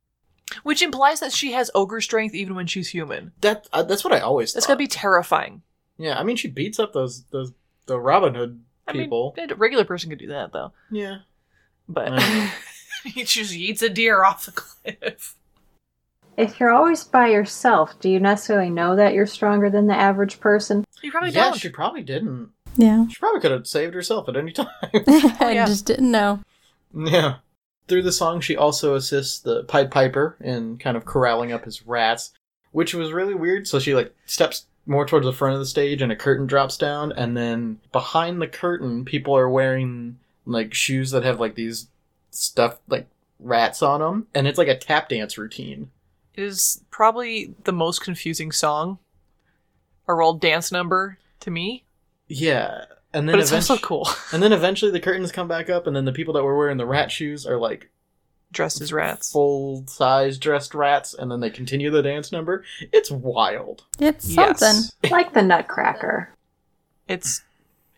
Which 0.63 0.81
implies 0.81 1.19
that 1.19 1.31
she 1.31 1.51
has 1.53 1.69
ogre 1.75 2.01
strength 2.01 2.33
even 2.35 2.55
when 2.55 2.67
she's 2.67 2.89
human. 2.89 3.31
That 3.41 3.67
uh, 3.71 3.83
that's 3.83 4.03
what 4.03 4.13
I 4.13 4.19
always. 4.19 4.53
That's 4.53 4.65
thought. 4.65 4.73
gotta 4.73 4.79
be 4.79 4.87
terrifying. 4.87 5.61
Yeah, 5.97 6.19
I 6.19 6.23
mean 6.23 6.35
she 6.35 6.47
beats 6.49 6.79
up 6.79 6.93
those 6.93 7.23
those 7.25 7.53
the 7.85 7.99
Robin 7.99 8.33
Hood 8.33 8.61
I 8.87 8.91
people. 8.93 9.33
mean, 9.37 9.51
a 9.51 9.55
regular 9.55 9.85
person 9.85 10.09
could 10.09 10.19
do 10.19 10.27
that 10.27 10.51
though. 10.51 10.71
yeah. 10.91 11.19
But 11.87 12.19
he 13.03 13.23
just 13.23 13.53
eats 13.53 13.81
a 13.81 13.89
deer 13.89 14.23
off 14.23 14.45
the 14.45 14.51
cliff. 14.51 15.35
If 16.37 16.59
you're 16.59 16.71
always 16.71 17.03
by 17.03 17.27
yourself, 17.27 17.99
do 17.99 18.09
you 18.09 18.19
necessarily 18.19 18.69
know 18.71 18.95
that 18.95 19.13
you're 19.13 19.27
stronger 19.27 19.69
than 19.69 19.85
the 19.87 19.93
average 19.95 20.39
person? 20.39 20.83
You 21.03 21.11
probably 21.11 21.31
yeah, 21.31 21.49
don't. 21.49 21.59
she 21.59 21.69
probably 21.69 22.01
didn't. 22.01 22.49
Yeah. 22.77 23.05
She 23.07 23.17
probably 23.19 23.41
could 23.41 23.51
have 23.51 23.67
saved 23.67 23.93
herself 23.93 24.27
at 24.29 24.35
any 24.37 24.51
time. 24.51 24.67
Oh, 24.93 25.37
I 25.39 25.45
Oh, 25.45 25.49
yeah. 25.49 25.65
just 25.65 25.85
didn't 25.85 26.09
know. 26.11 26.39
yeah. 26.95 27.35
Through 27.87 28.03
the 28.03 28.11
song, 28.13 28.39
she 28.39 28.55
also 28.55 28.95
assists 28.95 29.39
the 29.39 29.63
Pied 29.65 29.91
Piper 29.91 30.37
in 30.39 30.77
kind 30.77 30.95
of 30.95 31.03
corralling 31.05 31.51
up 31.51 31.65
his 31.65 31.85
rats, 31.85 32.31
which 32.71 32.93
was 32.93 33.11
really 33.11 33.35
weird. 33.35 33.67
So 33.67 33.77
she 33.77 33.93
like 33.93 34.15
steps 34.25 34.65
more 34.85 35.05
towards 35.05 35.25
the 35.25 35.33
front 35.33 35.53
of 35.53 35.59
the 35.59 35.65
stage, 35.65 36.01
and 36.01 36.11
a 36.11 36.15
curtain 36.15 36.47
drops 36.47 36.77
down, 36.77 37.11
and 37.11 37.35
then 37.37 37.79
behind 37.91 38.41
the 38.41 38.47
curtain, 38.47 39.03
people 39.05 39.35
are 39.35 39.49
wearing 39.49 40.17
like 40.45 40.73
shoes 40.73 41.11
that 41.11 41.23
have 41.23 41.39
like 41.41 41.55
these 41.55 41.87
stuff 42.31 42.79
like 42.87 43.07
rats 43.39 43.81
on 43.81 43.99
them, 43.99 44.27
and 44.33 44.47
it's 44.47 44.57
like 44.57 44.67
a 44.69 44.77
tap 44.77 45.09
dance 45.09 45.37
routine. 45.37 45.91
It 46.35 46.43
is 46.43 46.81
probably 46.89 47.53
the 47.65 47.71
most 47.73 47.99
confusing 48.01 48.51
song 48.53 48.97
or 50.07 50.21
old 50.21 50.41
dance 50.41 50.71
number 50.71 51.17
to 51.41 51.51
me. 51.51 51.83
Yeah, 52.27 52.85
and 53.13 53.27
then 53.27 53.35
But 53.35 53.41
it's 53.41 53.51
also 53.53 53.77
cool. 53.77 54.07
And 54.33 54.41
then 54.41 54.53
eventually 54.53 54.91
the 54.91 54.99
curtains 54.99 55.31
come 55.31 55.47
back 55.47 55.69
up, 55.69 55.87
and 55.87 55.95
then 55.95 56.05
the 56.05 56.11
people 56.13 56.33
that 56.35 56.43
were 56.43 56.57
wearing 56.57 56.77
the 56.77 56.85
rat 56.85 57.11
shoes 57.11 57.45
are 57.45 57.57
like 57.57 57.89
Dressed 58.51 58.81
as 58.81 58.93
rats. 58.93 59.31
full 59.31 59.83
size 59.87 60.37
dressed 60.37 60.75
rats, 60.75 61.13
and 61.15 61.31
then 61.31 61.39
they 61.39 61.49
continue 61.49 61.89
the 61.89 62.03
dance 62.03 62.31
number. 62.31 62.63
It's 62.91 63.09
wild. 63.09 63.83
It's 63.99 64.31
something. 64.33 64.67
Yes. 64.67 64.91
Like 65.11 65.33
the 65.33 65.41
Nutcracker. 65.41 66.29
It's 67.07 67.41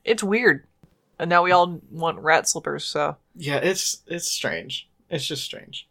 it's 0.05 0.23
weird. 0.23 0.65
And 1.19 1.29
now 1.29 1.43
we 1.43 1.51
all 1.51 1.81
want 1.91 2.19
rat 2.19 2.47
slippers, 2.47 2.85
so 2.85 3.17
Yeah, 3.35 3.57
it's 3.57 4.01
it's 4.07 4.29
strange. 4.31 4.87
It's 5.09 5.25
just 5.27 5.43
strange. 5.43 5.87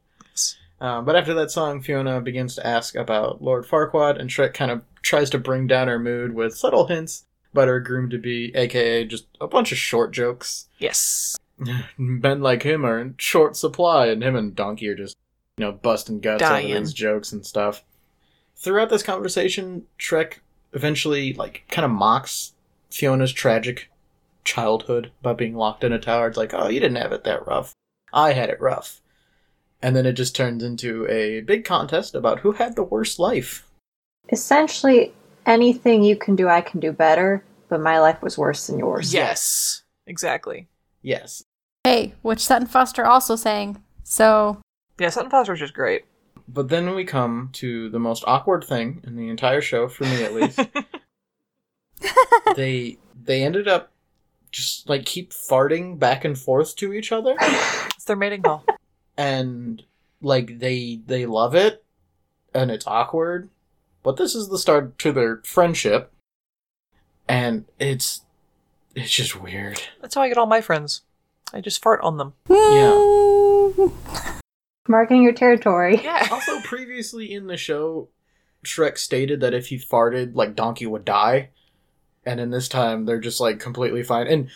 Um, 0.81 1.05
but 1.05 1.14
after 1.16 1.33
that 1.35 1.50
song, 1.50 1.81
Fiona 1.81 2.20
begins 2.20 2.57
to 2.57 2.66
ask 2.66 2.94
about 2.94 3.40
Lord 3.42 3.64
Farquaad, 3.66 4.18
and 4.18 4.29
Shrek 4.29 4.53
kind 4.55 4.70
of 4.70 4.83
tries 5.05 5.31
to 5.31 5.38
bring 5.38 5.67
down 5.67 5.88
her 5.88 5.99
mood 5.99 6.35
with 6.35 6.57
subtle 6.57 6.87
hints 6.87 7.27
about 7.53 7.69
her 7.69 7.79
groom 7.79 8.11
to 8.11 8.19
be, 8.19 8.53
aka 8.57 9.05
just 9.05 9.27
a 9.40 9.47
bunch 9.47 9.71
of 9.71 9.79
short 9.79 10.12
jokes. 10.12 10.69
yes. 10.79 11.37
Men 11.97 12.40
like 12.40 12.64
him 12.64 12.85
are 12.85 12.99
in 12.99 13.14
short 13.17 13.57
supply, 13.57 14.07
and 14.07 14.25
him 14.25 14.35
and 14.35 14.57
Donkey 14.57 14.88
are 14.88 14.97
just, 14.97 15.17
you 15.57 15.64
know, 15.64 15.71
busting 15.71 16.19
guts 16.19 16.40
Dying. 16.40 16.73
over 16.73 16.81
these 16.81 16.93
jokes 16.93 17.31
and 17.31 17.47
stuff. 17.47 17.85
Throughout 18.57 18.90
this 18.90 19.05
conversation, 19.05 19.85
Shrek 19.97 20.38
eventually, 20.73 21.33
like, 21.35 21.62
kind 21.69 21.85
of 21.85 21.93
mocks 21.93 22.55
Fiona's 22.90 23.33
tragic 23.33 23.88
childhood 24.45 25.12
by 25.23 25.33
being 25.33 25.55
locked 25.55 25.85
in 25.85 25.93
a 25.93 25.99
tower. 26.01 26.27
It's 26.27 26.37
like, 26.37 26.53
oh, 26.53 26.69
you 26.69 26.81
didn't 26.81 26.97
have 26.97 27.12
it 27.12 27.23
that 27.23 27.47
rough. 27.47 27.73
I 28.12 28.33
had 28.33 28.51
it 28.51 28.61
rough. 28.61 29.01
And 29.81 29.95
then 29.95 30.07
it 30.07 30.14
just 30.14 30.35
turns 30.35 30.62
into 30.62 31.07
a 31.09 31.40
big 31.43 31.64
contest 31.64 32.14
about 32.17 32.40
who 32.40 32.53
had 32.53 32.75
the 32.75 32.83
worst 32.83 33.19
life. 33.19 33.63
Essentially, 34.31 35.13
anything 35.47 36.03
you 36.03 36.17
can 36.17 36.37
do, 36.37 36.49
I 36.49 36.61
can 36.61 36.81
do 36.81 36.93
better, 36.93 37.45
but 37.69 37.81
my 37.81 37.99
life 38.01 38.23
was 38.23 38.39
worse 38.39 38.67
than 38.67 38.79
yours. 38.79 39.13
Yes. 39.13 39.83
Exactly. 40.07 40.69
Yes. 41.03 41.45
Hey, 41.85 42.15
which 42.23 42.41
Sutton 42.41 42.67
Foster 42.67 43.05
also 43.05 43.37
sang. 43.37 43.83
So, 44.03 44.61
Yeah, 44.99 45.11
Sutton 45.11 45.31
Foster's 45.31 45.59
just 45.61 45.75
great. 45.75 46.05
But 46.49 46.69
then 46.69 46.95
we 46.95 47.05
come 47.05 47.51
to 47.55 47.89
the 47.91 47.99
most 47.99 48.25
awkward 48.27 48.65
thing 48.65 49.01
in 49.07 49.17
the 49.17 49.29
entire 49.29 49.61
show, 49.63 49.89
for 49.89 50.05
me 50.05 50.23
at 50.25 50.35
least. 50.35 50.61
they 52.57 52.99
they 53.23 53.43
ended 53.43 53.69
up 53.69 53.91
just 54.51 54.89
like 54.89 55.05
keep 55.05 55.33
farting 55.33 55.99
back 55.99 56.25
and 56.25 56.39
forth 56.39 56.77
to 56.77 56.93
each 56.93 57.13
other 57.13 57.35
It's 57.41 58.05
their 58.05 58.17
mating 58.17 58.43
call. 58.43 58.65
and 59.17 59.83
like 60.21 60.59
they 60.59 61.01
they 61.07 61.25
love 61.27 61.55
it 61.55 61.83
and 62.53 62.71
it's 62.71 62.87
awkward 62.87 63.49
but 64.05 64.17
this 64.17 64.37
is 64.37 64.49
the 64.49 64.59
start 64.59 64.97
to 65.01 65.11
their 65.11 65.38
friendship 65.45 66.12
and 67.29 67.64
it's 67.81 68.21
it's 68.95 69.11
just 69.11 69.40
weird 69.40 69.81
That's 70.01 70.14
how 70.14 70.23
I 70.23 70.29
get 70.29 70.38
all 70.38 70.47
my 70.47 70.61
friends. 70.61 71.03
I 71.53 71.61
just 71.61 71.83
fart 71.83 72.01
on 72.03 72.17
them. 72.17 72.35
yeah. 72.49 73.88
Marking 74.88 75.23
your 75.23 75.33
territory. 75.33 76.01
Yeah. 76.03 76.29
also 76.33 76.61
previously 76.61 77.33
in 77.33 77.49
the 77.49 77.57
show 77.57 78.09
shrek 78.64 78.97
stated 78.99 79.40
that 79.40 79.55
if 79.55 79.67
he 79.69 79.79
farted 79.79 80.35
like 80.35 80.55
donkey 80.55 80.87
would 80.87 81.05
die 81.05 81.51
and 82.25 82.40
in 82.40 82.51
this 82.51 82.69
time 82.69 83.05
they're 83.05 83.21
just 83.21 83.40
like 83.40 83.59
completely 83.59 84.03
fine 84.03 84.27
and 84.27 84.49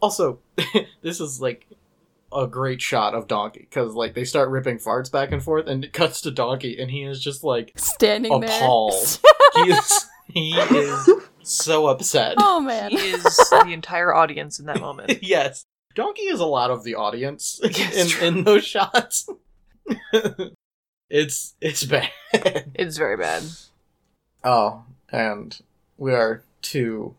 also 0.00 0.40
this 1.02 1.20
is 1.20 1.40
like 1.40 1.66
a 2.34 2.46
great 2.46 2.80
shot 2.82 3.14
of 3.14 3.26
donkey 3.28 3.60
because 3.68 3.94
like 3.94 4.14
they 4.14 4.24
start 4.24 4.48
ripping 4.48 4.78
farts 4.78 5.10
back 5.10 5.32
and 5.32 5.42
forth 5.42 5.66
and 5.66 5.84
it 5.84 5.92
cuts 5.92 6.20
to 6.22 6.30
donkey 6.30 6.78
and 6.80 6.90
he 6.90 7.02
is 7.02 7.20
just 7.20 7.44
like 7.44 7.72
Standing 7.76 8.40
there. 8.40 8.50
appalled 8.50 9.20
he 9.56 9.70
is 9.70 10.06
he 10.28 10.50
is 10.54 11.08
so 11.42 11.86
upset 11.88 12.34
oh, 12.38 12.60
man. 12.60 12.90
He 12.90 12.96
is 12.96 13.22
the 13.22 13.70
entire 13.72 14.14
audience 14.14 14.58
in 14.58 14.66
that 14.66 14.80
moment. 14.80 15.18
yes 15.22 15.64
donkey 15.94 16.22
is 16.22 16.40
a 16.40 16.46
lot 16.46 16.70
of 16.70 16.84
the 16.84 16.94
audience 16.94 17.60
Yes, 17.64 18.18
in, 18.20 18.38
in 18.38 18.44
those 18.44 18.64
shots 18.64 19.28
it's 21.10 21.54
it's 21.60 21.84
bad 21.84 22.10
It's 22.74 22.96
very 22.96 23.16
bad. 23.16 23.42
Oh, 24.44 24.84
and 25.10 25.60
we 25.98 26.12
are 26.14 26.42
to 26.62 27.14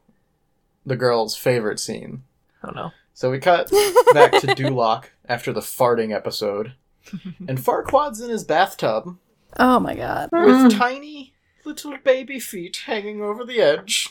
the 0.85 0.95
girl's 0.95 1.35
favorite 1.37 1.79
scene. 1.79 2.23
Oh 2.63 2.71
no. 2.71 2.91
So 3.13 3.29
we 3.31 3.39
cut 3.39 3.69
back 4.13 4.31
to 4.41 4.47
Duloc 4.55 5.05
after 5.29 5.53
the 5.53 5.59
farting 5.61 6.13
episode, 6.13 6.73
and 7.47 7.57
Farquaad's 7.59 8.19
in 8.21 8.29
his 8.29 8.43
bathtub 8.43 9.17
oh, 9.59 9.79
my 9.79 9.93
God. 9.95 10.29
with 10.31 10.41
Mm. 10.73 10.77
tiny 10.77 11.33
little 11.65 11.95
baby 12.03 12.39
feet 12.39 12.75
hanging 12.85 13.21
over 13.21 13.45
the 13.45 13.61
edge, 13.61 14.09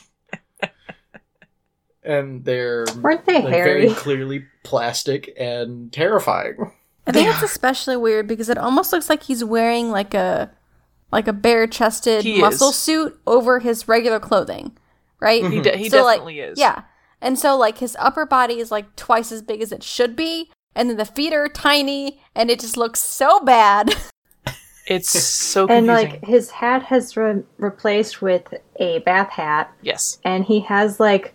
and 2.02 2.44
they're 2.44 2.84
Weren't 3.00 3.26
they 3.26 3.42
like, 3.42 3.52
hairy? 3.52 3.82
very 3.86 3.94
clearly 3.94 4.46
plastic 4.64 5.32
and 5.38 5.92
terrifying. 5.92 6.72
I 7.06 7.12
think 7.12 7.28
it's 7.28 7.42
especially 7.42 7.96
weird 7.96 8.28
because 8.28 8.48
it 8.48 8.58
almost 8.58 8.92
looks 8.92 9.08
like 9.10 9.24
he's 9.24 9.42
wearing 9.44 9.90
like 9.90 10.14
a 10.14 10.50
like 11.10 11.28
a 11.28 11.32
bare 11.32 11.66
chested 11.66 12.24
muscle 12.38 12.70
is. 12.70 12.76
suit 12.76 13.18
over 13.26 13.58
his 13.58 13.86
regular 13.88 14.18
clothing, 14.20 14.76
right? 15.20 15.44
He, 15.44 15.60
de- 15.60 15.76
he 15.76 15.88
So, 15.90 16.04
like, 16.04 16.18
definitely 16.18 16.40
is. 16.40 16.58
Yeah. 16.58 16.82
And 17.22 17.38
so 17.38 17.56
like 17.56 17.78
his 17.78 17.96
upper 17.98 18.26
body 18.26 18.58
is 18.58 18.70
like 18.70 18.94
twice 18.96 19.32
as 19.32 19.40
big 19.40 19.62
as 19.62 19.72
it 19.72 19.82
should 19.82 20.14
be, 20.14 20.50
and 20.74 20.90
then 20.90 20.96
the 20.98 21.04
feet 21.06 21.32
are 21.32 21.48
tiny, 21.48 22.20
and 22.35 22.50
it 22.50 22.61
just 22.61 22.76
looks 22.76 23.00
so 23.00 23.40
bad. 23.40 23.94
It's 24.87 25.10
so 25.23 25.68
And 25.68 25.87
like 25.87 26.25
his 26.25 26.50
hat 26.50 26.83
has 26.83 27.16
re- 27.16 27.44
replaced 27.56 28.20
with 28.20 28.52
a 28.77 28.98
bath 29.00 29.31
hat, 29.31 29.73
yes. 29.81 30.18
and 30.25 30.44
he 30.44 30.60
has 30.60 30.98
like 30.98 31.35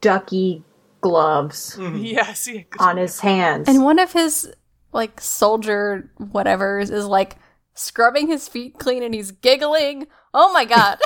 ducky 0.00 0.62
gloves 1.00 1.76
mm-hmm. 1.76 1.96
Yes. 2.04 2.46
Yeah, 2.48 2.62
on 2.78 2.96
his 2.96 3.20
hands. 3.20 3.68
and 3.68 3.82
one 3.82 3.98
of 3.98 4.12
his 4.12 4.52
like 4.92 5.20
soldier 5.20 6.10
whatever's 6.18 6.90
is 6.90 7.06
like 7.06 7.36
scrubbing 7.74 8.26
his 8.28 8.48
feet 8.48 8.78
clean 8.78 9.02
and 9.02 9.14
he's 9.14 9.30
giggling. 9.30 10.06
Oh 10.34 10.52
my 10.52 10.64
god. 10.64 10.98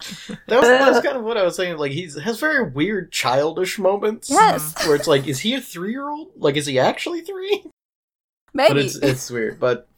That 0.48 0.60
was, 0.60 0.68
that 0.68 0.92
was 0.92 1.00
kind 1.02 1.16
of 1.16 1.24
what 1.24 1.36
I 1.36 1.42
was 1.42 1.56
saying. 1.56 1.78
Like 1.78 1.92
he 1.92 2.02
has 2.20 2.38
very 2.38 2.68
weird 2.70 3.10
childish 3.12 3.78
moments. 3.78 4.28
yes. 4.30 4.86
Where 4.86 4.94
it's 4.96 5.06
like, 5.08 5.26
is 5.26 5.40
he 5.40 5.54
a 5.54 5.60
three 5.60 5.90
year 5.92 6.08
old? 6.08 6.28
Like, 6.36 6.56
is 6.56 6.66
he 6.66 6.78
actually 6.78 7.20
three? 7.22 7.64
Maybe. 8.54 8.68
but 8.68 8.76
it's 8.78 8.96
it's 8.96 9.30
weird. 9.30 9.58
But 9.60 9.88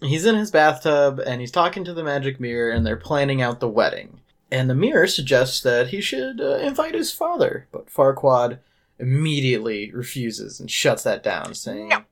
he's 0.00 0.24
in 0.26 0.34
his 0.36 0.50
bathtub 0.50 1.18
and 1.18 1.40
he's 1.40 1.50
talking 1.50 1.84
to 1.84 1.92
the 1.94 2.04
magic 2.04 2.38
mirror, 2.40 2.70
and 2.70 2.86
they're 2.86 2.96
planning 2.96 3.42
out 3.42 3.60
the 3.60 3.68
wedding. 3.68 4.20
And 4.50 4.70
the 4.70 4.74
mirror 4.74 5.06
suggests 5.06 5.60
that 5.62 5.88
he 5.88 6.00
should 6.00 6.40
uh, 6.40 6.56
invite 6.58 6.94
his 6.94 7.12
father, 7.12 7.66
but 7.70 7.90
Farquaad 7.92 8.60
immediately 8.98 9.90
refuses 9.92 10.60
and 10.60 10.70
shuts 10.70 11.02
that 11.02 11.22
down, 11.22 11.54
saying 11.54 11.88
No. 11.88 12.04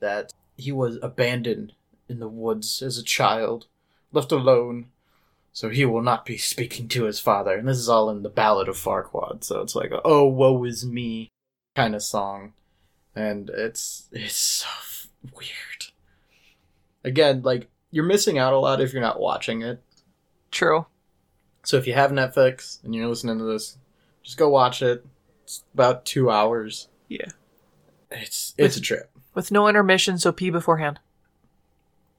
that 0.00 0.32
he 0.56 0.72
was 0.72 0.98
abandoned 1.02 1.72
in 2.08 2.18
the 2.18 2.28
woods 2.28 2.82
as 2.82 2.96
a 2.98 3.02
child, 3.02 3.66
left 4.12 4.32
alone. 4.32 4.86
So 5.52 5.68
he 5.68 5.84
will 5.84 6.02
not 6.02 6.24
be 6.24 6.38
speaking 6.38 6.88
to 6.88 7.04
his 7.04 7.20
father, 7.20 7.54
and 7.54 7.68
this 7.68 7.78
is 7.78 7.88
all 7.88 8.08
in 8.10 8.22
the 8.22 8.30
Ballad 8.30 8.68
of 8.68 8.76
Farquaad. 8.76 9.44
So 9.44 9.60
it's 9.60 9.74
like, 9.74 9.90
a, 9.90 10.00
oh, 10.04 10.26
woe 10.26 10.64
is 10.64 10.84
me, 10.86 11.30
kind 11.76 11.94
of 11.94 12.02
song, 12.02 12.54
and 13.14 13.50
it's 13.50 14.08
it's 14.12 14.34
so 14.34 14.68
f- 14.68 15.08
weird. 15.34 15.92
again, 17.04 17.42
like 17.42 17.68
you're 17.90 18.04
missing 18.04 18.38
out 18.38 18.52
a 18.54 18.58
lot 18.58 18.80
if 18.80 18.92
you're 18.92 19.02
not 19.02 19.20
watching 19.20 19.62
it. 19.62 19.82
True. 20.50 20.86
So 21.64 21.76
if 21.76 21.86
you 21.86 21.94
have 21.94 22.10
Netflix 22.10 22.82
and 22.82 22.94
you're 22.94 23.06
listening 23.08 23.38
to 23.38 23.44
this, 23.44 23.76
just 24.22 24.38
go 24.38 24.48
watch 24.48 24.82
it. 24.82 25.04
It's 25.44 25.62
about 25.74 26.04
two 26.04 26.30
hours. 26.30 26.88
Yeah. 27.08 27.28
It's 28.10 28.54
it's 28.56 28.76
a 28.76 28.80
trip. 28.80 29.10
With 29.34 29.50
no 29.50 29.68
intermission, 29.68 30.18
so 30.18 30.32
pee 30.32 30.50
beforehand. 30.50 30.98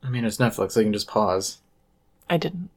I 0.03 0.09
mean, 0.09 0.25
it's 0.25 0.37
Netflix. 0.37 0.73
They 0.73 0.83
can 0.83 0.93
just 0.93 1.07
pause. 1.07 1.59
I 2.29 2.37
didn't. 2.37 2.69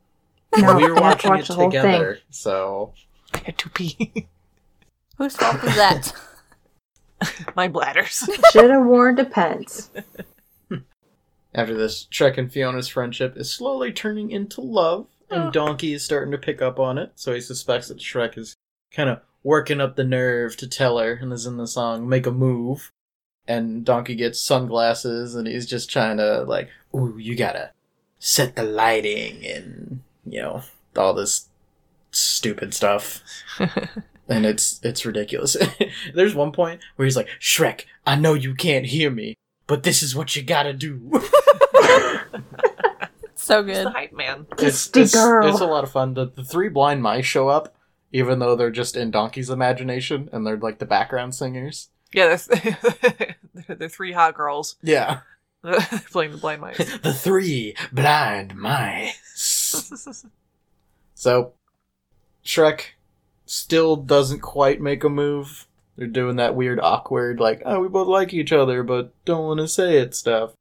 No, 0.57 0.75
we 0.77 0.83
were 0.85 0.89
you 0.89 0.95
have 0.95 1.03
watching 1.03 1.29
to 1.31 1.37
watch 1.37 1.41
it 1.41 1.47
the 1.49 1.55
whole 1.55 1.71
together, 1.71 2.19
so 2.31 2.93
I 3.35 3.39
had 3.39 3.59
to 3.59 3.69
pee. 3.71 4.27
Whose 5.19 5.37
fault 5.37 5.63
is 5.65 5.77
that? 5.77 6.13
My 7.57 7.69
bladders. 7.69 8.29
Should 8.53 8.71
have 8.71 8.85
worn 8.85 9.15
depends. 9.15 9.91
after 11.55 11.75
this, 11.75 12.07
Shrek 12.13 12.37
and 12.39 12.53
Fiona's 12.53 12.89
friendship 12.89 13.37
is 13.37 13.51
slowly 13.53 13.93
turning 13.93 14.31
into 14.31 14.61
love, 14.61 15.07
and 15.31 15.45
Oh. 15.45 15.51
Donkey 15.51 15.95
is 15.95 16.05
starting 16.05 16.33
to 16.33 16.39
pick 16.39 16.61
up 16.63 16.79
on 16.79 16.99
it. 16.99 17.13
So 17.17 17.35
he 17.35 17.41
suspects 17.41 17.89
that 17.89 17.99
Shrek 17.99 18.37
is 18.39 18.55
kind 18.93 19.09
of 19.11 19.21
working 19.43 19.81
up 19.81 19.97
the 19.97 20.05
nerve 20.05 20.57
to 20.59 20.69
tell 20.69 20.99
her, 20.99 21.15
and 21.15 21.33
is 21.33 21.47
in 21.47 21.57
the 21.57 21.67
song 21.67 22.09
"Make 22.09 22.27
a 22.27 22.31
Move." 22.31 22.93
And 23.49 23.85
Donkey 23.85 24.15
gets 24.17 24.41
sunglasses, 24.41 25.35
and 25.35 25.47
he's 25.47 25.67
just 25.67 25.89
trying 25.91 26.17
to 26.19 26.43
like, 26.43 26.69
"Ooh, 26.95 27.17
you 27.19 27.35
gotta 27.37 27.71
set 28.19 28.57
the 28.57 28.63
lighting 28.65 29.45
and 29.47 30.03
you 30.27 30.43
know 30.43 30.63
all 30.97 31.15
this 31.15 31.49
stupid 32.11 32.75
stuff." 32.75 33.23
and 34.29 34.45
it's 34.47 34.81
it's 34.83 35.07
ridiculous. 35.07 35.57
There's 36.15 36.35
one 36.35 36.53
point 36.53 36.81
where 36.97 37.05
he's 37.07 37.17
like, 37.17 37.29
"Shrek, 37.41 37.85
I 38.07 38.17
know 38.17 38.35
you 38.35 38.55
can't 38.55 38.87
hear 38.87 39.11
me, 39.11 39.37
but 39.67 39.83
this 39.83 40.03
is 40.03 40.15
what 40.17 40.35
you 40.37 40.43
gotta 40.43 40.73
do." 40.73 41.11
so 43.35 43.61
It's 43.61 43.67
good. 43.79 43.87
the 43.87 43.91
hype 43.91 44.13
man. 44.13 44.47
it's, 44.59 44.91
it's, 44.97 45.15
girl. 45.15 45.49
it's 45.49 45.61
a 45.61 45.67
lot 45.67 45.85
of 45.85 45.91
fun. 45.91 46.15
The, 46.15 46.27
the 46.27 46.45
three 46.45 46.69
blind 46.69 47.03
mice 47.03 47.27
show 47.27 47.49
up, 47.49 47.75
even 48.13 48.39
though 48.39 48.57
they're 48.57 48.71
just 48.71 48.97
in 48.97 49.11
Donkey's 49.11 49.51
imagination, 49.51 50.29
and 50.33 50.47
they're 50.47 50.57
like 50.57 50.79
the 50.79 50.87
background 50.87 51.35
singers. 51.35 51.91
Yeah, 52.13 52.37
they're, 52.37 52.79
they're, 53.67 53.77
they're 53.77 53.89
three 53.89 54.13
hot 54.13 54.35
girls 54.35 54.77
Yeah, 54.83 55.21
playing 56.11 56.33
the 56.33 56.39
blind 56.39 56.61
mice. 56.61 56.79
the 57.03 57.13
three 57.13 57.75
blind 57.93 58.55
mice. 58.57 59.15
So, 61.19 61.55
Shrek 62.45 62.89
still 63.47 63.97
doesn't 63.97 64.41
quite 64.41 64.83
make 64.83 65.03
a 65.03 65.09
move. 65.09 65.67
They're 65.97 66.07
doing 66.07 66.37
that 66.37 66.55
weird, 66.55 66.79
awkward, 66.79 67.41
like, 67.41 67.63
oh, 67.65 67.81
we 67.81 67.89
both 67.89 68.07
like 68.07 68.35
each 68.35 68.53
other, 68.53 68.83
but 68.83 69.15
don't 69.25 69.47
want 69.47 69.61
to 69.61 69.67
say 69.67 69.97
it 69.97 70.15
stuff. 70.15 70.53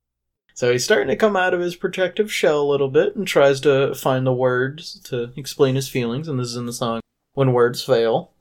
So 0.53 0.71
he's 0.71 0.85
starting 0.85 1.09
to 1.09 1.17
come 1.17 1.35
out 1.35 1.53
of 1.53 1.59
his 1.59 1.75
protective 1.75 2.31
shell 2.31 2.61
a 2.61 2.71
little 2.71 2.87
bit 2.87 3.17
and 3.17 3.27
tries 3.27 3.59
to 3.61 3.93
find 3.93 4.25
the 4.25 4.31
words 4.31 4.97
to 5.01 5.33
explain 5.35 5.75
his 5.75 5.89
feelings, 5.89 6.29
and 6.29 6.39
this 6.39 6.47
is 6.47 6.55
in 6.55 6.65
the 6.65 6.71
song 6.73 7.01
When 7.33 7.51
Words 7.51 7.83
Fail. 7.83 8.31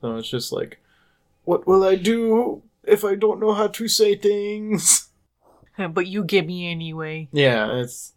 So 0.00 0.16
it's 0.16 0.28
just 0.28 0.50
like, 0.50 0.80
what 1.44 1.68
will 1.68 1.84
I 1.84 1.94
do 1.94 2.62
if 2.82 3.04
I 3.04 3.14
don't 3.14 3.38
know 3.38 3.52
how 3.52 3.68
to 3.68 3.86
say 3.86 4.16
things? 4.16 5.08
but 5.92 6.08
you 6.08 6.24
get 6.24 6.48
me 6.48 6.68
anyway. 6.68 7.28
Yeah, 7.30 7.76
it's 7.76 8.12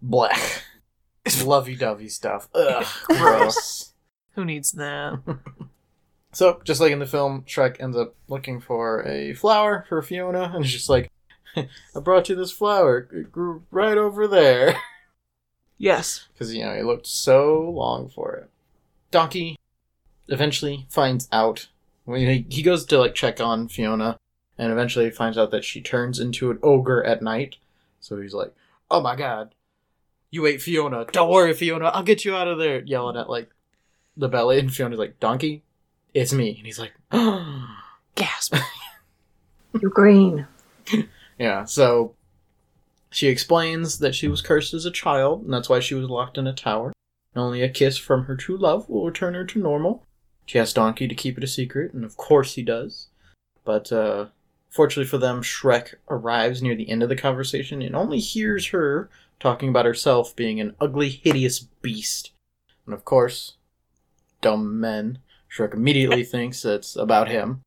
black. 0.00 0.62
It's 1.24 1.42
lovey 1.44 1.76
dovey 1.76 2.08
stuff. 2.08 2.48
Ugh, 2.54 2.86
gross. 3.04 3.92
Who 4.34 4.44
needs 4.44 4.72
that? 4.72 5.20
So, 6.34 6.62
just 6.64 6.80
like 6.80 6.92
in 6.92 6.98
the 6.98 7.06
film, 7.06 7.42
Shrek 7.42 7.78
ends 7.78 7.94
up 7.94 8.14
looking 8.26 8.58
for 8.58 9.06
a 9.06 9.34
flower 9.34 9.84
for 9.86 10.00
Fiona, 10.00 10.50
and 10.54 10.64
it's 10.64 10.72
just 10.72 10.88
like, 10.88 11.10
I 11.56 12.00
brought 12.02 12.30
you 12.30 12.34
this 12.34 12.50
flower. 12.50 13.06
It 13.12 13.30
grew 13.30 13.64
right 13.70 13.98
over 13.98 14.26
there. 14.26 14.76
Yes. 15.76 16.28
Because, 16.32 16.54
you 16.54 16.64
know, 16.64 16.74
he 16.74 16.82
looked 16.82 17.06
so 17.06 17.60
long 17.60 18.08
for 18.08 18.34
it. 18.34 18.50
Donkey 19.10 19.58
eventually 20.28 20.86
finds 20.88 21.28
out. 21.32 21.68
When 22.04 22.20
he, 22.20 22.46
he 22.48 22.62
goes 22.62 22.86
to, 22.86 22.98
like, 22.98 23.14
check 23.14 23.38
on 23.38 23.68
Fiona, 23.68 24.18
and 24.56 24.72
eventually 24.72 25.10
finds 25.10 25.36
out 25.36 25.50
that 25.50 25.64
she 25.64 25.82
turns 25.82 26.18
into 26.18 26.50
an 26.50 26.58
ogre 26.62 27.04
at 27.04 27.20
night. 27.20 27.56
So 28.00 28.20
he's 28.20 28.32
like, 28.32 28.54
oh 28.90 29.00
my 29.00 29.16
god, 29.16 29.54
you 30.32 30.46
ate 30.46 30.60
Fiona. 30.60 31.04
Don't 31.12 31.30
worry, 31.30 31.54
Fiona, 31.54 31.86
I'll 31.86 32.02
get 32.02 32.24
you 32.24 32.34
out 32.34 32.48
of 32.48 32.58
there. 32.58 32.80
Yelling 32.80 33.16
at, 33.16 33.30
like, 33.30 33.50
the 34.16 34.28
belly, 34.28 34.58
and 34.58 34.74
Fiona's 34.74 34.98
like, 34.98 35.20
Donkey, 35.20 35.62
it's 36.14 36.32
me. 36.32 36.56
And 36.56 36.66
he's 36.66 36.80
like, 36.80 36.92
Gasp. 38.16 38.56
You're 39.80 39.90
green. 39.90 40.48
Yeah, 41.38 41.64
so 41.64 42.14
she 43.10 43.28
explains 43.28 43.98
that 43.98 44.14
she 44.14 44.26
was 44.26 44.40
cursed 44.40 44.74
as 44.74 44.86
a 44.86 44.90
child, 44.90 45.44
and 45.44 45.52
that's 45.52 45.68
why 45.68 45.80
she 45.80 45.94
was 45.94 46.08
locked 46.08 46.38
in 46.38 46.46
a 46.46 46.54
tower. 46.54 46.92
Only 47.36 47.62
a 47.62 47.68
kiss 47.68 47.98
from 47.98 48.24
her 48.24 48.36
true 48.36 48.56
love 48.56 48.88
will 48.88 49.06
return 49.06 49.34
her 49.34 49.44
to 49.44 49.58
normal. 49.58 50.04
She 50.46 50.58
asks 50.58 50.74
Donkey 50.74 51.08
to 51.08 51.14
keep 51.14 51.36
it 51.36 51.44
a 51.44 51.48
secret, 51.48 51.92
and 51.92 52.04
of 52.04 52.16
course 52.16 52.54
he 52.54 52.62
does. 52.62 53.08
But, 53.64 53.92
uh, 53.92 54.26
fortunately 54.70 55.08
for 55.08 55.18
them, 55.18 55.42
Shrek 55.42 55.94
arrives 56.08 56.62
near 56.62 56.74
the 56.74 56.88
end 56.88 57.02
of 57.02 57.10
the 57.10 57.16
conversation 57.16 57.82
and 57.82 57.94
only 57.94 58.18
hears 58.18 58.68
her 58.68 59.10
talking 59.42 59.68
about 59.68 59.84
herself 59.84 60.34
being 60.36 60.60
an 60.60 60.74
ugly, 60.80 61.08
hideous 61.08 61.58
beast. 61.60 62.30
And 62.86 62.94
of 62.94 63.04
course, 63.04 63.54
dumb 64.40 64.78
men, 64.80 65.18
Shrek 65.54 65.74
immediately 65.74 66.24
thinks 66.34 66.64
it's 66.64 66.94
about 66.96 67.28
him. 67.28 67.60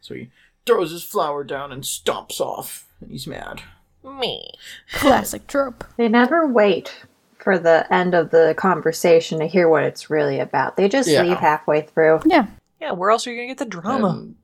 So 0.00 0.14
he 0.14 0.30
throws 0.66 0.90
his 0.90 1.04
flower 1.04 1.44
down 1.44 1.70
and 1.72 1.82
stomps 1.84 2.40
off. 2.40 2.88
And 3.00 3.10
he's 3.10 3.26
mad. 3.26 3.62
me. 4.02 4.50
Classic 4.92 5.46
trope. 5.46 5.84
They 5.96 6.08
never 6.08 6.46
wait 6.46 6.94
for 7.38 7.58
the 7.58 7.90
end 7.92 8.14
of 8.14 8.30
the 8.30 8.54
conversation 8.58 9.38
to 9.38 9.46
hear 9.46 9.68
what 9.68 9.84
it's 9.84 10.10
really 10.10 10.40
about. 10.40 10.76
They 10.76 10.88
just 10.88 11.08
Yeah. 11.08 11.22
leave 11.22 11.38
halfway 11.38 11.82
through. 11.82 12.20
Yeah. 12.26 12.46
Yeah, 12.80 12.92
where 12.92 13.10
else 13.10 13.26
are 13.26 13.30
you 13.30 13.36
gonna 13.36 13.48
get 13.48 13.58
the 13.58 13.64
drama? 13.66 14.08
And 14.08 14.36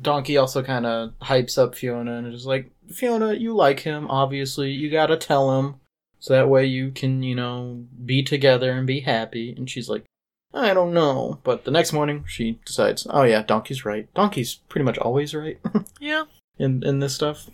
Donkey 0.00 0.36
also 0.36 0.62
kind 0.62 0.86
of 0.86 1.12
hypes 1.20 1.58
up 1.58 1.74
Fiona 1.74 2.18
and 2.18 2.32
is 2.32 2.46
like, 2.46 2.70
Fiona, 2.90 3.34
you 3.34 3.54
like 3.54 3.80
him, 3.80 4.10
obviously. 4.10 4.70
You 4.70 4.90
gotta 4.90 5.16
tell 5.16 5.58
him. 5.58 5.76
So 6.18 6.34
that 6.34 6.48
way 6.48 6.66
you 6.66 6.90
can, 6.90 7.22
you 7.22 7.34
know, 7.34 7.84
be 8.04 8.22
together 8.22 8.72
and 8.72 8.86
be 8.86 9.00
happy. 9.00 9.54
And 9.56 9.68
she's 9.70 9.88
like, 9.88 10.04
I 10.52 10.74
don't 10.74 10.92
know. 10.92 11.38
But 11.44 11.64
the 11.64 11.70
next 11.70 11.92
morning, 11.92 12.24
she 12.26 12.58
decides, 12.64 13.06
oh 13.08 13.22
yeah, 13.22 13.42
Donkey's 13.42 13.84
right. 13.84 14.12
Donkey's 14.14 14.56
pretty 14.68 14.84
much 14.84 14.98
always 14.98 15.34
right. 15.34 15.58
yeah. 16.00 16.24
in 16.58 16.82
in 16.82 16.98
this 16.98 17.14
stuff. 17.14 17.48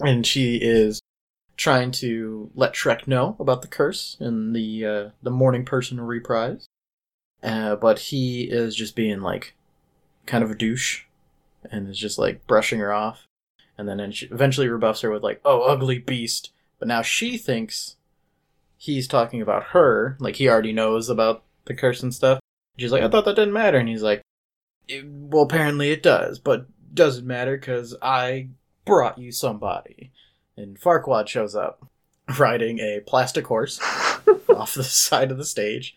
And 0.00 0.26
she 0.26 0.56
is 0.56 1.00
trying 1.56 1.90
to 1.90 2.50
let 2.54 2.74
Shrek 2.74 3.08
know 3.08 3.36
about 3.40 3.62
the 3.62 3.68
curse 3.68 4.16
in 4.20 4.52
the 4.52 4.86
uh, 4.86 5.08
the 5.22 5.30
morning 5.30 5.64
person 5.64 6.00
reprise. 6.00 6.66
Uh, 7.42 7.76
but 7.76 7.98
he 7.98 8.44
is 8.44 8.74
just 8.74 8.96
being 8.96 9.20
like 9.20 9.54
kind 10.26 10.44
of 10.44 10.50
a 10.50 10.54
douche 10.54 11.04
and 11.70 11.88
is 11.88 11.98
just 11.98 12.18
like 12.18 12.46
brushing 12.46 12.80
her 12.80 12.92
off. 12.92 13.26
And 13.76 13.88
then 13.88 14.10
she 14.12 14.26
eventually 14.26 14.68
rebuffs 14.68 15.02
her 15.02 15.10
with 15.10 15.22
like, 15.22 15.40
"Oh, 15.44 15.62
ugly 15.62 15.98
beast." 15.98 16.50
But 16.78 16.88
now 16.88 17.02
she 17.02 17.36
thinks 17.38 17.96
he's 18.76 19.08
talking 19.08 19.40
about 19.42 19.64
her, 19.68 20.16
like 20.20 20.36
he 20.36 20.48
already 20.48 20.72
knows 20.72 21.08
about 21.08 21.44
the 21.64 21.74
curse 21.74 22.02
and 22.02 22.14
stuff. 22.14 22.40
She's 22.76 22.92
like, 22.92 23.02
"I 23.02 23.08
thought 23.08 23.24
that 23.24 23.36
didn't 23.36 23.52
matter." 23.52 23.78
And 23.78 23.88
he's 23.88 24.02
like, 24.02 24.22
"It- 24.88 25.04
"Well, 25.06 25.42
apparently 25.44 25.90
it 25.90 26.02
does, 26.02 26.38
but 26.38 26.66
doesn't 26.94 27.26
matter 27.26 27.56
because 27.56 27.96
I 28.02 28.48
brought 28.84 29.18
you 29.18 29.30
somebody. 29.30 30.10
And 30.56 30.80
Farquaad 30.80 31.28
shows 31.28 31.54
up 31.54 31.86
riding 32.38 32.78
a 32.80 33.00
plastic 33.06 33.46
horse 33.46 33.78
off 34.48 34.74
the 34.74 34.82
side 34.84 35.30
of 35.30 35.38
the 35.38 35.44
stage. 35.44 35.96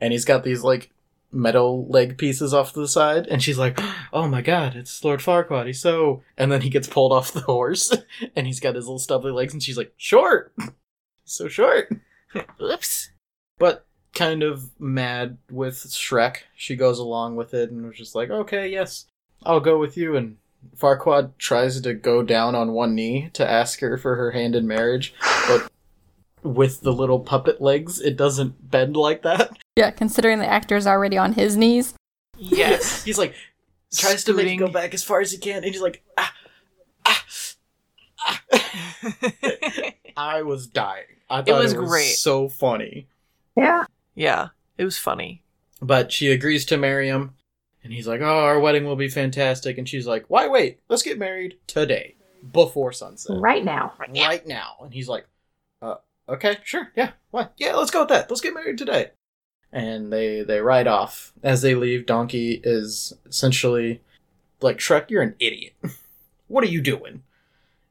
And 0.00 0.12
he's 0.12 0.24
got 0.24 0.42
these 0.44 0.62
like 0.62 0.90
metal 1.32 1.86
leg 1.88 2.18
pieces 2.18 2.52
off 2.52 2.72
to 2.72 2.80
the 2.80 2.88
side. 2.88 3.26
And 3.26 3.42
she's 3.42 3.58
like, 3.58 3.80
Oh 4.12 4.28
my 4.28 4.42
god, 4.42 4.76
it's 4.76 5.02
Lord 5.02 5.20
Farquaad. 5.20 5.66
He's 5.66 5.80
so. 5.80 6.22
And 6.36 6.52
then 6.52 6.60
he 6.60 6.70
gets 6.70 6.88
pulled 6.88 7.12
off 7.12 7.32
the 7.32 7.40
horse 7.40 7.94
and 8.36 8.46
he's 8.46 8.60
got 8.60 8.74
his 8.74 8.86
little 8.86 8.98
stubbly 8.98 9.32
legs. 9.32 9.52
And 9.52 9.62
she's 9.62 9.78
like, 9.78 9.92
Short! 9.96 10.54
so 11.24 11.48
short! 11.48 11.92
Oops. 12.62 13.10
But 13.58 13.86
kind 14.14 14.42
of 14.42 14.70
mad 14.78 15.38
with 15.50 15.76
Shrek. 15.76 16.38
She 16.54 16.76
goes 16.76 16.98
along 16.98 17.36
with 17.36 17.54
it 17.54 17.70
and 17.70 17.86
was 17.86 17.96
just 17.96 18.14
like, 18.14 18.30
okay, 18.30 18.68
yes, 18.68 19.06
I'll 19.44 19.60
go 19.60 19.78
with 19.78 19.96
you. 19.96 20.16
And 20.16 20.36
Farquaad 20.76 21.32
tries 21.38 21.80
to 21.80 21.94
go 21.94 22.22
down 22.22 22.54
on 22.54 22.72
one 22.72 22.94
knee 22.94 23.30
to 23.34 23.48
ask 23.48 23.80
her 23.80 23.96
for 23.96 24.16
her 24.16 24.32
hand 24.32 24.54
in 24.54 24.66
marriage, 24.66 25.14
but 25.48 25.70
with 26.42 26.80
the 26.80 26.92
little 26.92 27.20
puppet 27.20 27.60
legs, 27.60 28.00
it 28.00 28.16
doesn't 28.16 28.70
bend 28.70 28.96
like 28.96 29.22
that. 29.22 29.56
Yeah, 29.76 29.90
considering 29.90 30.38
the 30.38 30.46
actor's 30.46 30.86
already 30.86 31.18
on 31.18 31.32
his 31.32 31.56
knees. 31.56 31.94
Yes. 32.36 33.04
He's 33.04 33.18
like, 33.18 33.34
tries 33.94 34.24
to 34.24 34.34
make 34.34 34.46
it 34.46 34.56
go 34.56 34.68
back 34.68 34.94
as 34.94 35.02
far 35.02 35.20
as 35.20 35.30
he 35.32 35.38
can, 35.38 35.64
and 35.64 35.72
he's 35.72 35.82
like, 35.82 36.02
ah, 36.16 36.32
ah, 37.06 37.24
ah. 38.22 38.42
I 40.16 40.42
was 40.42 40.66
dying. 40.66 41.04
I 41.28 41.42
thought 41.42 41.48
it 41.48 41.62
was 41.62 41.74
was, 41.74 41.88
great. 41.88 42.14
so 42.14 42.48
funny. 42.48 43.08
Yeah. 43.56 43.84
yeah, 44.14 44.48
it 44.78 44.84
was 44.84 44.98
funny. 44.98 45.42
But 45.80 46.12
she 46.12 46.30
agrees 46.30 46.64
to 46.66 46.76
marry 46.76 47.08
him, 47.08 47.34
and 47.82 47.92
he's 47.92 48.06
like, 48.06 48.20
"Oh, 48.20 48.44
our 48.44 48.60
wedding 48.60 48.84
will 48.84 48.96
be 48.96 49.08
fantastic." 49.08 49.76
And 49.76 49.88
she's 49.88 50.06
like, 50.06 50.26
"Why 50.28 50.48
wait? 50.48 50.80
Let's 50.88 51.02
get 51.02 51.18
married 51.18 51.58
today." 51.66 52.14
before 52.50 52.92
sunset. 52.92 53.36
Right 53.38 53.64
now. 53.64 53.92
Right 53.98 54.46
now. 54.46 54.76
And 54.82 54.92
he's 54.92 55.08
like, 55.08 55.26
uh, 55.80 55.96
okay, 56.28 56.58
sure, 56.64 56.90
yeah, 56.96 57.12
what? 57.30 57.52
Yeah, 57.56 57.74
let's 57.74 57.90
go 57.90 58.00
with 58.00 58.08
that. 58.08 58.30
Let's 58.30 58.40
get 58.40 58.54
married 58.54 58.78
today. 58.78 59.10
And 59.72 60.12
they 60.12 60.42
they 60.42 60.60
ride 60.60 60.86
off. 60.86 61.32
As 61.42 61.62
they 61.62 61.74
leave, 61.74 62.06
Donkey 62.06 62.60
is 62.62 63.14
essentially 63.26 64.00
like 64.60 64.78
Shrek, 64.78 65.10
you're 65.10 65.22
an 65.22 65.34
idiot. 65.38 65.74
what 66.48 66.64
are 66.64 66.68
you 66.68 66.80
doing? 66.80 67.22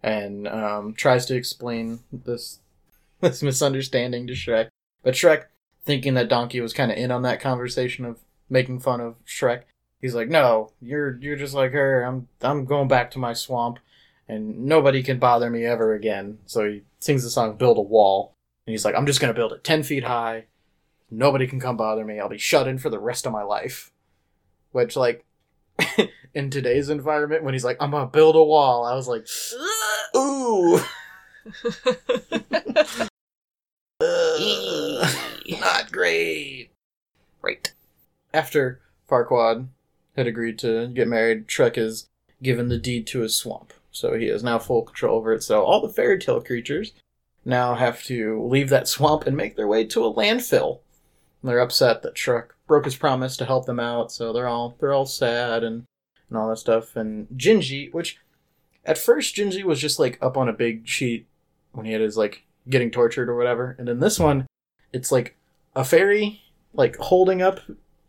And 0.03 0.47
um, 0.47 0.93
tries 0.93 1.25
to 1.27 1.35
explain 1.35 1.99
this 2.11 2.59
this 3.21 3.43
misunderstanding 3.43 4.27
to 4.27 4.33
Shrek. 4.33 4.69
But 5.03 5.15
Shrek, 5.15 5.45
thinking 5.85 6.13
that 6.15 6.29
Donkey 6.29 6.61
was 6.61 6.73
kind 6.73 6.91
of 6.91 6.97
in 6.97 7.11
on 7.11 7.23
that 7.23 7.41
conversation 7.41 8.05
of 8.05 8.19
making 8.49 8.79
fun 8.79 9.01
of 9.01 9.15
Shrek, 9.25 9.63
he's 9.99 10.15
like, 10.15 10.29
"No, 10.29 10.71
you're 10.81 11.17
you're 11.17 11.35
just 11.35 11.53
like 11.53 11.71
her. 11.71 12.03
I'm 12.03 12.27
I'm 12.41 12.65
going 12.65 12.87
back 12.87 13.11
to 13.11 13.19
my 13.19 13.33
swamp, 13.33 13.79
and 14.27 14.65
nobody 14.65 15.03
can 15.03 15.19
bother 15.19 15.49
me 15.49 15.65
ever 15.65 15.93
again." 15.93 16.39
So 16.45 16.69
he 16.69 16.83
sings 16.99 17.23
the 17.23 17.29
song 17.29 17.57
"Build 17.57 17.77
a 17.77 17.81
Wall," 17.81 18.35
and 18.65 18.71
he's 18.71 18.85
like, 18.85 18.95
"I'm 18.95 19.05
just 19.05 19.21
gonna 19.21 19.33
build 19.33 19.53
it 19.53 19.63
ten 19.63 19.83
feet 19.83 20.03
high. 20.03 20.45
Nobody 21.11 21.45
can 21.45 21.59
come 21.59 21.77
bother 21.77 22.05
me. 22.05 22.19
I'll 22.19 22.29
be 22.29 22.37
shut 22.37 22.67
in 22.67 22.77
for 22.77 22.89
the 22.89 22.99
rest 22.99 23.25
of 23.25 23.33
my 23.33 23.43
life." 23.43 23.91
Which, 24.71 24.95
like, 24.95 25.25
in 26.33 26.49
today's 26.49 26.89
environment, 26.89 27.43
when 27.43 27.53
he's 27.53 27.65
like, 27.65 27.77
"I'm 27.79 27.91
gonna 27.91 28.07
build 28.07 28.35
a 28.35 28.43
wall," 28.43 28.85
I 28.85 28.95
was 28.95 29.07
like, 29.07 29.27
"Ooh." 30.17 30.79
Not 35.59 35.91
great. 35.91 36.69
right. 37.41 37.73
After 38.33 38.79
Farquaad 39.09 39.67
had 40.15 40.27
agreed 40.27 40.57
to 40.59 40.87
get 40.87 41.07
married, 41.07 41.47
Shrek 41.47 41.77
is 41.77 42.07
given 42.41 42.69
the 42.69 42.77
deed 42.77 43.05
to 43.07 43.19
his 43.19 43.35
swamp. 43.35 43.73
So 43.91 44.17
he 44.17 44.27
has 44.27 44.43
now 44.43 44.57
full 44.59 44.83
control 44.83 45.17
over 45.17 45.33
it. 45.33 45.43
So 45.43 45.63
all 45.63 45.81
the 45.81 45.93
fairy 45.93 46.17
tale 46.17 46.41
creatures 46.41 46.93
now 47.43 47.75
have 47.75 48.03
to 48.03 48.43
leave 48.45 48.69
that 48.69 48.87
swamp 48.87 49.27
and 49.27 49.35
make 49.35 49.55
their 49.55 49.67
way 49.67 49.85
to 49.85 50.05
a 50.05 50.13
landfill. 50.13 50.79
And 51.41 51.49
they're 51.49 51.59
upset 51.59 52.03
that 52.03 52.15
Shrek 52.15 52.49
broke 52.67 52.85
his 52.85 52.95
promise 52.95 53.35
to 53.37 53.45
help 53.45 53.65
them 53.65 53.79
out, 53.79 54.11
so 54.11 54.31
they're 54.31 54.47
all 54.47 54.75
they're 54.79 54.93
all 54.93 55.05
sad 55.05 55.63
and, 55.63 55.85
and 56.29 56.37
all 56.37 56.49
that 56.49 56.57
stuff. 56.57 56.95
And 56.95 57.27
Gingy, 57.35 57.93
which 57.93 58.17
at 58.85 58.97
first 58.97 59.35
Gingy 59.35 59.63
was 59.63 59.79
just 59.79 59.99
like 59.99 60.17
up 60.21 60.37
on 60.37 60.49
a 60.49 60.53
big 60.53 60.87
sheet 60.87 61.27
when 61.71 61.85
he 61.85 61.91
had 61.91 62.01
his 62.01 62.17
like 62.17 62.43
getting 62.69 62.91
tortured 62.91 63.29
or 63.29 63.35
whatever. 63.35 63.75
And 63.79 63.89
in 63.89 63.99
this 63.99 64.19
one, 64.19 64.47
it's 64.93 65.11
like 65.11 65.35
a 65.75 65.83
fairy 65.83 66.41
like 66.73 66.95
holding 66.97 67.41
up 67.41 67.59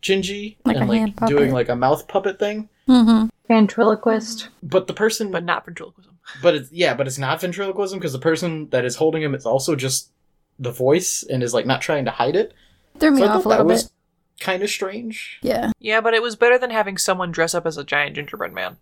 Gingy 0.01 0.57
Like 0.65 0.77
and 0.77 0.87
like 0.89 1.15
puppet. 1.15 1.35
doing 1.35 1.51
like 1.51 1.69
a 1.69 1.75
mouth 1.75 2.07
puppet 2.07 2.39
thing. 2.39 2.69
Mm-hmm. 2.87 3.27
Ventriloquist. 3.47 4.49
But 4.61 4.87
the 4.87 4.93
person 4.93 5.31
But 5.31 5.43
not 5.43 5.65
ventriloquism. 5.65 6.17
but 6.41 6.55
it's 6.55 6.71
yeah, 6.71 6.93
but 6.93 7.07
it's 7.07 7.17
not 7.17 7.41
ventriloquism 7.41 7.99
because 7.99 8.13
the 8.13 8.19
person 8.19 8.69
that 8.69 8.85
is 8.85 8.95
holding 8.95 9.23
him 9.23 9.35
is 9.35 9.45
also 9.45 9.75
just 9.75 10.11
the 10.59 10.71
voice 10.71 11.23
and 11.23 11.41
is 11.41 11.53
like 11.53 11.65
not 11.65 11.81
trying 11.81 12.05
to 12.05 12.11
hide 12.11 12.35
it. 12.35 12.53
Threw 12.99 13.11
me 13.11 13.19
so 13.21 13.25
I 13.25 13.27
off 13.29 13.43
thought 13.43 13.45
a 13.45 13.49
little 13.49 13.67
that 13.67 13.73
was 13.73 13.83
bit. 13.83 13.91
kind 14.39 14.63
of 14.63 14.69
strange. 14.69 15.39
Yeah. 15.41 15.71
Yeah, 15.79 16.01
but 16.01 16.13
it 16.13 16.21
was 16.21 16.35
better 16.35 16.57
than 16.57 16.69
having 16.69 16.97
someone 16.97 17.31
dress 17.31 17.53
up 17.53 17.65
as 17.65 17.77
a 17.77 17.83
giant 17.83 18.15
gingerbread 18.15 18.53
man. 18.53 18.77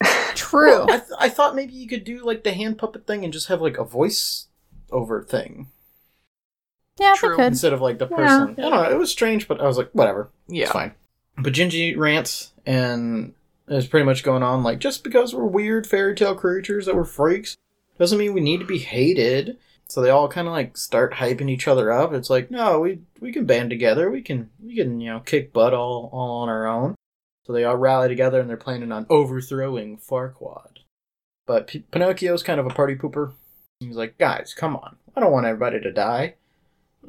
True. 0.34 0.84
I, 0.84 0.98
th- 0.98 1.02
I 1.18 1.28
thought 1.28 1.54
maybe 1.54 1.72
you 1.72 1.88
could 1.88 2.04
do 2.04 2.24
like 2.24 2.44
the 2.44 2.52
hand 2.52 2.78
puppet 2.78 3.06
thing 3.06 3.24
and 3.24 3.32
just 3.32 3.48
have 3.48 3.60
like 3.60 3.76
a 3.78 3.84
voice 3.84 4.46
over 4.90 5.22
thing 5.22 5.68
yeah, 6.98 7.14
True. 7.16 7.36
could. 7.36 7.46
instead 7.46 7.72
of 7.72 7.80
like 7.80 7.98
the 7.98 8.06
person. 8.06 8.24
Yeah. 8.24 8.38
person. 8.46 8.64
I 8.64 8.68
don't 8.68 8.82
know. 8.84 8.90
It 8.90 8.98
was 8.98 9.10
strange, 9.10 9.48
but 9.48 9.60
I 9.60 9.66
was 9.66 9.78
like, 9.78 9.88
whatever. 9.92 10.30
Yeah. 10.48 10.62
It's 10.64 10.68
Yeah. 10.68 10.72
fine. 10.72 10.94
But 11.38 11.54
Gingy 11.54 11.96
rants 11.96 12.52
and 12.66 13.32
is 13.68 13.86
pretty 13.86 14.04
much 14.04 14.22
going 14.22 14.42
on 14.42 14.62
like 14.62 14.80
just 14.80 15.02
because 15.04 15.34
we're 15.34 15.44
weird 15.46 15.86
fairy 15.86 16.14
tale 16.14 16.34
creatures 16.34 16.84
that 16.86 16.94
we're 16.96 17.04
freaks 17.04 17.56
doesn't 17.98 18.18
mean 18.18 18.34
we 18.34 18.40
need 18.40 18.60
to 18.60 18.66
be 18.66 18.78
hated. 18.78 19.56
So 19.90 20.00
they 20.00 20.10
all 20.10 20.28
kind 20.28 20.46
of 20.46 20.52
like 20.52 20.76
start 20.76 21.14
hyping 21.14 21.50
each 21.50 21.66
other 21.66 21.90
up. 21.90 22.12
It's 22.12 22.30
like, 22.30 22.50
no, 22.50 22.78
we 22.80 23.00
we 23.18 23.32
can 23.32 23.44
band 23.44 23.70
together. 23.70 24.10
We 24.10 24.22
can 24.22 24.50
we 24.62 24.76
can 24.76 25.00
you 25.00 25.10
know 25.10 25.20
kick 25.20 25.52
butt 25.52 25.74
all 25.74 26.08
all 26.12 26.42
on 26.42 26.48
our 26.48 26.66
own. 26.66 26.94
So 27.44 27.52
they 27.52 27.64
all 27.64 27.76
rally 27.76 28.08
together 28.08 28.40
and 28.40 28.48
they're 28.48 28.56
planning 28.56 28.92
on 28.92 29.06
overthrowing 29.10 29.98
Farquaad. 29.98 30.78
But 31.46 31.66
P- 31.66 31.84
Pinocchio's 31.90 32.44
kind 32.44 32.60
of 32.60 32.66
a 32.66 32.70
party 32.70 32.94
pooper. 32.94 33.32
He's 33.80 33.96
like, 33.96 34.18
guys, 34.18 34.54
come 34.54 34.76
on. 34.76 34.96
I 35.16 35.20
don't 35.20 35.32
want 35.32 35.46
everybody 35.46 35.80
to 35.80 35.90
die. 35.90 36.34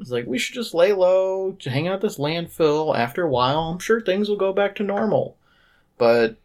It's 0.00 0.10
like 0.10 0.26
we 0.26 0.38
should 0.38 0.54
just 0.54 0.74
lay 0.74 0.92
low, 0.92 1.56
hang 1.64 1.86
out 1.86 2.00
this 2.00 2.18
landfill. 2.18 2.96
After 2.96 3.22
a 3.22 3.30
while, 3.30 3.60
I'm 3.60 3.78
sure 3.78 4.00
things 4.00 4.28
will 4.28 4.36
go 4.36 4.52
back 4.52 4.74
to 4.76 4.82
normal. 4.82 5.36
But 5.98 6.36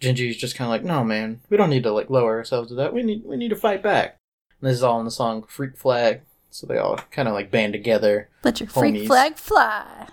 Gingy's 0.00 0.36
just 0.36 0.54
kind 0.54 0.66
of 0.68 0.70
like, 0.70 0.84
no, 0.84 1.02
man, 1.02 1.40
we 1.48 1.56
don't 1.56 1.70
need 1.70 1.82
to 1.82 1.92
like 1.92 2.10
lower 2.10 2.36
ourselves 2.36 2.68
to 2.68 2.74
that. 2.76 2.94
We 2.94 3.02
need 3.02 3.24
we 3.24 3.36
need 3.36 3.48
to 3.48 3.56
fight 3.56 3.82
back. 3.82 4.19
And 4.60 4.68
this 4.70 4.76
is 4.76 4.82
all 4.82 4.98
in 4.98 5.04
the 5.04 5.10
song 5.10 5.44
"Freak 5.48 5.76
Flag," 5.76 6.22
so 6.50 6.66
they 6.66 6.78
all 6.78 6.96
kind 7.10 7.28
of 7.28 7.34
like 7.34 7.50
band 7.50 7.72
together. 7.72 8.28
Let 8.44 8.60
your 8.60 8.68
freak 8.68 9.06
flag 9.06 9.36
fly. 9.36 10.08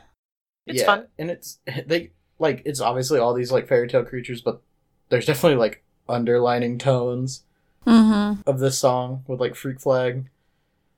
It's 0.66 0.84
fun. 0.84 1.08
and 1.18 1.30
it's 1.32 1.60
they 1.86 2.12
like 2.40 2.62
it's 2.66 2.80
obviously 2.82 3.20
all 3.20 3.34
these 3.34 3.52
like 3.52 3.68
fairy 3.68 3.88
tale 3.88 4.04
creatures, 4.06 4.42
but 4.42 4.62
there's 5.10 5.26
definitely 5.26 5.58
like 5.58 5.84
underlining 6.10 6.78
tones 6.78 7.44
Mm-hmm. 7.86 8.42
of 8.50 8.60
this 8.60 8.78
song 8.78 9.24
with 9.28 9.40
like 9.40 9.56
freak 9.56 9.80
flag 9.80 10.28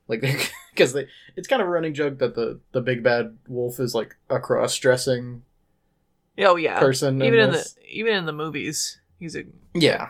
like 0.07 0.21
because 0.73 0.93
they 0.93 1.07
it's 1.35 1.47
kind 1.47 1.61
of 1.61 1.67
a 1.67 1.71
running 1.71 1.93
joke 1.93 2.17
that 2.17 2.33
the 2.33 2.59
the 2.71 2.81
big 2.81 3.03
bad 3.03 3.37
wolf 3.47 3.79
is 3.79 3.93
like 3.93 4.15
a 4.27 4.39
cross-dressing 4.39 5.43
Oh 6.39 6.55
yeah. 6.55 6.79
person 6.79 7.21
even 7.21 7.37
in 7.39 7.51
this. 7.51 7.73
the 7.73 7.81
even 7.95 8.15
in 8.15 8.25
the 8.25 8.33
movies, 8.33 8.99
he's 9.19 9.35
a 9.35 9.43
yeah 9.75 10.09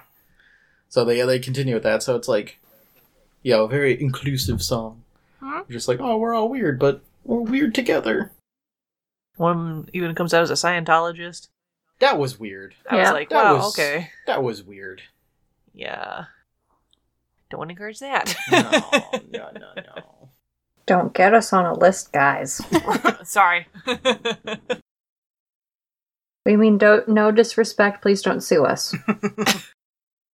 so 0.88 1.04
they 1.04 1.18
yeah, 1.18 1.26
they 1.26 1.38
continue 1.38 1.74
with 1.74 1.84
that 1.84 2.02
so 2.02 2.16
it's 2.16 2.30
like 2.30 2.60
yeah 3.44 3.64
a 3.64 3.68
very 3.68 4.00
inclusive 4.02 4.62
song 4.62 5.04
Hmm. 5.42 5.62
just 5.70 5.88
like 5.88 6.00
oh 6.02 6.18
we're 6.18 6.34
all 6.34 6.50
weird 6.50 6.78
but 6.80 7.02
we're 7.24 7.40
weird 7.42 7.74
together 7.74 8.32
one 9.38 9.88
even 9.94 10.14
comes 10.16 10.34
out 10.34 10.42
as 10.44 10.50
a 10.52 10.56
Scientologist. 10.56 11.48
that 12.00 12.18
was 12.20 12.38
weird 12.40 12.76
I 12.90 12.98
was 12.98 13.12
like, 13.12 13.30
That 13.30 13.44
wow, 13.46 13.56
was- 13.56 13.74
okay, 13.80 14.10
that 14.28 14.44
was 14.44 14.64
weird 14.64 15.02
yeah. 15.74 16.26
Don't 17.50 17.70
encourage 17.72 18.00
that. 18.00 18.36
no 18.52 18.60
no 19.32 19.50
no 19.54 19.72
no 19.78 20.30
Don't 20.86 21.14
get 21.14 21.34
us 21.34 21.54
on 21.54 21.66
a 21.66 21.74
list, 21.74 22.12
guys. 22.12 22.60
Sorry. 23.24 23.68
We 26.46 26.58
mean 26.58 26.78
do- 26.78 27.04
no 27.08 27.32
disrespect. 27.32 28.02
Please 28.02 28.22
don't 28.22 28.42
sue 28.42 28.66
us. 28.66 28.96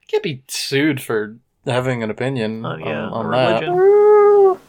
can't 0.08 0.22
be 0.22 0.44
sued 0.48 1.00
for 1.02 1.36
having 1.66 2.02
an 2.02 2.10
opinion 2.10 2.64
Oh, 2.64 2.76
yeah, 2.76 3.06
on, 3.06 3.26
on 3.26 3.30
that 3.30 3.68
religion. 3.68 4.60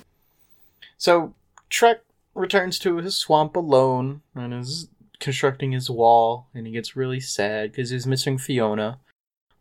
So 0.97 1.33
Shrek 1.69 1.99
returns 2.33 2.79
to 2.79 2.97
his 2.97 3.15
swamp 3.15 3.55
alone 3.55 4.21
and 4.33 4.53
is 4.53 4.87
constructing 5.19 5.71
his 5.71 5.89
wall, 5.89 6.47
and 6.53 6.65
he 6.67 6.73
gets 6.73 6.95
really 6.95 7.19
sad 7.19 7.71
because 7.71 7.89
he's 7.89 8.07
missing 8.07 8.37
Fiona. 8.37 8.99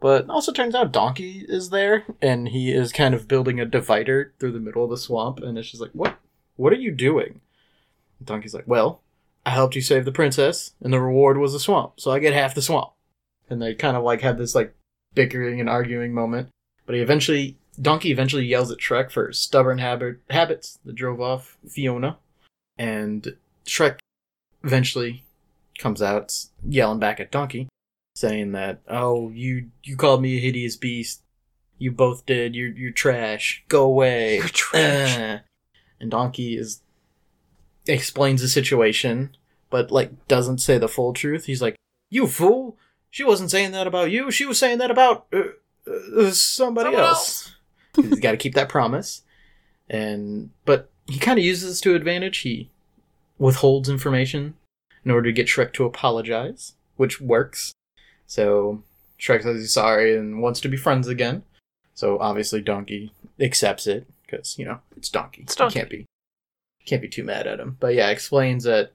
But 0.01 0.29
also 0.29 0.53
turns 0.53 0.75
out 0.75 0.93
Donkey 0.93 1.47
is 1.49 1.71
there, 1.71 2.05
and 2.21 2.49
he 2.49 2.73
is 2.73 2.93
kind 2.93 3.15
of 3.15 3.29
building 3.29 3.59
a 3.59 3.65
divider 3.65 4.35
through 4.39 4.53
the 4.53 4.61
middle 4.61 4.85
of 4.85 4.91
the 4.91 4.99
swamp, 4.99 5.39
and 5.39 5.57
it's 5.57 5.71
just 5.71 5.81
like, 5.81 5.93
what? 5.93 6.19
What 6.57 6.73
are 6.73 6.77
you 6.77 6.91
doing? 6.91 7.41
Donkey's 8.23 8.55
like, 8.55 8.67
well, 8.67 9.01
I 9.47 9.51
helped 9.51 9.75
you 9.75 9.81
save 9.81 10.05
the 10.05 10.13
princess, 10.13 10.73
and 10.83 10.93
the 10.93 11.01
reward 11.01 11.39
was 11.39 11.55
a 11.55 11.61
swamp, 11.61 11.95
so 12.01 12.11
I 12.11 12.19
get 12.19 12.35
half 12.35 12.55
the 12.55 12.63
swamp. 12.63 12.91
And 13.49 13.61
they 13.61 13.75
kind 13.75 13.97
of 13.97 14.03
like 14.03 14.21
have 14.21 14.39
this 14.39 14.55
like 14.55 14.75
bickering 15.15 15.61
and 15.61 15.69
arguing 15.69 16.13
moment, 16.13 16.49
but 16.87 16.95
he 16.95 17.01
eventually 17.01 17.57
Donkey 17.81 18.11
eventually 18.11 18.47
yells 18.47 18.71
at 18.71 18.79
Shrek 18.79 19.11
for 19.11 19.29
his 19.29 19.39
stubborn 19.39 19.79
habit, 19.79 20.19
habits 20.31 20.79
that 20.85 20.95
drove 20.95 21.21
off 21.21 21.57
Fiona, 21.69 22.19
and 22.79 23.37
Shrek 23.67 23.99
eventually 24.63 25.25
comes 25.79 26.01
out 26.01 26.47
yelling 26.67 27.01
back 27.01 27.19
at 27.19 27.33
Donkey, 27.33 27.69
saying 28.15 28.53
that, 28.53 28.81
"Oh, 28.89 29.31
you 29.31 29.71
you 29.83 29.97
called 29.97 30.23
me 30.23 30.37
a 30.37 30.41
hideous 30.41 30.77
beast. 30.77 31.23
You 31.79 31.91
both 31.91 32.27
did. 32.27 32.55
You're 32.55 32.71
you're 32.71 32.93
trash. 32.93 33.65
Go 33.69 33.85
away. 33.85 34.37
You're 34.37 34.49
trash. 34.49 35.19
Uh." 35.19 35.39
And 36.01 36.11
Donkey 36.11 36.57
is 36.57 36.81
explains 37.87 38.41
the 38.41 38.49
situation, 38.49 39.37
but 39.71 39.91
like 39.91 40.29
doesn't 40.29 40.59
say 40.59 40.79
the 40.79 40.89
full 40.89 41.13
truth. 41.13 41.47
He's 41.47 41.63
like, 41.63 41.77
"You 42.11 42.27
fool! 42.29 42.79
She 43.11 43.25
wasn't 43.25 43.51
saying 43.51 43.73
that 43.73 43.87
about 43.87 44.11
you. 44.11 44.31
She 44.31 44.47
was 44.47 44.59
saying 44.59 44.79
that 44.79 44.91
about 44.91 45.27
uh, 45.33 45.43
uh, 45.87 46.31
somebody 46.31 46.87
Someone 46.87 47.05
else." 47.05 47.55
He's 47.97 48.21
got 48.21 48.33
to 48.33 48.37
keep 48.37 48.55
that 48.55 48.69
promise, 48.69 49.23
and 49.89 50.51
but 50.65 50.91
he 51.07 51.19
kind 51.19 51.39
of 51.39 51.45
uses 51.45 51.71
this 51.71 51.81
to 51.83 51.95
advantage. 51.95 52.39
He 52.39 52.71
withholds 53.39 53.89
information 53.89 54.55
in 55.05 55.11
order 55.11 55.29
to 55.29 55.33
get 55.33 55.47
Shrek 55.47 55.73
to 55.75 55.85
apologize, 55.85 56.75
which 56.97 57.21
works. 57.21 57.73
So 58.27 58.83
Shrek 59.19 59.43
says 59.43 59.61
he's 59.61 59.73
sorry 59.73 60.17
and 60.17 60.43
wants 60.43 60.61
to 60.61 60.69
be 60.69 60.77
friends 60.77 61.09
again. 61.09 61.45
So 61.95 62.19
obviously 62.19 62.61
Donkey 62.61 63.13
accepts 63.39 63.87
it 63.87 64.07
because 64.23 64.59
you 64.59 64.65
know 64.65 64.81
it's 64.97 65.09
Donkey. 65.09 65.43
It's 65.43 65.55
Donkey. 65.55 65.79
You 65.79 65.81
can't 65.81 65.91
be 65.91 66.07
can't 66.87 67.03
be 67.03 67.09
too 67.09 67.25
mad 67.25 67.47
at 67.47 67.61
him. 67.61 67.77
But 67.81 67.95
yeah, 67.95 68.11
explains 68.11 68.65
that 68.65 68.93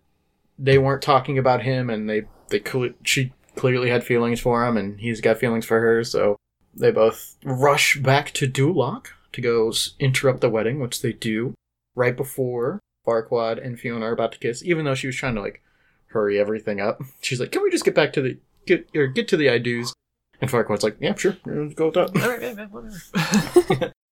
they 0.58 0.78
weren't 0.78 1.02
talking 1.02 1.38
about 1.38 1.64
him 1.64 1.90
and 1.90 2.10
they 2.10 2.24
they 2.50 2.62
she 3.04 3.34
clearly 3.56 3.90
had 3.90 4.04
feelings 4.04 4.40
for 4.40 4.66
him 4.66 4.78
and 4.78 5.00
he's 5.00 5.22
got 5.22 5.38
feelings 5.38 5.66
for 5.66 5.80
her. 5.80 6.04
So 6.04 6.38
they 6.80 6.92
both 6.92 7.36
rush 7.44 7.98
back 7.98 8.32
to 8.32 8.48
Duloc 8.48 9.08
to 9.34 9.42
go 9.42 9.72
interrupt 10.00 10.42
the 10.42 10.50
wedding, 10.50 10.80
which 10.80 11.02
they 11.02 11.14
do 11.14 11.54
right 11.96 12.16
before 12.16 12.80
Farquaad 13.06 13.64
and 13.64 13.80
Fiona 13.80 14.06
are 14.06 14.14
about 14.14 14.32
to 14.34 14.40
kiss. 14.40 14.64
Even 14.64 14.86
though 14.86 14.96
she 14.96 15.08
was 15.08 15.16
trying 15.16 15.36
to 15.36 15.42
like 15.42 15.62
hurry 16.08 16.40
everything 16.40 16.80
up, 16.80 17.02
she's 17.22 17.40
like, 17.40 17.52
"Can 17.52 17.64
we 17.64 17.72
just 17.72 17.86
get 17.86 17.96
back 17.96 18.14
to 18.14 18.22
the 18.22 18.38
get 18.66 18.90
or 18.96 19.08
get 19.08 19.28
to 19.30 19.38
the 19.38 19.50
I 19.50 19.58
do's?" 19.58 19.94
And 20.42 20.50
Farquaad's 20.50 20.84
like, 20.84 20.98
"Yeah, 21.00 21.16
sure, 21.16 21.38
let's 21.46 21.74
go 21.74 21.88
with 21.88 21.96
that." 21.96 22.16
Alright, 22.16 22.42
yeah, 22.42 22.54
yeah, 22.58 22.66
whatever. 22.68 23.94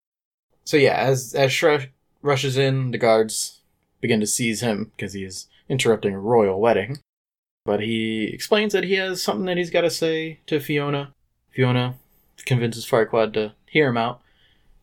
So 0.67 0.75
yeah, 0.75 0.95
as 0.97 1.33
as 1.33 1.51
Shrek 1.51 1.91
rushes 2.21 2.57
in, 2.57 2.91
the 2.91 2.97
guards 2.97 3.61
begin 4.01 4.19
to 4.19 4.27
seize 4.27 4.59
him 4.59 4.91
because 4.93 5.13
he 5.13 5.23
is 5.23 5.47
interrupting 5.69 6.13
a 6.13 6.19
royal 6.19 6.59
wedding. 6.59 6.97
But 7.63 7.79
he 7.79 8.25
explains 8.25 8.73
that 8.73 8.83
he 8.83 8.95
has 8.95 9.23
something 9.23 9.45
that 9.45 9.55
he's 9.55 9.69
got 9.69 9.81
to 9.81 9.89
say 9.89 10.41
to 10.47 10.59
Fiona. 10.59 11.13
Fiona 11.51 11.95
convinces 12.47 12.85
Farquaad 12.85 13.33
to 13.33 13.53
hear 13.67 13.89
him 13.89 13.97
out. 13.97 14.21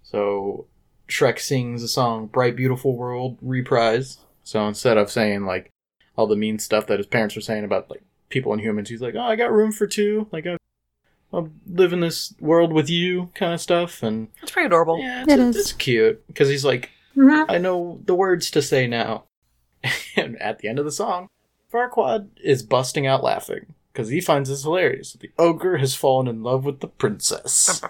So 0.02 0.66
Shrek 1.08 1.38
sings 1.40 1.82
a 1.82 1.88
song, 1.88 2.26
"Bright 2.26 2.56
Beautiful 2.56 2.96
World" 2.96 3.38
reprise. 3.42 4.18
So 4.44 4.66
instead 4.68 4.96
of 4.98 5.10
saying 5.10 5.44
like 5.46 5.70
all 6.16 6.26
the 6.26 6.36
mean 6.36 6.58
stuff 6.58 6.86
that 6.86 6.98
his 6.98 7.06
parents 7.06 7.34
were 7.34 7.40
saying 7.42 7.64
about 7.64 7.90
like 7.90 8.02
people 8.28 8.52
and 8.52 8.60
humans, 8.60 8.88
he's 8.88 9.02
like, 9.02 9.14
"Oh, 9.14 9.20
I 9.20 9.36
got 9.36 9.52
room 9.52 9.72
for 9.72 9.86
two. 9.86 10.28
Like 10.30 10.46
I, 10.46 10.56
I'll 11.32 11.50
live 11.66 11.92
in 11.92 12.00
this 12.00 12.34
world 12.40 12.72
with 12.72 12.88
you," 12.88 13.30
kind 13.34 13.54
of 13.54 13.60
stuff. 13.60 14.02
And 14.02 14.28
It's 14.42 14.50
pretty 14.52 14.66
adorable. 14.66 14.98
yeah, 15.00 15.22
it's, 15.24 15.32
It 15.32 15.40
it's 15.40 15.56
is. 15.58 15.72
cute 15.72 16.26
because 16.26 16.48
he's 16.48 16.64
like, 16.64 16.90
Mhm. 17.16 17.46
I 17.48 17.58
know 17.58 18.00
the 18.04 18.14
words 18.14 18.50
to 18.52 18.62
say 18.62 18.86
now. 18.86 19.24
and 20.16 20.40
at 20.40 20.58
the 20.60 20.68
end 20.68 20.78
of 20.78 20.84
the 20.84 20.92
song, 20.92 21.28
Farquaad 21.72 22.28
is 22.42 22.62
busting 22.62 23.06
out 23.06 23.22
laughing 23.22 23.74
because 23.94 24.08
he 24.08 24.20
finds 24.20 24.48
this 24.50 24.64
hilarious. 24.64 25.12
The 25.12 25.30
ogre 25.38 25.78
has 25.78 25.94
fallen 25.94 26.26
in 26.26 26.42
love 26.42 26.64
with 26.64 26.80
the 26.80 26.88
princess. 26.88 27.80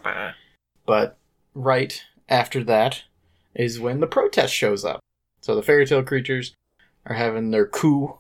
But 0.84 1.16
right 1.54 2.04
after 2.28 2.62
that 2.64 3.04
is 3.54 3.80
when 3.80 4.00
the 4.00 4.06
protest 4.06 4.54
shows 4.54 4.84
up. 4.84 5.00
So 5.40 5.54
the 5.54 5.62
fairy 5.62 5.86
tale 5.86 6.02
creatures 6.02 6.52
are 7.06 7.14
having 7.14 7.50
their 7.50 7.66
coup 7.66 8.18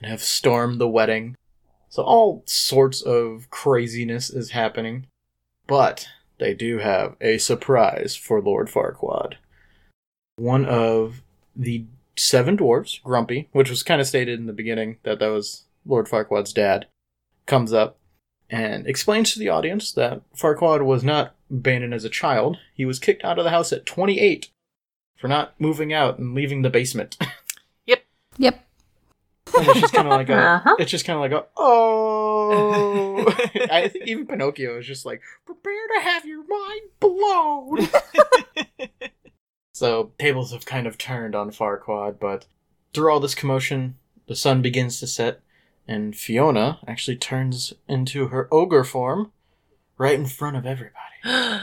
and 0.00 0.10
have 0.10 0.22
stormed 0.22 0.80
the 0.80 0.88
wedding. 0.88 1.36
So 1.90 2.02
all 2.02 2.42
sorts 2.46 3.02
of 3.02 3.50
craziness 3.50 4.30
is 4.30 4.50
happening. 4.52 5.06
But 5.66 6.08
they 6.38 6.54
do 6.54 6.78
have 6.78 7.16
a 7.20 7.36
surprise 7.36 8.16
for 8.16 8.40
Lord 8.40 8.68
Farquaad. 8.68 9.34
One 10.36 10.64
of 10.64 11.20
the 11.54 11.84
seven 12.16 12.56
dwarves, 12.56 13.02
Grumpy, 13.02 13.48
which 13.52 13.68
was 13.68 13.82
kind 13.82 14.00
of 14.00 14.06
stated 14.06 14.38
in 14.38 14.46
the 14.46 14.52
beginning 14.54 14.96
that 15.02 15.18
that 15.18 15.28
was 15.28 15.64
Lord 15.84 16.06
Farquaad's 16.06 16.52
dad, 16.52 16.86
comes 17.48 17.72
up 17.72 17.98
and 18.48 18.86
explains 18.86 19.32
to 19.32 19.40
the 19.40 19.48
audience 19.48 19.90
that 19.92 20.22
Farquaad 20.36 20.84
was 20.84 21.02
not 21.02 21.34
abandoned 21.50 21.92
as 21.94 22.04
a 22.04 22.08
child. 22.08 22.58
He 22.74 22.84
was 22.84 23.00
kicked 23.00 23.24
out 23.24 23.38
of 23.38 23.44
the 23.44 23.50
house 23.50 23.72
at 23.72 23.84
28 23.86 24.48
for 25.16 25.26
not 25.26 25.54
moving 25.60 25.92
out 25.92 26.18
and 26.18 26.34
leaving 26.34 26.62
the 26.62 26.70
basement. 26.70 27.16
Yep. 28.40 28.64
And 29.58 29.66
it's 29.66 29.80
just 29.80 29.92
kind 29.92 30.06
of 30.06 30.12
like 30.12 30.28
a, 30.28 30.36
Uh-huh. 30.36 30.76
it's 30.78 30.92
just 30.92 31.04
kind 31.04 31.16
of 31.16 31.20
like 31.22 31.32
a, 31.32 31.44
oh. 31.56 33.24
I 33.72 33.88
think 33.88 34.06
even 34.06 34.26
Pinocchio 34.28 34.78
is 34.78 34.86
just 34.86 35.04
like, 35.04 35.20
prepare 35.44 35.88
to 35.96 36.00
have 36.02 36.24
your 36.24 36.44
mind 36.46 36.80
blown. 37.00 37.88
so 39.74 40.12
tables 40.20 40.52
have 40.52 40.66
kind 40.66 40.86
of 40.86 40.98
turned 40.98 41.34
on 41.34 41.50
Farquaad, 41.50 42.20
but 42.20 42.46
through 42.94 43.10
all 43.12 43.18
this 43.18 43.34
commotion, 43.34 43.96
the 44.28 44.36
sun 44.36 44.62
begins 44.62 45.00
to 45.00 45.08
set, 45.08 45.40
and 45.88 46.14
Fiona 46.14 46.78
actually 46.86 47.16
turns 47.16 47.72
into 47.88 48.28
her 48.28 48.46
ogre 48.52 48.84
form 48.84 49.32
right 49.96 50.14
in 50.14 50.26
front 50.26 50.56
of 50.56 50.66
everybody. 50.66 50.94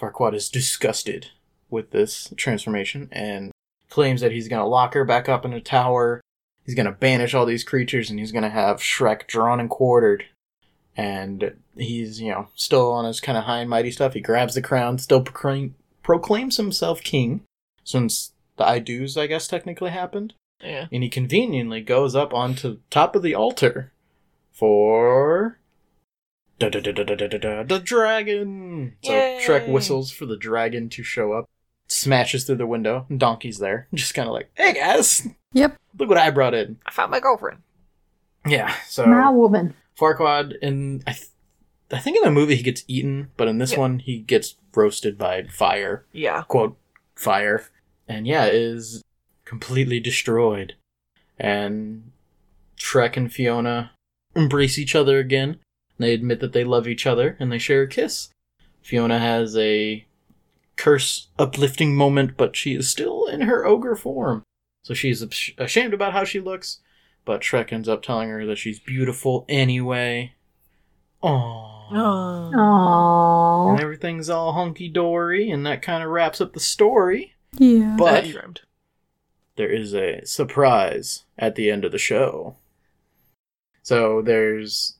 Farquaad 0.00 0.34
is 0.34 0.48
disgusted 0.48 1.30
with 1.68 1.90
this 1.90 2.32
transformation 2.36 3.08
and 3.10 3.50
claims 3.90 4.20
that 4.20 4.32
he's 4.32 4.48
going 4.48 4.62
to 4.62 4.66
lock 4.66 4.94
her 4.94 5.04
back 5.04 5.28
up 5.28 5.44
in 5.44 5.52
a 5.52 5.60
tower. 5.60 6.20
He's 6.64 6.76
going 6.76 6.86
to 6.86 6.92
banish 6.92 7.34
all 7.34 7.44
these 7.44 7.64
creatures 7.64 8.08
and 8.10 8.18
he's 8.18 8.32
going 8.32 8.44
to 8.44 8.50
have 8.50 8.78
Shrek 8.78 9.26
drawn 9.26 9.58
and 9.58 9.68
quartered. 9.68 10.24
And 10.96 11.56
he's, 11.76 12.20
you 12.20 12.30
know, 12.30 12.48
still 12.54 12.92
on 12.92 13.04
his 13.04 13.20
kind 13.20 13.38
of 13.38 13.44
high 13.44 13.60
and 13.60 13.70
mighty 13.70 13.90
stuff. 13.90 14.14
He 14.14 14.20
grabs 14.20 14.54
the 14.54 14.62
crown, 14.62 14.98
still 14.98 15.22
proclaim- 15.22 15.74
proclaims 16.02 16.56
himself 16.56 17.02
king, 17.02 17.42
since 17.84 18.32
the 18.56 18.66
I 18.66 18.80
do's, 18.80 19.16
I 19.16 19.26
guess, 19.26 19.46
technically 19.46 19.90
happened. 19.90 20.34
Yeah. 20.62 20.86
And 20.92 21.02
he 21.02 21.08
conveniently 21.08 21.80
goes 21.80 22.14
up 22.14 22.32
onto 22.34 22.78
top 22.90 23.14
of 23.16 23.22
the 23.22 23.34
altar 23.34 23.92
for 24.52 25.58
da 26.58 26.68
da 26.68 26.80
da 26.80 26.92
da 26.92 27.04
da 27.04 27.14
da 27.14 27.26
da 27.28 27.38
da 27.38 27.62
the 27.62 27.78
dragon. 27.78 28.94
So 29.04 29.12
Yay. 29.12 29.40
Shrek 29.44 29.68
whistles 29.68 30.10
for 30.10 30.26
the 30.26 30.36
dragon 30.36 30.88
to 30.90 31.02
show 31.02 31.32
up, 31.32 31.46
smashes 31.88 32.44
through 32.44 32.56
the 32.56 32.66
window, 32.66 33.06
and 33.08 33.20
Donkey's 33.20 33.58
there, 33.58 33.88
just 33.94 34.14
kind 34.14 34.28
of 34.28 34.34
like, 34.34 34.50
"Hey 34.54 34.74
guys, 34.74 35.26
Yep. 35.52 35.76
look 35.98 36.08
what 36.08 36.18
I 36.18 36.30
brought 36.30 36.54
in." 36.54 36.78
I 36.86 36.90
found 36.90 37.10
my 37.10 37.20
girlfriend. 37.20 37.60
Yeah. 38.46 38.74
So 38.88 39.06
My 39.06 39.30
woman. 39.30 39.74
Farquaad, 39.98 40.54
and 40.62 41.02
I, 41.08 41.12
th- 41.12 41.26
I 41.90 41.98
think 41.98 42.16
in 42.16 42.22
the 42.22 42.30
movie 42.30 42.54
he 42.54 42.62
gets 42.62 42.84
eaten, 42.86 43.30
but 43.36 43.48
in 43.48 43.58
this 43.58 43.72
Yeah. 43.72 43.78
one 43.80 43.98
he 43.98 44.18
gets 44.20 44.54
roasted 44.74 45.18
by 45.18 45.42
fire. 45.44 46.06
Yeah. 46.12 46.42
quote 46.42 46.76
fire 47.16 47.64
and 48.06 48.28
yeah 48.28 48.46
is 48.46 49.02
completely 49.48 49.98
destroyed 49.98 50.74
and 51.38 52.10
Shrek 52.76 53.16
and 53.16 53.32
Fiona 53.32 53.92
embrace 54.36 54.78
each 54.78 54.94
other 54.94 55.18
again 55.18 55.58
they 55.98 56.12
admit 56.12 56.40
that 56.40 56.52
they 56.52 56.64
love 56.64 56.86
each 56.86 57.06
other 57.06 57.36
and 57.40 57.50
they 57.50 57.58
share 57.58 57.82
a 57.82 57.88
kiss 57.88 58.28
Fiona 58.82 59.18
has 59.18 59.56
a 59.56 60.06
curse 60.76 61.28
uplifting 61.38 61.96
moment 61.96 62.36
but 62.36 62.54
she 62.56 62.74
is 62.74 62.90
still 62.90 63.26
in 63.26 63.40
her 63.40 63.64
ogre 63.64 63.96
form 63.96 64.42
so 64.84 64.92
she's 64.92 65.22
ash- 65.22 65.54
ashamed 65.56 65.94
about 65.94 66.12
how 66.12 66.24
she 66.24 66.40
looks 66.40 66.80
but 67.24 67.40
Shrek 67.40 67.72
ends 67.72 67.88
up 67.88 68.02
telling 68.02 68.28
her 68.28 68.44
that 68.44 68.58
she's 68.58 68.78
beautiful 68.78 69.46
anyway 69.48 70.34
Aww. 71.22 71.74
Oh. 71.90 72.50
Aww. 72.54 73.70
And 73.70 73.80
everything's 73.80 74.28
all 74.28 74.52
hunky 74.52 74.88
dory, 74.88 75.50
and 75.50 75.64
that 75.66 75.82
kind 75.82 76.04
of 76.04 76.10
wraps 76.10 76.40
up 76.40 76.52
the 76.52 76.60
story. 76.60 77.34
Yeah. 77.58 77.96
But 77.98 78.22
That 78.24 78.30
trimmed. 78.30 78.60
There 79.58 79.68
is 79.68 79.94
a 79.94 80.24
surprise 80.24 81.24
at 81.36 81.54
the 81.56 81.70
end 81.70 81.84
of 81.84 81.92
the 81.92 81.98
show. 81.98 82.56
So 83.82 84.22
there's. 84.22 84.96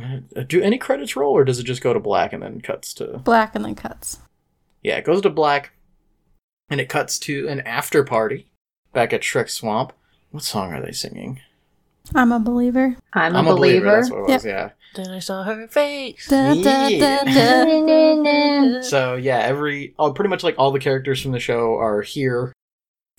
uh, 0.00 0.42
Do 0.46 0.62
any 0.62 0.78
credits 0.78 1.16
roll, 1.16 1.32
or 1.32 1.42
does 1.44 1.58
it 1.58 1.64
just 1.64 1.82
go 1.82 1.92
to 1.92 1.98
black 2.00 2.32
and 2.32 2.42
then 2.42 2.60
cuts 2.60 2.94
to. 2.94 3.18
Black 3.18 3.56
and 3.56 3.64
then 3.64 3.74
cuts. 3.74 4.18
Yeah, 4.82 4.96
it 4.98 5.04
goes 5.04 5.22
to 5.22 5.30
black, 5.30 5.72
and 6.68 6.80
it 6.80 6.88
cuts 6.88 7.18
to 7.20 7.48
an 7.48 7.60
after 7.62 8.04
party 8.04 8.46
back 8.92 9.12
at 9.12 9.22
Shrek 9.22 9.48
Swamp. 9.50 9.92
What 10.30 10.42
song 10.44 10.72
are 10.72 10.84
they 10.84 10.92
singing? 10.92 11.40
I'm 12.14 12.32
a 12.32 12.38
believer. 12.38 12.96
I'm 13.14 13.34
a, 13.34 13.42
believer. 13.42 13.96
That's 13.96 14.10
what 14.10 14.28
it 14.28 14.32
was, 14.32 14.44
yeah. 14.44 14.70
Then 14.94 15.10
I 15.10 15.20
saw 15.20 15.42
her 15.44 15.66
face. 15.68 16.28
Da, 16.28 16.54
da, 16.54 16.90
da, 16.90 17.24
da. 17.24 18.82
So 18.82 19.14
yeah, 19.16 19.38
every 19.38 19.94
oh, 19.98 20.12
pretty 20.12 20.28
much 20.28 20.44
like 20.44 20.56
all 20.58 20.70
the 20.70 20.78
characters 20.78 21.22
from 21.22 21.32
the 21.32 21.40
show 21.40 21.76
are 21.76 22.02
here, 22.02 22.52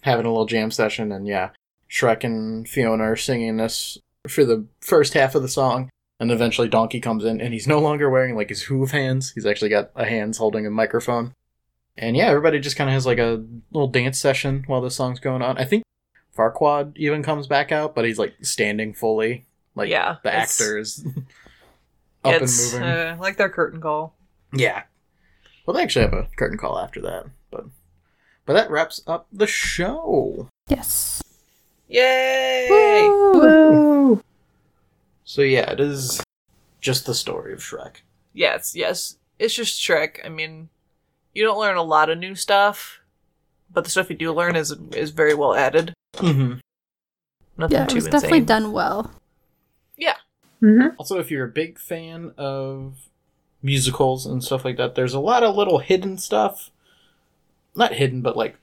having 0.06 0.26
a 0.26 0.30
little 0.30 0.46
jam 0.46 0.72
session, 0.72 1.12
and 1.12 1.28
yeah, 1.28 1.50
Shrek 1.90 2.24
and 2.24 2.68
Fiona 2.68 3.04
are 3.04 3.16
singing 3.16 3.58
this 3.58 3.98
for 4.28 4.46
the 4.46 4.66
first 4.80 5.14
half 5.14 5.36
of 5.36 5.42
the 5.42 5.50
song, 5.50 5.90
and 6.20 6.32
eventually 6.32 6.68
Donkey 6.70 7.00
comes 7.00 7.26
in, 7.26 7.42
and 7.42 7.54
he's 7.54 7.68
no 7.68 7.80
longer 7.80 8.10
wearing 8.10 8.36
like 8.36 8.50
his 8.50 8.64
hoof 8.64 8.92
hands; 8.92 9.32
he's 9.34 9.46
actually 9.46 9.70
got 9.70 9.92
a 9.96 10.06
hands 10.06 10.38
holding 10.38 10.66
a 10.66 10.72
microphone, 10.72 11.34
and 11.98 12.16
yeah, 12.16 12.28
everybody 12.28 12.60
just 12.60 12.78
kind 12.78 12.90
of 12.90 12.94
has 12.94 13.06
like 13.06 13.20
a 13.20 13.44
little 13.72 13.88
dance 13.90 14.18
session 14.20 14.64
while 14.68 14.82
the 14.82 14.90
song's 14.92 15.20
going 15.20 15.42
on. 15.42 15.58
I 15.58 15.66
think 15.66 15.84
Farquaad 16.36 16.96
even 16.98 17.24
comes 17.24 17.48
back 17.48 17.72
out, 17.72 17.94
but 17.96 18.06
he's 18.06 18.20
like 18.20 18.36
standing 18.42 18.94
fully, 18.94 19.46
like 19.76 19.90
Yeah, 19.90 20.18
the 20.24 20.34
actors 20.34 21.04
up 22.24 22.34
and 22.34 22.42
moving. 22.42 22.82
uh, 22.84 23.18
like 23.20 23.38
their 23.38 23.50
curtain 23.50 23.82
call. 23.82 24.16
Yeah. 24.54 24.84
Well, 25.66 25.76
they 25.76 25.82
actually 25.84 26.06
have 26.06 26.14
a 26.14 26.28
curtain 26.38 26.58
call 26.60 26.78
after 26.80 27.02
that, 27.02 27.26
but 28.46 28.54
but 28.54 28.54
that 28.54 28.70
wraps 28.72 29.02
up 29.08 29.28
the 29.32 29.48
show. 29.48 30.48
Yes. 30.70 31.22
Yay! 31.88 32.68
Woo. 32.70 33.32
Woo! 33.34 34.24
So 35.28 35.42
yeah, 35.42 35.72
it 35.72 35.80
is 35.80 36.22
just 36.82 37.08
the 37.08 37.14
story 37.16 37.52
of 37.52 37.60
Shrek. 37.60 37.96
Yes, 38.34 38.76
yes. 38.76 39.18
It's 39.40 39.56
just 39.56 39.82
Shrek. 39.82 40.24
I 40.24 40.30
mean, 40.30 40.70
you 41.34 41.44
don't 41.44 41.60
learn 41.60 41.78
a 41.78 41.84
lot 41.84 42.10
of 42.12 42.20
new 42.20 42.36
stuff, 42.36 43.00
but 43.74 43.84
the 43.84 43.90
stuff 43.90 44.10
you 44.12 44.16
do 44.16 44.32
learn 44.32 44.56
is 44.56 44.72
is 44.94 45.10
very 45.10 45.34
well 45.34 45.56
added. 45.56 45.94
Mm-hmm. 46.18 46.60
Nothing 47.58 47.76
Yeah, 47.76 47.84
it 47.86 47.94
was 47.94 48.06
insane. 48.06 48.12
definitely 48.12 48.42
done 48.46 48.72
well. 48.72 49.12
Yeah. 49.98 50.16
hmm 50.60 50.90
Also, 51.00 51.20
if 51.20 51.32
you're 51.32 51.46
a 51.46 51.50
big 51.52 51.80
fan 51.80 52.32
of 52.38 52.96
musicals 53.64 54.26
and 54.28 54.44
stuff 54.44 54.64
like 54.64 54.78
that, 54.78 54.94
there's 54.94 55.16
a 55.16 55.20
lot 55.20 55.44
of 55.44 55.56
little 55.56 55.80
hidden 55.80 56.18
stuff. 56.20 56.70
Not 57.76 57.94
hidden, 57.94 58.22
but 58.22 58.36
like 58.38 58.56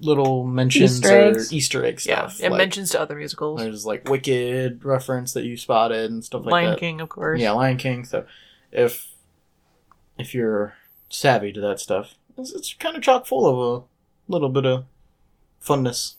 little 0.00 0.46
mentions 0.46 0.98
Easter 1.00 1.08
or 1.08 1.22
eggs. 1.30 1.52
Easter 1.52 1.84
egg 1.84 2.00
Yeah, 2.06 2.28
stuff. 2.28 2.40
it 2.42 2.50
like, 2.50 2.58
mentions 2.58 2.90
to 2.90 3.00
other 3.00 3.14
musicals. 3.16 3.60
There's 3.60 3.84
like 3.84 4.08
Wicked 4.08 4.84
reference 4.84 5.32
that 5.34 5.44
you 5.44 5.56
spotted 5.56 6.10
and 6.10 6.24
stuff 6.24 6.44
like 6.44 6.52
Lion 6.52 6.64
that. 6.64 6.70
Lion 6.70 6.78
King, 6.80 7.00
of 7.02 7.08
course. 7.10 7.40
Yeah, 7.40 7.50
Lion 7.52 7.76
King. 7.76 8.04
So 8.04 8.24
if 8.70 9.08
if 10.18 10.34
you're 10.34 10.74
savvy 11.10 11.52
to 11.52 11.60
that 11.60 11.80
stuff, 11.80 12.14
it's, 12.38 12.52
it's 12.52 12.72
kind 12.74 12.96
of 12.96 13.02
chock 13.02 13.26
full 13.26 13.46
of 13.46 13.82
a 13.82 14.32
little 14.32 14.48
bit 14.48 14.64
of 14.64 14.84
funness. 15.62 16.14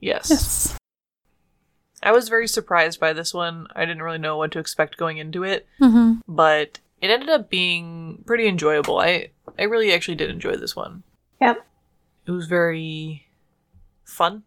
Yes. 0.00 0.30
Yes. 0.30 0.74
I 2.02 2.12
was 2.12 2.28
very 2.28 2.46
surprised 2.46 3.00
by 3.00 3.12
this 3.12 3.34
one. 3.34 3.66
I 3.74 3.84
didn't 3.84 4.02
really 4.02 4.18
know 4.18 4.36
what 4.36 4.52
to 4.52 4.60
expect 4.60 4.96
going 4.96 5.18
into 5.18 5.42
it, 5.42 5.66
Mm-hmm. 5.80 6.20
but 6.28 6.78
it 7.02 7.10
ended 7.10 7.28
up 7.28 7.50
being 7.50 8.22
pretty 8.24 8.46
enjoyable. 8.46 8.98
I 8.98 9.30
I 9.58 9.64
really 9.64 9.92
actually 9.92 10.14
did 10.14 10.30
enjoy 10.30 10.56
this 10.56 10.76
one. 10.76 11.02
Yep. 11.40 11.64
It 12.26 12.30
was 12.30 12.46
very 12.46 13.26
fun. 14.04 14.42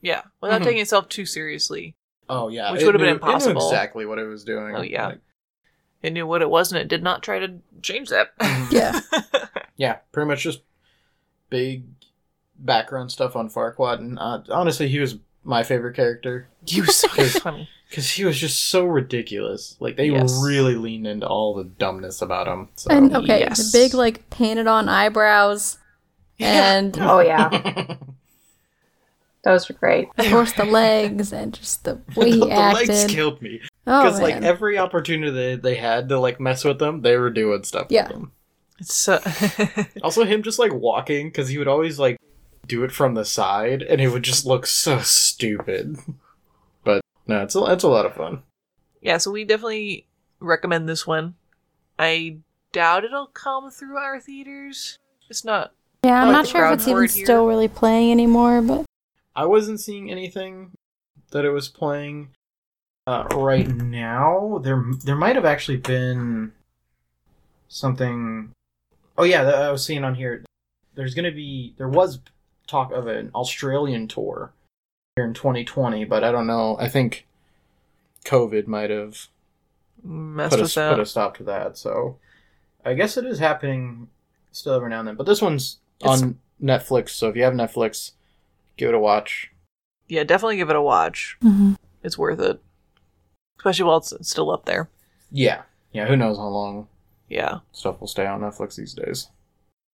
Yeah, 0.00 0.22
without 0.40 0.60
Mhm. 0.60 0.64
taking 0.64 0.82
itself 0.82 1.08
too 1.08 1.24
seriously. 1.26 1.96
Oh 2.28 2.48
yeah, 2.48 2.72
Which 2.72 2.82
would've 2.84 2.98
been 2.98 3.06
knew- 3.06 3.12
It 3.12 3.22
impossible. 3.22 3.60
knew 3.62 3.68
exactly 3.68 4.06
what 4.06 4.18
it 4.18 4.26
was 4.26 4.44
doing. 4.44 4.74
Oh, 4.76 4.82
yeah. 4.82 5.06
Like, 5.08 5.20
It 6.02 6.12
knew 6.12 6.26
what 6.26 6.42
it 6.42 6.50
was 6.50 6.70
and 6.72 6.80
it 6.80 6.88
did 6.88 7.02
not 7.02 7.22
try 7.22 7.38
to 7.38 7.60
change 7.82 8.10
that. 8.10 8.32
Yeah. 8.70 9.00
yeah, 9.76 9.98
pretty 10.12 10.28
much 10.28 10.42
just 10.42 10.60
big 11.50 11.84
background 12.56 13.12
stuff 13.12 13.36
on 13.36 13.48
Farquaad, 13.50 13.98
and 13.98 14.18
uh, 14.18 14.40
honestly, 14.50 14.88
he 14.88 14.98
was 15.00 15.16
my 15.44 15.62
favorite 15.62 15.94
character 15.94 16.48
he 16.66 16.80
was 16.80 16.96
so 16.96 17.08
Because- 17.08 17.38
funny. 17.38 17.68
because 17.90 18.10
he 18.10 18.24
was 18.24 18.38
just 18.40 18.68
so 18.70 18.84
ridiculous. 18.84 19.76
Like 19.78 19.96
they 19.96 20.06
Yes. 20.10 20.40
really 20.42 20.74
leaned 20.74 21.06
into 21.06 21.26
all 21.26 21.54
the 21.54 21.64
dumbness 21.64 22.22
about 22.22 22.48
him. 22.48 22.68
So. 22.76 22.90
And 22.90 23.14
okay, 23.14 23.40
Yes. 23.40 23.70
the 23.72 23.78
big 23.78 23.94
like 23.94 24.28
painted 24.30 24.66
on 24.66 24.88
eyebrows, 24.88 25.78
and 26.40 26.96
Oh 27.00 27.20
yeah, 27.20 27.96
those 29.44 29.68
were 29.68 29.74
great. 29.74 30.08
of 30.16 30.26
course 30.26 30.52
the 30.54 30.64
legs, 30.64 31.32
and 31.32 31.52
just 31.52 31.84
the 31.84 32.00
way 32.16 32.30
he 32.32 32.40
the 32.40 32.50
acted. 32.50 32.88
legs 32.88 33.12
killed 33.12 33.42
me 33.42 33.60
oh 33.86 34.02
because 34.04 34.18
man, 34.20 34.30
like 34.30 34.42
every 34.42 34.78
opportunity 34.78 35.30
they, 35.30 35.54
they 35.56 35.74
had 35.76 36.08
to 36.08 36.18
like 36.18 36.40
mess 36.40 36.64
with 36.64 36.78
them, 36.78 37.02
they 37.02 37.16
were 37.16 37.30
doing 37.30 37.62
stuff 37.64 37.88
Yeah. 37.90 38.04
with 38.08 38.12
them. 38.12 38.32
It's 38.80 38.94
so 38.94 39.20
Also, 40.02 40.24
him 40.24 40.42
just 40.42 40.58
like 40.58 40.72
walking 40.72 41.28
because 41.28 41.48
he 41.48 41.58
would 41.58 41.68
always 41.68 41.98
like 41.98 42.16
do 42.66 42.84
it 42.84 42.92
from 42.92 43.14
the 43.14 43.24
side, 43.24 43.82
and 43.82 44.00
it 44.00 44.08
would 44.08 44.22
just 44.22 44.46
look 44.46 44.66
so 44.66 44.98
stupid. 45.00 45.96
But 46.84 47.00
no, 47.26 47.42
it's 47.42 47.54
a 47.54 47.64
it's 47.64 47.84
a 47.84 47.88
lot 47.88 48.06
of 48.06 48.14
fun. 48.14 48.42
Yeah, 49.00 49.18
so 49.18 49.30
we 49.30 49.44
definitely 49.44 50.06
recommend 50.40 50.88
this 50.88 51.06
one. 51.06 51.34
I 51.98 52.38
doubt 52.72 53.04
it'll 53.04 53.26
come 53.28 53.70
through 53.70 53.96
our 53.96 54.20
theaters. 54.20 54.98
It's 55.30 55.44
not 55.44 55.72
yeah, 56.04 56.20
I'm 56.20 56.28
like 56.28 56.32
not 56.34 56.46
sure 56.48 56.66
if 56.66 56.74
it's 56.74 56.88
even 56.88 57.08
here. 57.08 57.08
still 57.08 57.46
really 57.46 57.68
playing 57.68 58.10
anymore, 58.10 58.60
but 58.60 58.84
I 59.34 59.46
wasn't 59.46 59.80
seeing 59.80 60.10
anything 60.10 60.72
that 61.30 61.44
it 61.44 61.50
was 61.50 61.68
playing 61.68 62.28
uh, 63.06 63.26
right 63.34 63.66
now. 63.66 64.60
There 64.62 64.84
there 65.04 65.16
might 65.16 65.36
have 65.36 65.46
actually 65.46 65.78
been 65.78 66.52
something. 67.68 68.52
Oh 69.16 69.24
yeah, 69.24 69.44
that 69.44 69.54
I 69.54 69.70
was 69.70 69.84
seeing 69.84 70.04
on 70.04 70.14
here. 70.14 70.44
There's 70.94 71.14
gonna 71.14 71.32
be 71.32 71.74
there 71.78 71.88
was 71.88 72.18
talk 72.74 72.92
of 72.92 73.06
an 73.06 73.30
Australian 73.34 74.08
tour 74.08 74.52
here 75.16 75.24
in 75.24 75.32
2020, 75.34 76.04
but 76.06 76.24
I 76.24 76.32
don't 76.32 76.46
know. 76.48 76.76
I 76.80 76.88
think 76.88 77.26
COVID 78.24 78.66
might 78.66 78.90
have 78.90 79.28
messed 80.02 80.50
put 80.50 80.58
a, 80.60 80.62
with 80.64 80.74
put 80.74 81.00
a 81.00 81.06
stop 81.06 81.36
to 81.36 81.44
that. 81.44 81.78
So 81.78 82.18
I 82.84 82.94
guess 82.94 83.16
it 83.16 83.24
is 83.24 83.38
happening 83.38 84.08
still 84.50 84.74
every 84.74 84.90
now 84.90 84.98
and 84.98 85.08
then. 85.08 85.14
But 85.14 85.26
this 85.26 85.40
one's 85.40 85.78
It's- 86.00 86.20
on 86.22 86.40
Netflix, 86.60 87.10
so 87.10 87.28
if 87.28 87.36
you 87.36 87.44
have 87.44 87.54
Netflix, 87.54 88.12
give 88.76 88.88
it 88.88 88.94
a 88.94 88.98
watch. 88.98 89.50
Yeah, 90.08 90.24
definitely 90.24 90.56
give 90.56 90.70
it 90.70 90.76
a 90.76 90.82
watch. 90.82 91.36
Mhm. 91.42 91.76
It's 92.02 92.18
worth 92.18 92.40
it. 92.40 92.60
Especially 93.58 93.84
while 93.84 93.98
it's 93.98 94.12
still 94.28 94.50
up 94.50 94.64
there. 94.64 94.90
Yeah, 95.30 95.62
yeah. 95.92 96.06
Who 96.06 96.16
knows 96.16 96.36
how 96.38 96.48
long 96.48 96.88
Yeah. 97.28 97.60
stuff 97.72 98.00
will 98.00 98.08
stay 98.08 98.26
on 98.26 98.40
Netflix 98.40 98.74
these 98.76 98.94
days? 98.94 99.28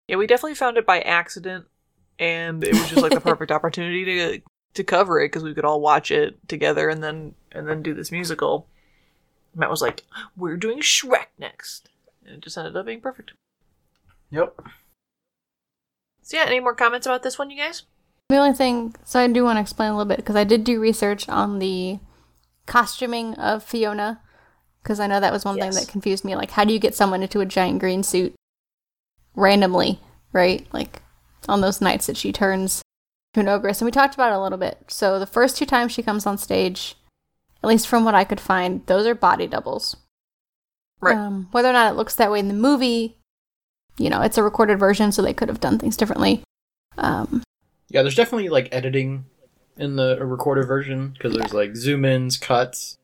Yeah, 0.07 0.17
we 0.17 0.27
definitely 0.27 0.55
found 0.55 0.77
it 0.77 0.85
by 0.85 0.99
accident 1.01 1.67
and 2.21 2.63
it 2.63 2.73
was 2.73 2.87
just 2.89 3.01
like 3.01 3.13
the 3.13 3.19
perfect 3.31 3.51
opportunity 3.51 4.05
to 4.05 4.41
to 4.75 4.83
cover 4.85 5.19
it 5.19 5.25
because 5.27 5.43
we 5.43 5.53
could 5.53 5.65
all 5.65 5.81
watch 5.81 6.11
it 6.11 6.37
together 6.47 6.87
and 6.87 7.03
then 7.03 7.35
and 7.51 7.67
then 7.67 7.81
do 7.83 7.93
this 7.93 8.11
musical. 8.11 8.67
Matt 9.53 9.69
was 9.69 9.81
like, 9.81 10.03
"We're 10.37 10.55
doing 10.55 10.79
Shrek 10.79 11.25
next." 11.37 11.89
And 12.25 12.35
it 12.35 12.41
just 12.41 12.57
ended 12.57 12.77
up 12.77 12.85
being 12.85 13.01
perfect. 13.01 13.33
Yep. 14.29 14.61
So 16.21 16.37
yeah, 16.37 16.43
any 16.45 16.61
more 16.61 16.75
comments 16.75 17.05
about 17.05 17.23
this 17.23 17.37
one, 17.37 17.49
you 17.49 17.57
guys? 17.57 17.83
the 18.29 18.37
only 18.37 18.53
thing. 18.53 18.95
So 19.03 19.19
I 19.19 19.27
do 19.27 19.43
want 19.43 19.57
to 19.57 19.61
explain 19.61 19.89
a 19.89 19.97
little 19.97 20.07
bit 20.07 20.15
because 20.15 20.37
I 20.37 20.45
did 20.45 20.63
do 20.63 20.79
research 20.79 21.27
on 21.27 21.59
the 21.59 21.99
costuming 22.65 23.33
of 23.35 23.61
Fiona 23.61 24.21
because 24.81 25.01
I 25.01 25.07
know 25.07 25.19
that 25.19 25.33
was 25.33 25.43
one 25.43 25.57
Yes. 25.57 25.65
thing 25.75 25.83
that 25.83 25.91
confused 25.91 26.23
me. 26.23 26.37
Like, 26.37 26.51
how 26.51 26.63
do 26.63 26.71
you 26.71 26.79
get 26.79 26.95
someone 26.95 27.23
into 27.23 27.41
a 27.41 27.45
giant 27.45 27.79
green 27.79 28.03
suit 28.03 28.33
randomly, 29.35 29.99
right? 30.31 30.65
Like 30.71 31.01
on 31.47 31.61
those 31.61 31.81
nights 31.81 32.07
that 32.07 32.17
she 32.17 32.31
turns 32.31 32.81
to 33.33 33.39
an 33.39 33.47
ogress, 33.47 33.81
and 33.81 33.85
we 33.85 33.91
talked 33.91 34.13
about 34.13 34.31
it 34.31 34.35
a 34.35 34.41
little 34.41 34.57
bit. 34.57 34.77
So 34.87 35.19
the 35.19 35.25
first 35.25 35.57
two 35.57 35.65
times 35.65 35.91
she 35.91 36.03
comes 36.03 36.25
on 36.25 36.37
stage, 36.37 36.95
at 37.63 37.67
least 37.67 37.87
from 37.87 38.03
what 38.03 38.15
I 38.15 38.23
could 38.23 38.39
find, 38.39 38.85
those 38.87 39.05
are 39.05 39.15
body 39.15 39.47
doubles. 39.47 39.95
Right. 40.99 41.17
Um, 41.17 41.47
whether 41.51 41.69
or 41.69 41.73
not 41.73 41.91
it 41.91 41.95
looks 41.95 42.15
that 42.15 42.31
way 42.31 42.39
in 42.39 42.47
the 42.47 42.53
movie, 42.53 43.17
you 43.97 44.09
know, 44.09 44.21
it's 44.21 44.37
a 44.37 44.43
recorded 44.43 44.79
version, 44.79 45.11
so 45.11 45.21
they 45.21 45.33
could 45.33 45.49
have 45.49 45.59
done 45.59 45.79
things 45.79 45.97
differently. 45.97 46.43
Um, 46.97 47.43
Yeah, 47.89 48.01
there's 48.03 48.15
definitely 48.15 48.49
like 48.49 48.69
editing 48.71 49.25
in 49.77 49.95
the 49.95 50.17
recorded 50.21 50.67
version 50.67 51.09
because 51.09 51.33
there's 51.33 51.53
like 51.53 51.75
zoom 51.75 52.05
ins, 52.05 52.37
cuts, 52.37 52.97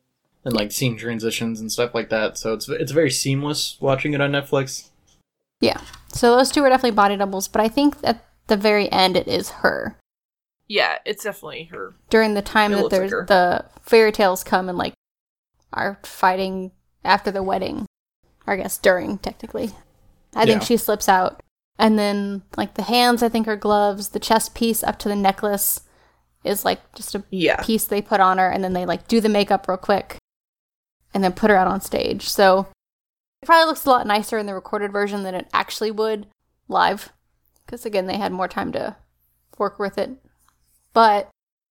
and 0.44 0.54
like 0.54 0.70
scene 0.70 0.96
transitions 0.96 1.60
and 1.60 1.72
stuff 1.72 1.94
like 1.94 2.08
that. 2.10 2.38
So 2.38 2.52
it's 2.52 2.68
it's 2.68 2.92
very 2.92 3.10
seamless 3.10 3.76
watching 3.80 4.14
it 4.14 4.20
on 4.20 4.32
Netflix. 4.32 4.90
Yeah. 5.60 5.80
So 6.12 6.36
those 6.36 6.50
two 6.50 6.62
are 6.62 6.68
definitely 6.68 6.96
body 6.96 7.16
doubles, 7.16 7.48
but 7.48 7.60
I 7.60 7.68
think 7.68 7.96
at 8.04 8.24
the 8.48 8.56
very 8.56 8.90
end 8.90 9.16
it 9.16 9.28
is 9.28 9.50
her. 9.50 9.96
Yeah, 10.66 10.98
it's 11.06 11.24
definitely 11.24 11.64
her. 11.64 11.94
During 12.10 12.34
the 12.34 12.42
time 12.42 12.72
It 12.72 12.76
that 12.76 12.82
looks 12.82 12.98
like 12.98 13.10
there's 13.10 13.26
the 13.28 13.64
fairy 13.82 14.12
tales 14.12 14.44
come 14.44 14.68
and 14.68 14.76
like 14.76 14.92
are 15.72 15.98
fighting 16.02 16.72
after 17.04 17.30
the 17.30 17.42
wedding, 17.42 17.86
or 18.46 18.54
I 18.54 18.56
guess 18.56 18.76
during 18.78 19.18
technically. 19.18 19.70
I 20.34 20.44
think 20.44 20.62
she 20.62 20.76
slips 20.76 21.08
out, 21.08 21.40
and 21.78 21.98
then 21.98 22.42
like 22.56 22.74
the 22.74 22.82
hands 22.82 23.22
I 23.22 23.28
think 23.30 23.48
are 23.48 23.56
gloves. 23.56 24.10
The 24.10 24.20
chest 24.20 24.54
piece 24.54 24.82
up 24.84 24.98
to 25.00 25.08
the 25.08 25.16
necklace 25.16 25.80
is 26.44 26.64
like 26.64 26.80
just 26.94 27.14
a 27.14 27.24
Yeah. 27.30 27.62
piece 27.62 27.84
they 27.84 28.02
put 28.02 28.20
on 28.20 28.38
her 28.38 28.48
and 28.48 28.62
then 28.62 28.72
they 28.72 28.86
like 28.86 29.08
do 29.08 29.20
the 29.20 29.28
makeup 29.28 29.66
real 29.66 29.76
quick 29.76 30.16
and 31.12 31.24
then 31.24 31.32
put 31.32 31.50
her 31.50 31.56
out 31.56 31.66
on 31.66 31.80
stage. 31.80 32.28
So 32.28 32.68
it 33.42 33.46
probably 33.46 33.66
looks 33.66 33.84
a 33.86 33.90
lot 33.90 34.06
nicer 34.06 34.38
in 34.38 34.46
the 34.46 34.54
recorded 34.54 34.92
version 34.92 35.22
than 35.24 35.34
it 35.34 35.48
actually 35.52 35.90
would 35.90 36.26
live 36.68 37.12
because 37.68 37.84
again 37.84 38.06
they 38.06 38.16
had 38.16 38.32
more 38.32 38.48
time 38.48 38.72
to 38.72 38.96
work 39.58 39.78
with 39.78 39.98
it. 39.98 40.10
But 40.94 41.28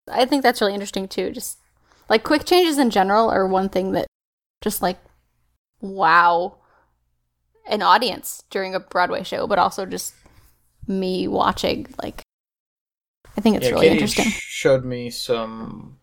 I 0.07 0.25
think 0.25 0.43
that's 0.43 0.61
really 0.61 0.73
interesting 0.73 1.07
too. 1.07 1.31
Just 1.31 1.57
like 2.07 2.23
quick 2.23 2.45
changes 2.45 2.77
in 2.77 2.91
general 2.91 3.29
are 3.29 3.47
one 3.47 3.67
thing 3.67 3.93
that 3.93 4.05
just 4.61 4.81
like 4.81 4.99
wow 5.81 6.57
an 7.67 7.81
audience 7.81 8.43
during 8.49 8.75
a 8.75 8.79
Broadway 8.79 9.23
show, 9.23 9.47
but 9.47 9.59
also 9.59 9.85
just 9.85 10.13
me 10.87 11.27
watching 11.27 11.87
like 12.01 12.21
I 13.35 13.41
think 13.41 13.57
it's 13.57 13.65
yeah, 13.65 13.71
really 13.71 13.87
Katie 13.87 13.99
interesting. 14.01 14.25
showed 14.25 14.85
me 14.85 15.09
some 15.09 15.97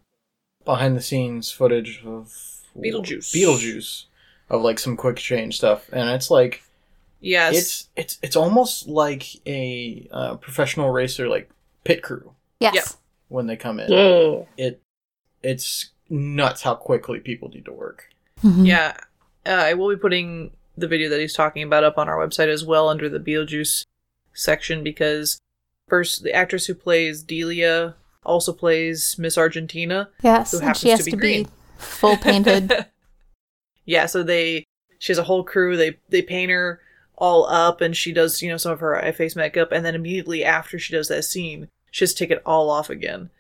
behind 0.65 0.97
the 0.97 1.03
scenes 1.03 1.51
footage 1.51 2.03
of 2.05 2.33
Beetlejuice. 2.77 3.33
Beetlejuice 3.33 4.05
of 4.51 4.63
like 4.63 4.79
some 4.79 4.97
quick 4.97 5.17
change 5.17 5.57
stuff, 5.57 5.89
and 5.93 6.11
it's 6.11 6.31
like 6.31 6.63
Yes. 7.25 7.55
it's 7.57 7.89
it's 7.97 8.19
it's 8.23 8.37
almost 8.37 8.87
like 8.89 9.25
a 9.47 10.07
uh, 10.13 10.35
professional 10.37 10.91
racer 10.91 11.29
like 11.29 11.51
pit 11.85 12.03
crew 12.03 12.33
Yes. 12.61 12.75
Yep. 12.75 12.85
when 13.29 13.47
they 13.47 13.57
come 13.57 13.81
in. 13.81 13.91
Yeah. 13.91 14.45
It 14.57 14.81
it's 15.43 15.91
nuts 16.11 16.63
how 16.63 16.75
quickly 16.75 17.21
people 17.21 17.49
need 17.49 17.65
to 17.65 17.73
work. 17.73 18.09
Mhm. 18.43 18.67
Yeah, 18.67 18.97
uh, 19.47 19.51
I 19.51 19.75
will 19.75 19.89
be 19.89 19.97
putting 20.01 20.53
the 20.77 20.87
video 20.89 21.09
that 21.09 21.21
he's 21.21 21.33
talking 21.35 21.63
about 21.63 21.85
up 21.85 21.99
on 21.99 22.09
our 22.09 22.17
website 22.19 22.49
as 22.49 22.65
well 22.65 22.89
under 22.89 23.09
the 23.09 23.21
Beetlejuice 23.21 23.85
section 24.33 24.83
because 24.83 25.39
first 25.89 26.23
the 26.25 26.33
actress 26.33 26.67
who 26.67 26.75
plays 26.75 27.23
Delia 27.23 27.95
also 28.25 28.53
plays 28.53 29.17
Miss 29.19 29.37
Argentina. 29.39 30.09
Yes, 30.23 30.51
Who 30.53 30.59
and 30.59 30.67
happens 30.67 30.81
she 30.81 30.89
has 30.91 30.99
to 31.01 31.05
be 31.07 31.11
to 31.13 31.17
green. 31.17 31.43
be 31.45 31.51
full 31.79 32.17
painted. 32.17 32.87
yeah, 33.85 34.07
so 34.07 34.23
they 34.23 34.65
she 34.99 35.13
has 35.13 35.19
a 35.19 35.25
whole 35.25 35.45
crew. 35.45 35.77
They 35.77 35.99
they 36.09 36.23
paint 36.23 36.51
her 36.51 36.81
all 37.17 37.47
up, 37.47 37.81
and 37.81 37.97
she 37.97 38.13
does 38.13 38.43
you 38.43 38.49
know 38.51 38.57
some 38.57 38.73
of 38.73 38.81
her 38.81 38.97
eye 39.03 39.13
face 39.13 39.37
makeup, 39.37 39.73
and 39.73 39.85
then 39.85 39.95
immediately 39.95 40.45
after 40.45 40.79
she 40.79 40.93
does 40.93 41.09
that 41.09 41.25
scene, 41.25 41.69
she 41.91 42.05
has 42.05 42.13
to 42.15 42.19
take 42.19 42.31
it 42.31 42.43
all 42.45 42.71
off 42.71 42.91
again, 42.91 43.31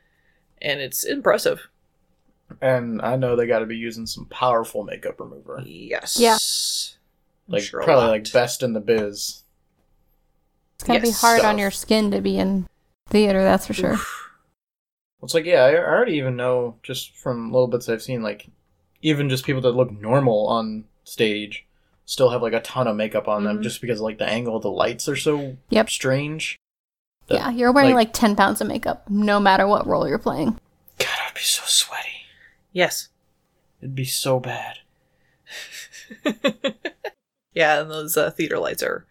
and 0.61 0.81
it's 0.81 1.05
impressive. 1.05 1.69
And 2.61 3.01
I 3.03 3.17
know 3.17 3.35
they 3.35 3.47
got 3.47 3.61
to 3.61 3.67
be 3.67 3.77
using 3.77 4.07
some 4.07 4.27
powerful 4.27 4.85
makeup 4.85 5.19
remover, 5.19 5.63
Yes. 5.65 6.19
Yeah. 6.19 6.37
Like 7.47 7.63
sure 7.63 7.83
probably 7.83 8.09
like 8.09 8.33
best 8.33 8.63
in 8.63 8.73
the 8.73 8.81
biz. 8.81 9.43
It's 10.77 10.85
gonna 10.85 11.01
be 11.01 11.11
hard 11.11 11.41
stuff. 11.41 11.51
on 11.51 11.59
your 11.59 11.71
skin 11.71 12.11
to 12.11 12.21
be 12.21 12.39
in 12.39 12.67
theater, 13.09 13.43
that's 13.43 13.67
for 13.67 13.75
sure. 13.75 13.97
It's 15.23 15.35
like 15.35 15.45
yeah, 15.47 15.63
I 15.65 15.71
I 15.73 15.77
already 15.77 16.15
even 16.15 16.37
know 16.37 16.77
just 16.83 17.17
from 17.17 17.51
little 17.51 17.67
bits 17.67 17.89
I've 17.89 18.03
seen, 18.03 18.23
like 18.23 18.49
even 19.03 19.29
just 19.29 19.45
people 19.47 19.63
that 19.63 19.73
look 19.73 19.91
normal 19.91 20.47
on 20.47 20.85
stage 21.05 21.67
still 22.07 22.31
have 22.31 22.43
like 22.43 22.53
a 22.53 22.61
ton 22.61 22.87
of 22.87 22.97
makeup 22.97 23.29
on 23.29 23.45
them 23.45 23.59
Mhm. 23.59 23.63
just 23.63 23.81
because 23.81 24.01
like 24.01 24.19
the 24.19 24.29
angle 24.29 24.57
of 24.57 24.63
the 24.63 24.71
lights 24.71 25.09
are 25.09 25.17
so 25.17 25.57
Yep. 25.71 25.89
strange. 25.91 26.59
The- 27.29 27.35
yeah, 27.37 27.51
you're 27.51 27.73
wearing 27.73 27.95
like- 27.95 28.09
like 28.09 28.13
10 28.13 28.37
pounds 28.37 28.61
of 28.61 28.67
makeup 28.69 29.09
no 29.09 29.41
matter 29.41 29.67
what 29.67 29.87
role 29.87 30.07
you're 30.09 30.19
playing. 30.19 30.59
God, 30.99 31.09
I'd 31.27 31.35
be 31.35 31.41
so 31.41 31.63
sweaty. 31.67 32.27
Yes. 32.73 33.09
It'd 33.81 33.95
be 33.95 34.05
so 34.05 34.39
bad. 34.41 34.79
yeah, 37.55 37.81
and 37.81 37.91
those 37.91 38.17
uh, 38.17 38.31
theater 38.31 38.59
lights 38.59 38.83
are 38.83 39.07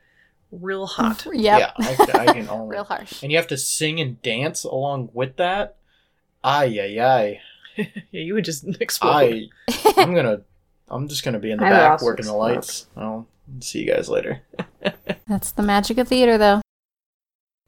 real 0.52 0.86
hot. 0.86 1.26
Yep. 1.34 1.60
Yeah, 1.60 1.72
I, 1.80 2.28
I 2.30 2.34
can 2.34 2.50
only. 2.52 2.76
Real 2.76 2.84
harsh. 2.84 3.24
And 3.24 3.32
you 3.32 3.38
have 3.38 3.48
to 3.48 3.58
sing 3.58 4.00
and 4.00 4.22
dance 4.22 4.64
along 4.64 5.10
with 5.14 5.38
that. 5.38 5.78
Ay 6.44 6.78
ay 6.80 7.00
ay. 7.02 7.42
yeah, 7.78 7.86
you 8.22 8.34
would 8.34 8.46
just 8.46 8.66
explode. 8.80 9.50
I 9.70 9.94
I'm 9.98 10.14
gonna 10.14 10.42
I'm 10.90 11.08
just 11.08 11.24
gonna 11.24 11.40
be 11.40 11.52
in 11.52 11.60
the 11.60 11.66
I 11.66 11.70
back 11.70 12.02
working 12.02 12.26
the 12.26 12.32
explode. 12.32 12.38
lights. 12.56 12.88
I'll 12.96 13.28
see 13.60 13.80
you 13.84 13.92
guys 13.94 14.10
later. 14.10 14.42
That's 15.28 15.52
the 15.52 15.64
magic 15.64 15.98
of 15.98 16.08
theater, 16.08 16.38
though. 16.38 16.62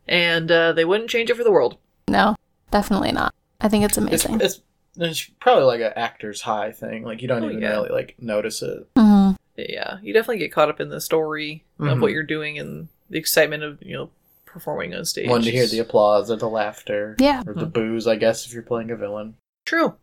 And 0.08 0.52
uh, 0.52 0.74
they 0.74 0.86
wouldn't 0.86 1.10
change 1.10 1.30
it 1.30 1.38
for 1.38 1.44
the 1.44 1.52
world. 1.52 1.78
No, 2.08 2.36
definitely 2.72 3.12
not. 3.12 3.34
I 3.62 3.68
think 3.70 3.84
it's 3.86 3.98
It's, 3.98 4.26
amazing. 4.26 4.42
it's 4.42 4.62
it's 4.98 5.24
probably 5.40 5.64
like 5.66 5.82
an 5.82 5.94
actor's 5.96 6.42
high 6.42 6.72
thing. 6.72 7.04
Like 7.04 7.22
you 7.22 7.28
don't 7.28 7.44
Oh, 7.44 7.50
even 7.50 7.62
yeah. 7.62 7.72
really 7.72 7.90
like 7.90 8.16
notice 8.20 8.62
it. 8.62 8.88
hmm 8.96 9.32
Yeah, 9.58 9.98
you 10.04 10.14
definitely 10.14 10.38
get 10.38 10.52
caught 10.52 10.70
up 10.70 10.80
in 10.80 10.90
the 10.90 11.02
story 11.02 11.64
of 11.80 11.86
Mhm. 11.98 12.02
what 12.02 12.12
you're 12.12 12.24
doing 12.24 12.60
and 12.60 12.88
the 13.10 13.18
excitement 13.18 13.64
of 13.64 13.82
you 13.82 13.94
know 13.96 14.10
performing 14.46 14.94
on 14.94 15.04
stage. 15.06 15.28
One 15.28 15.42
to 15.42 15.52
hear 15.52 15.66
the 15.68 15.80
applause 15.80 16.30
or 16.30 16.36
the 16.38 16.48
laughter. 16.50 17.16
Yeah. 17.20 17.42
Or 17.48 17.54
the 17.54 17.66
boos, 17.66 18.08
I 18.08 18.16
guess, 18.16 18.46
if 18.46 18.54
you're 18.54 18.62
playing 18.64 18.92
a 18.92 18.96
villain. 18.96 19.36
True. 19.66 19.96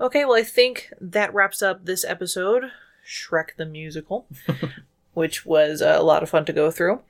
Okay, 0.00 0.24
well, 0.24 0.36
I 0.36 0.42
think 0.42 0.92
that 1.00 1.32
wraps 1.32 1.62
up 1.62 1.84
this 1.84 2.04
episode, 2.04 2.64
Shrek 3.06 3.56
the 3.56 3.64
Musical, 3.64 4.26
which 5.14 5.46
was 5.46 5.80
uh, 5.80 5.96
a 5.96 6.02
lot 6.02 6.22
of 6.22 6.30
fun 6.30 6.44
to 6.46 6.52
go 6.52 6.70
through. 6.70 7.00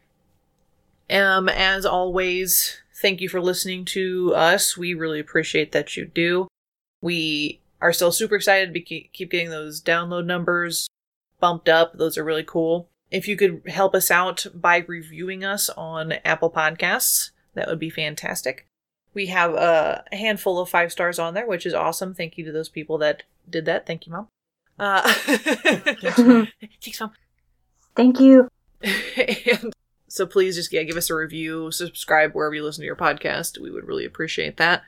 Um, 1.10 1.48
as 1.48 1.86
always, 1.86 2.78
thank 3.00 3.20
you 3.20 3.28
for 3.28 3.40
listening 3.40 3.84
to 3.86 4.34
us. 4.34 4.76
We 4.76 4.94
really 4.94 5.20
appreciate 5.20 5.72
that 5.72 5.96
you 5.96 6.06
do. 6.06 6.48
We 7.00 7.60
are 7.80 7.92
still 7.92 8.12
super 8.12 8.36
excited 8.36 8.66
to 8.66 8.72
be, 8.72 9.10
keep 9.12 9.30
getting 9.30 9.50
those 9.50 9.82
download 9.82 10.26
numbers 10.26 10.88
bumped 11.40 11.68
up. 11.68 11.96
Those 11.96 12.18
are 12.18 12.24
really 12.24 12.44
cool. 12.44 12.88
If 13.10 13.28
you 13.28 13.36
could 13.36 13.62
help 13.68 13.94
us 13.94 14.10
out 14.10 14.46
by 14.54 14.78
reviewing 14.78 15.44
us 15.44 15.68
on 15.70 16.14
Apple 16.24 16.50
Podcasts, 16.50 17.30
that 17.54 17.68
would 17.68 17.78
be 17.78 17.90
fantastic. 17.90 18.66
We 19.14 19.26
have 19.26 19.54
a 19.54 20.04
handful 20.12 20.58
of 20.58 20.68
five 20.68 20.92
stars 20.92 21.18
on 21.18 21.34
there, 21.34 21.46
which 21.46 21.66
is 21.66 21.74
awesome. 21.74 22.14
Thank 22.14 22.36
you 22.36 22.44
to 22.44 22.52
those 22.52 22.68
people 22.68 22.98
that 22.98 23.22
did 23.48 23.64
that. 23.66 23.86
Thank 23.86 24.06
you, 24.06 24.12
Mom. 24.12 24.28
Uh, 24.78 25.12
thanks, 26.82 27.00
Mom. 27.00 27.12
Thank 27.94 28.20
you. 28.20 28.48
and 28.82 29.72
so 30.08 30.26
please 30.26 30.56
just 30.56 30.72
yeah, 30.72 30.82
give 30.82 30.96
us 30.96 31.10
a 31.10 31.14
review, 31.14 31.70
subscribe 31.70 32.32
wherever 32.32 32.54
you 32.54 32.62
listen 32.62 32.82
to 32.82 32.86
your 32.86 32.96
podcast. 32.96 33.60
We 33.60 33.70
would 33.70 33.86
really 33.86 34.04
appreciate 34.04 34.56
that. 34.58 34.82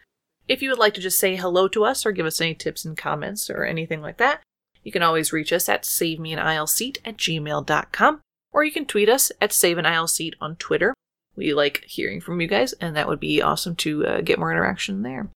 If 0.48 0.62
you 0.62 0.70
would 0.70 0.78
like 0.78 0.94
to 0.94 1.00
just 1.00 1.18
say 1.18 1.36
hello 1.36 1.66
to 1.68 1.84
us 1.84 2.06
or 2.06 2.12
give 2.12 2.26
us 2.26 2.40
any 2.40 2.54
tips 2.54 2.84
and 2.84 2.96
comments 2.96 3.50
or 3.50 3.64
anything 3.64 4.00
like 4.00 4.18
that, 4.18 4.42
you 4.84 4.92
can 4.92 5.02
always 5.02 5.32
reach 5.32 5.52
us 5.52 5.68
at 5.68 5.82
savemeanaisleseat 5.82 6.98
at 7.04 7.16
gmail.com 7.16 8.20
or 8.52 8.64
you 8.64 8.70
can 8.70 8.86
tweet 8.86 9.08
us 9.08 9.32
at 9.40 9.50
saveanaisleseat 9.50 10.34
on 10.40 10.56
Twitter. 10.56 10.94
We 11.36 11.54
like 11.54 11.84
hearing 11.86 12.20
from 12.20 12.40
you 12.40 12.46
guys, 12.46 12.72
and 12.74 12.96
that 12.96 13.08
would 13.08 13.20
be 13.20 13.42
awesome 13.42 13.76
to 13.76 14.06
uh, 14.06 14.20
get 14.22 14.38
more 14.38 14.50
interaction 14.50 15.02
there. 15.02 15.28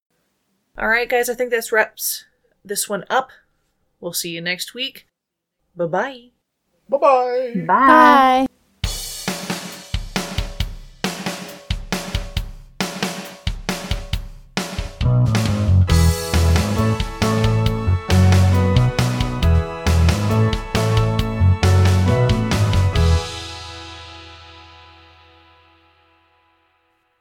All 0.77 0.87
right, 0.87 1.09
guys, 1.09 1.29
I 1.29 1.35
think 1.35 1.51
this 1.51 1.71
wraps 1.71 2.25
this 2.65 2.89
one 2.89 3.05
up. 3.09 3.29
We'll 3.99 4.13
see 4.13 4.31
you 4.31 4.41
next 4.41 4.73
week. 4.73 5.07
Bye 5.75 5.85
bye. 5.85 6.21
Bye 6.89 6.97
bye. 6.97 7.53
Bye. 7.55 7.65
Bye. 7.65 8.47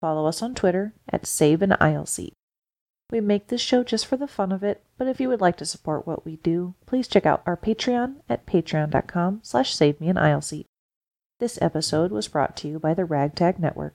Follow 0.00 0.26
us 0.26 0.42
on 0.42 0.54
Twitter 0.54 0.94
at 1.10 1.26
Save 1.26 1.60
an 1.60 1.76
Aisle 1.78 2.06
Seat. 2.06 2.32
We 3.10 3.20
make 3.20 3.48
this 3.48 3.60
show 3.60 3.84
just 3.84 4.06
for 4.06 4.16
the 4.16 4.26
fun 4.26 4.50
of 4.50 4.64
it, 4.64 4.82
but 4.96 5.08
if 5.08 5.20
you 5.20 5.28
would 5.28 5.42
like 5.42 5.58
to 5.58 5.66
support 5.66 6.06
what 6.06 6.24
we 6.24 6.36
do, 6.36 6.72
please 6.86 7.06
check 7.06 7.26
out 7.26 7.42
our 7.44 7.58
Patreon 7.58 8.22
at 8.30 8.46
patreon.com 8.46 9.40
slash 9.42 9.74
save 9.74 10.00
me 10.00 10.08
an 10.08 10.16
aisle 10.16 10.40
seat. 10.40 10.64
This 11.38 11.58
episode 11.60 12.12
was 12.12 12.28
brought 12.28 12.56
to 12.56 12.66
you 12.66 12.78
by 12.78 12.94
the 12.94 13.04
Ragtag 13.04 13.58
Network. 13.58 13.84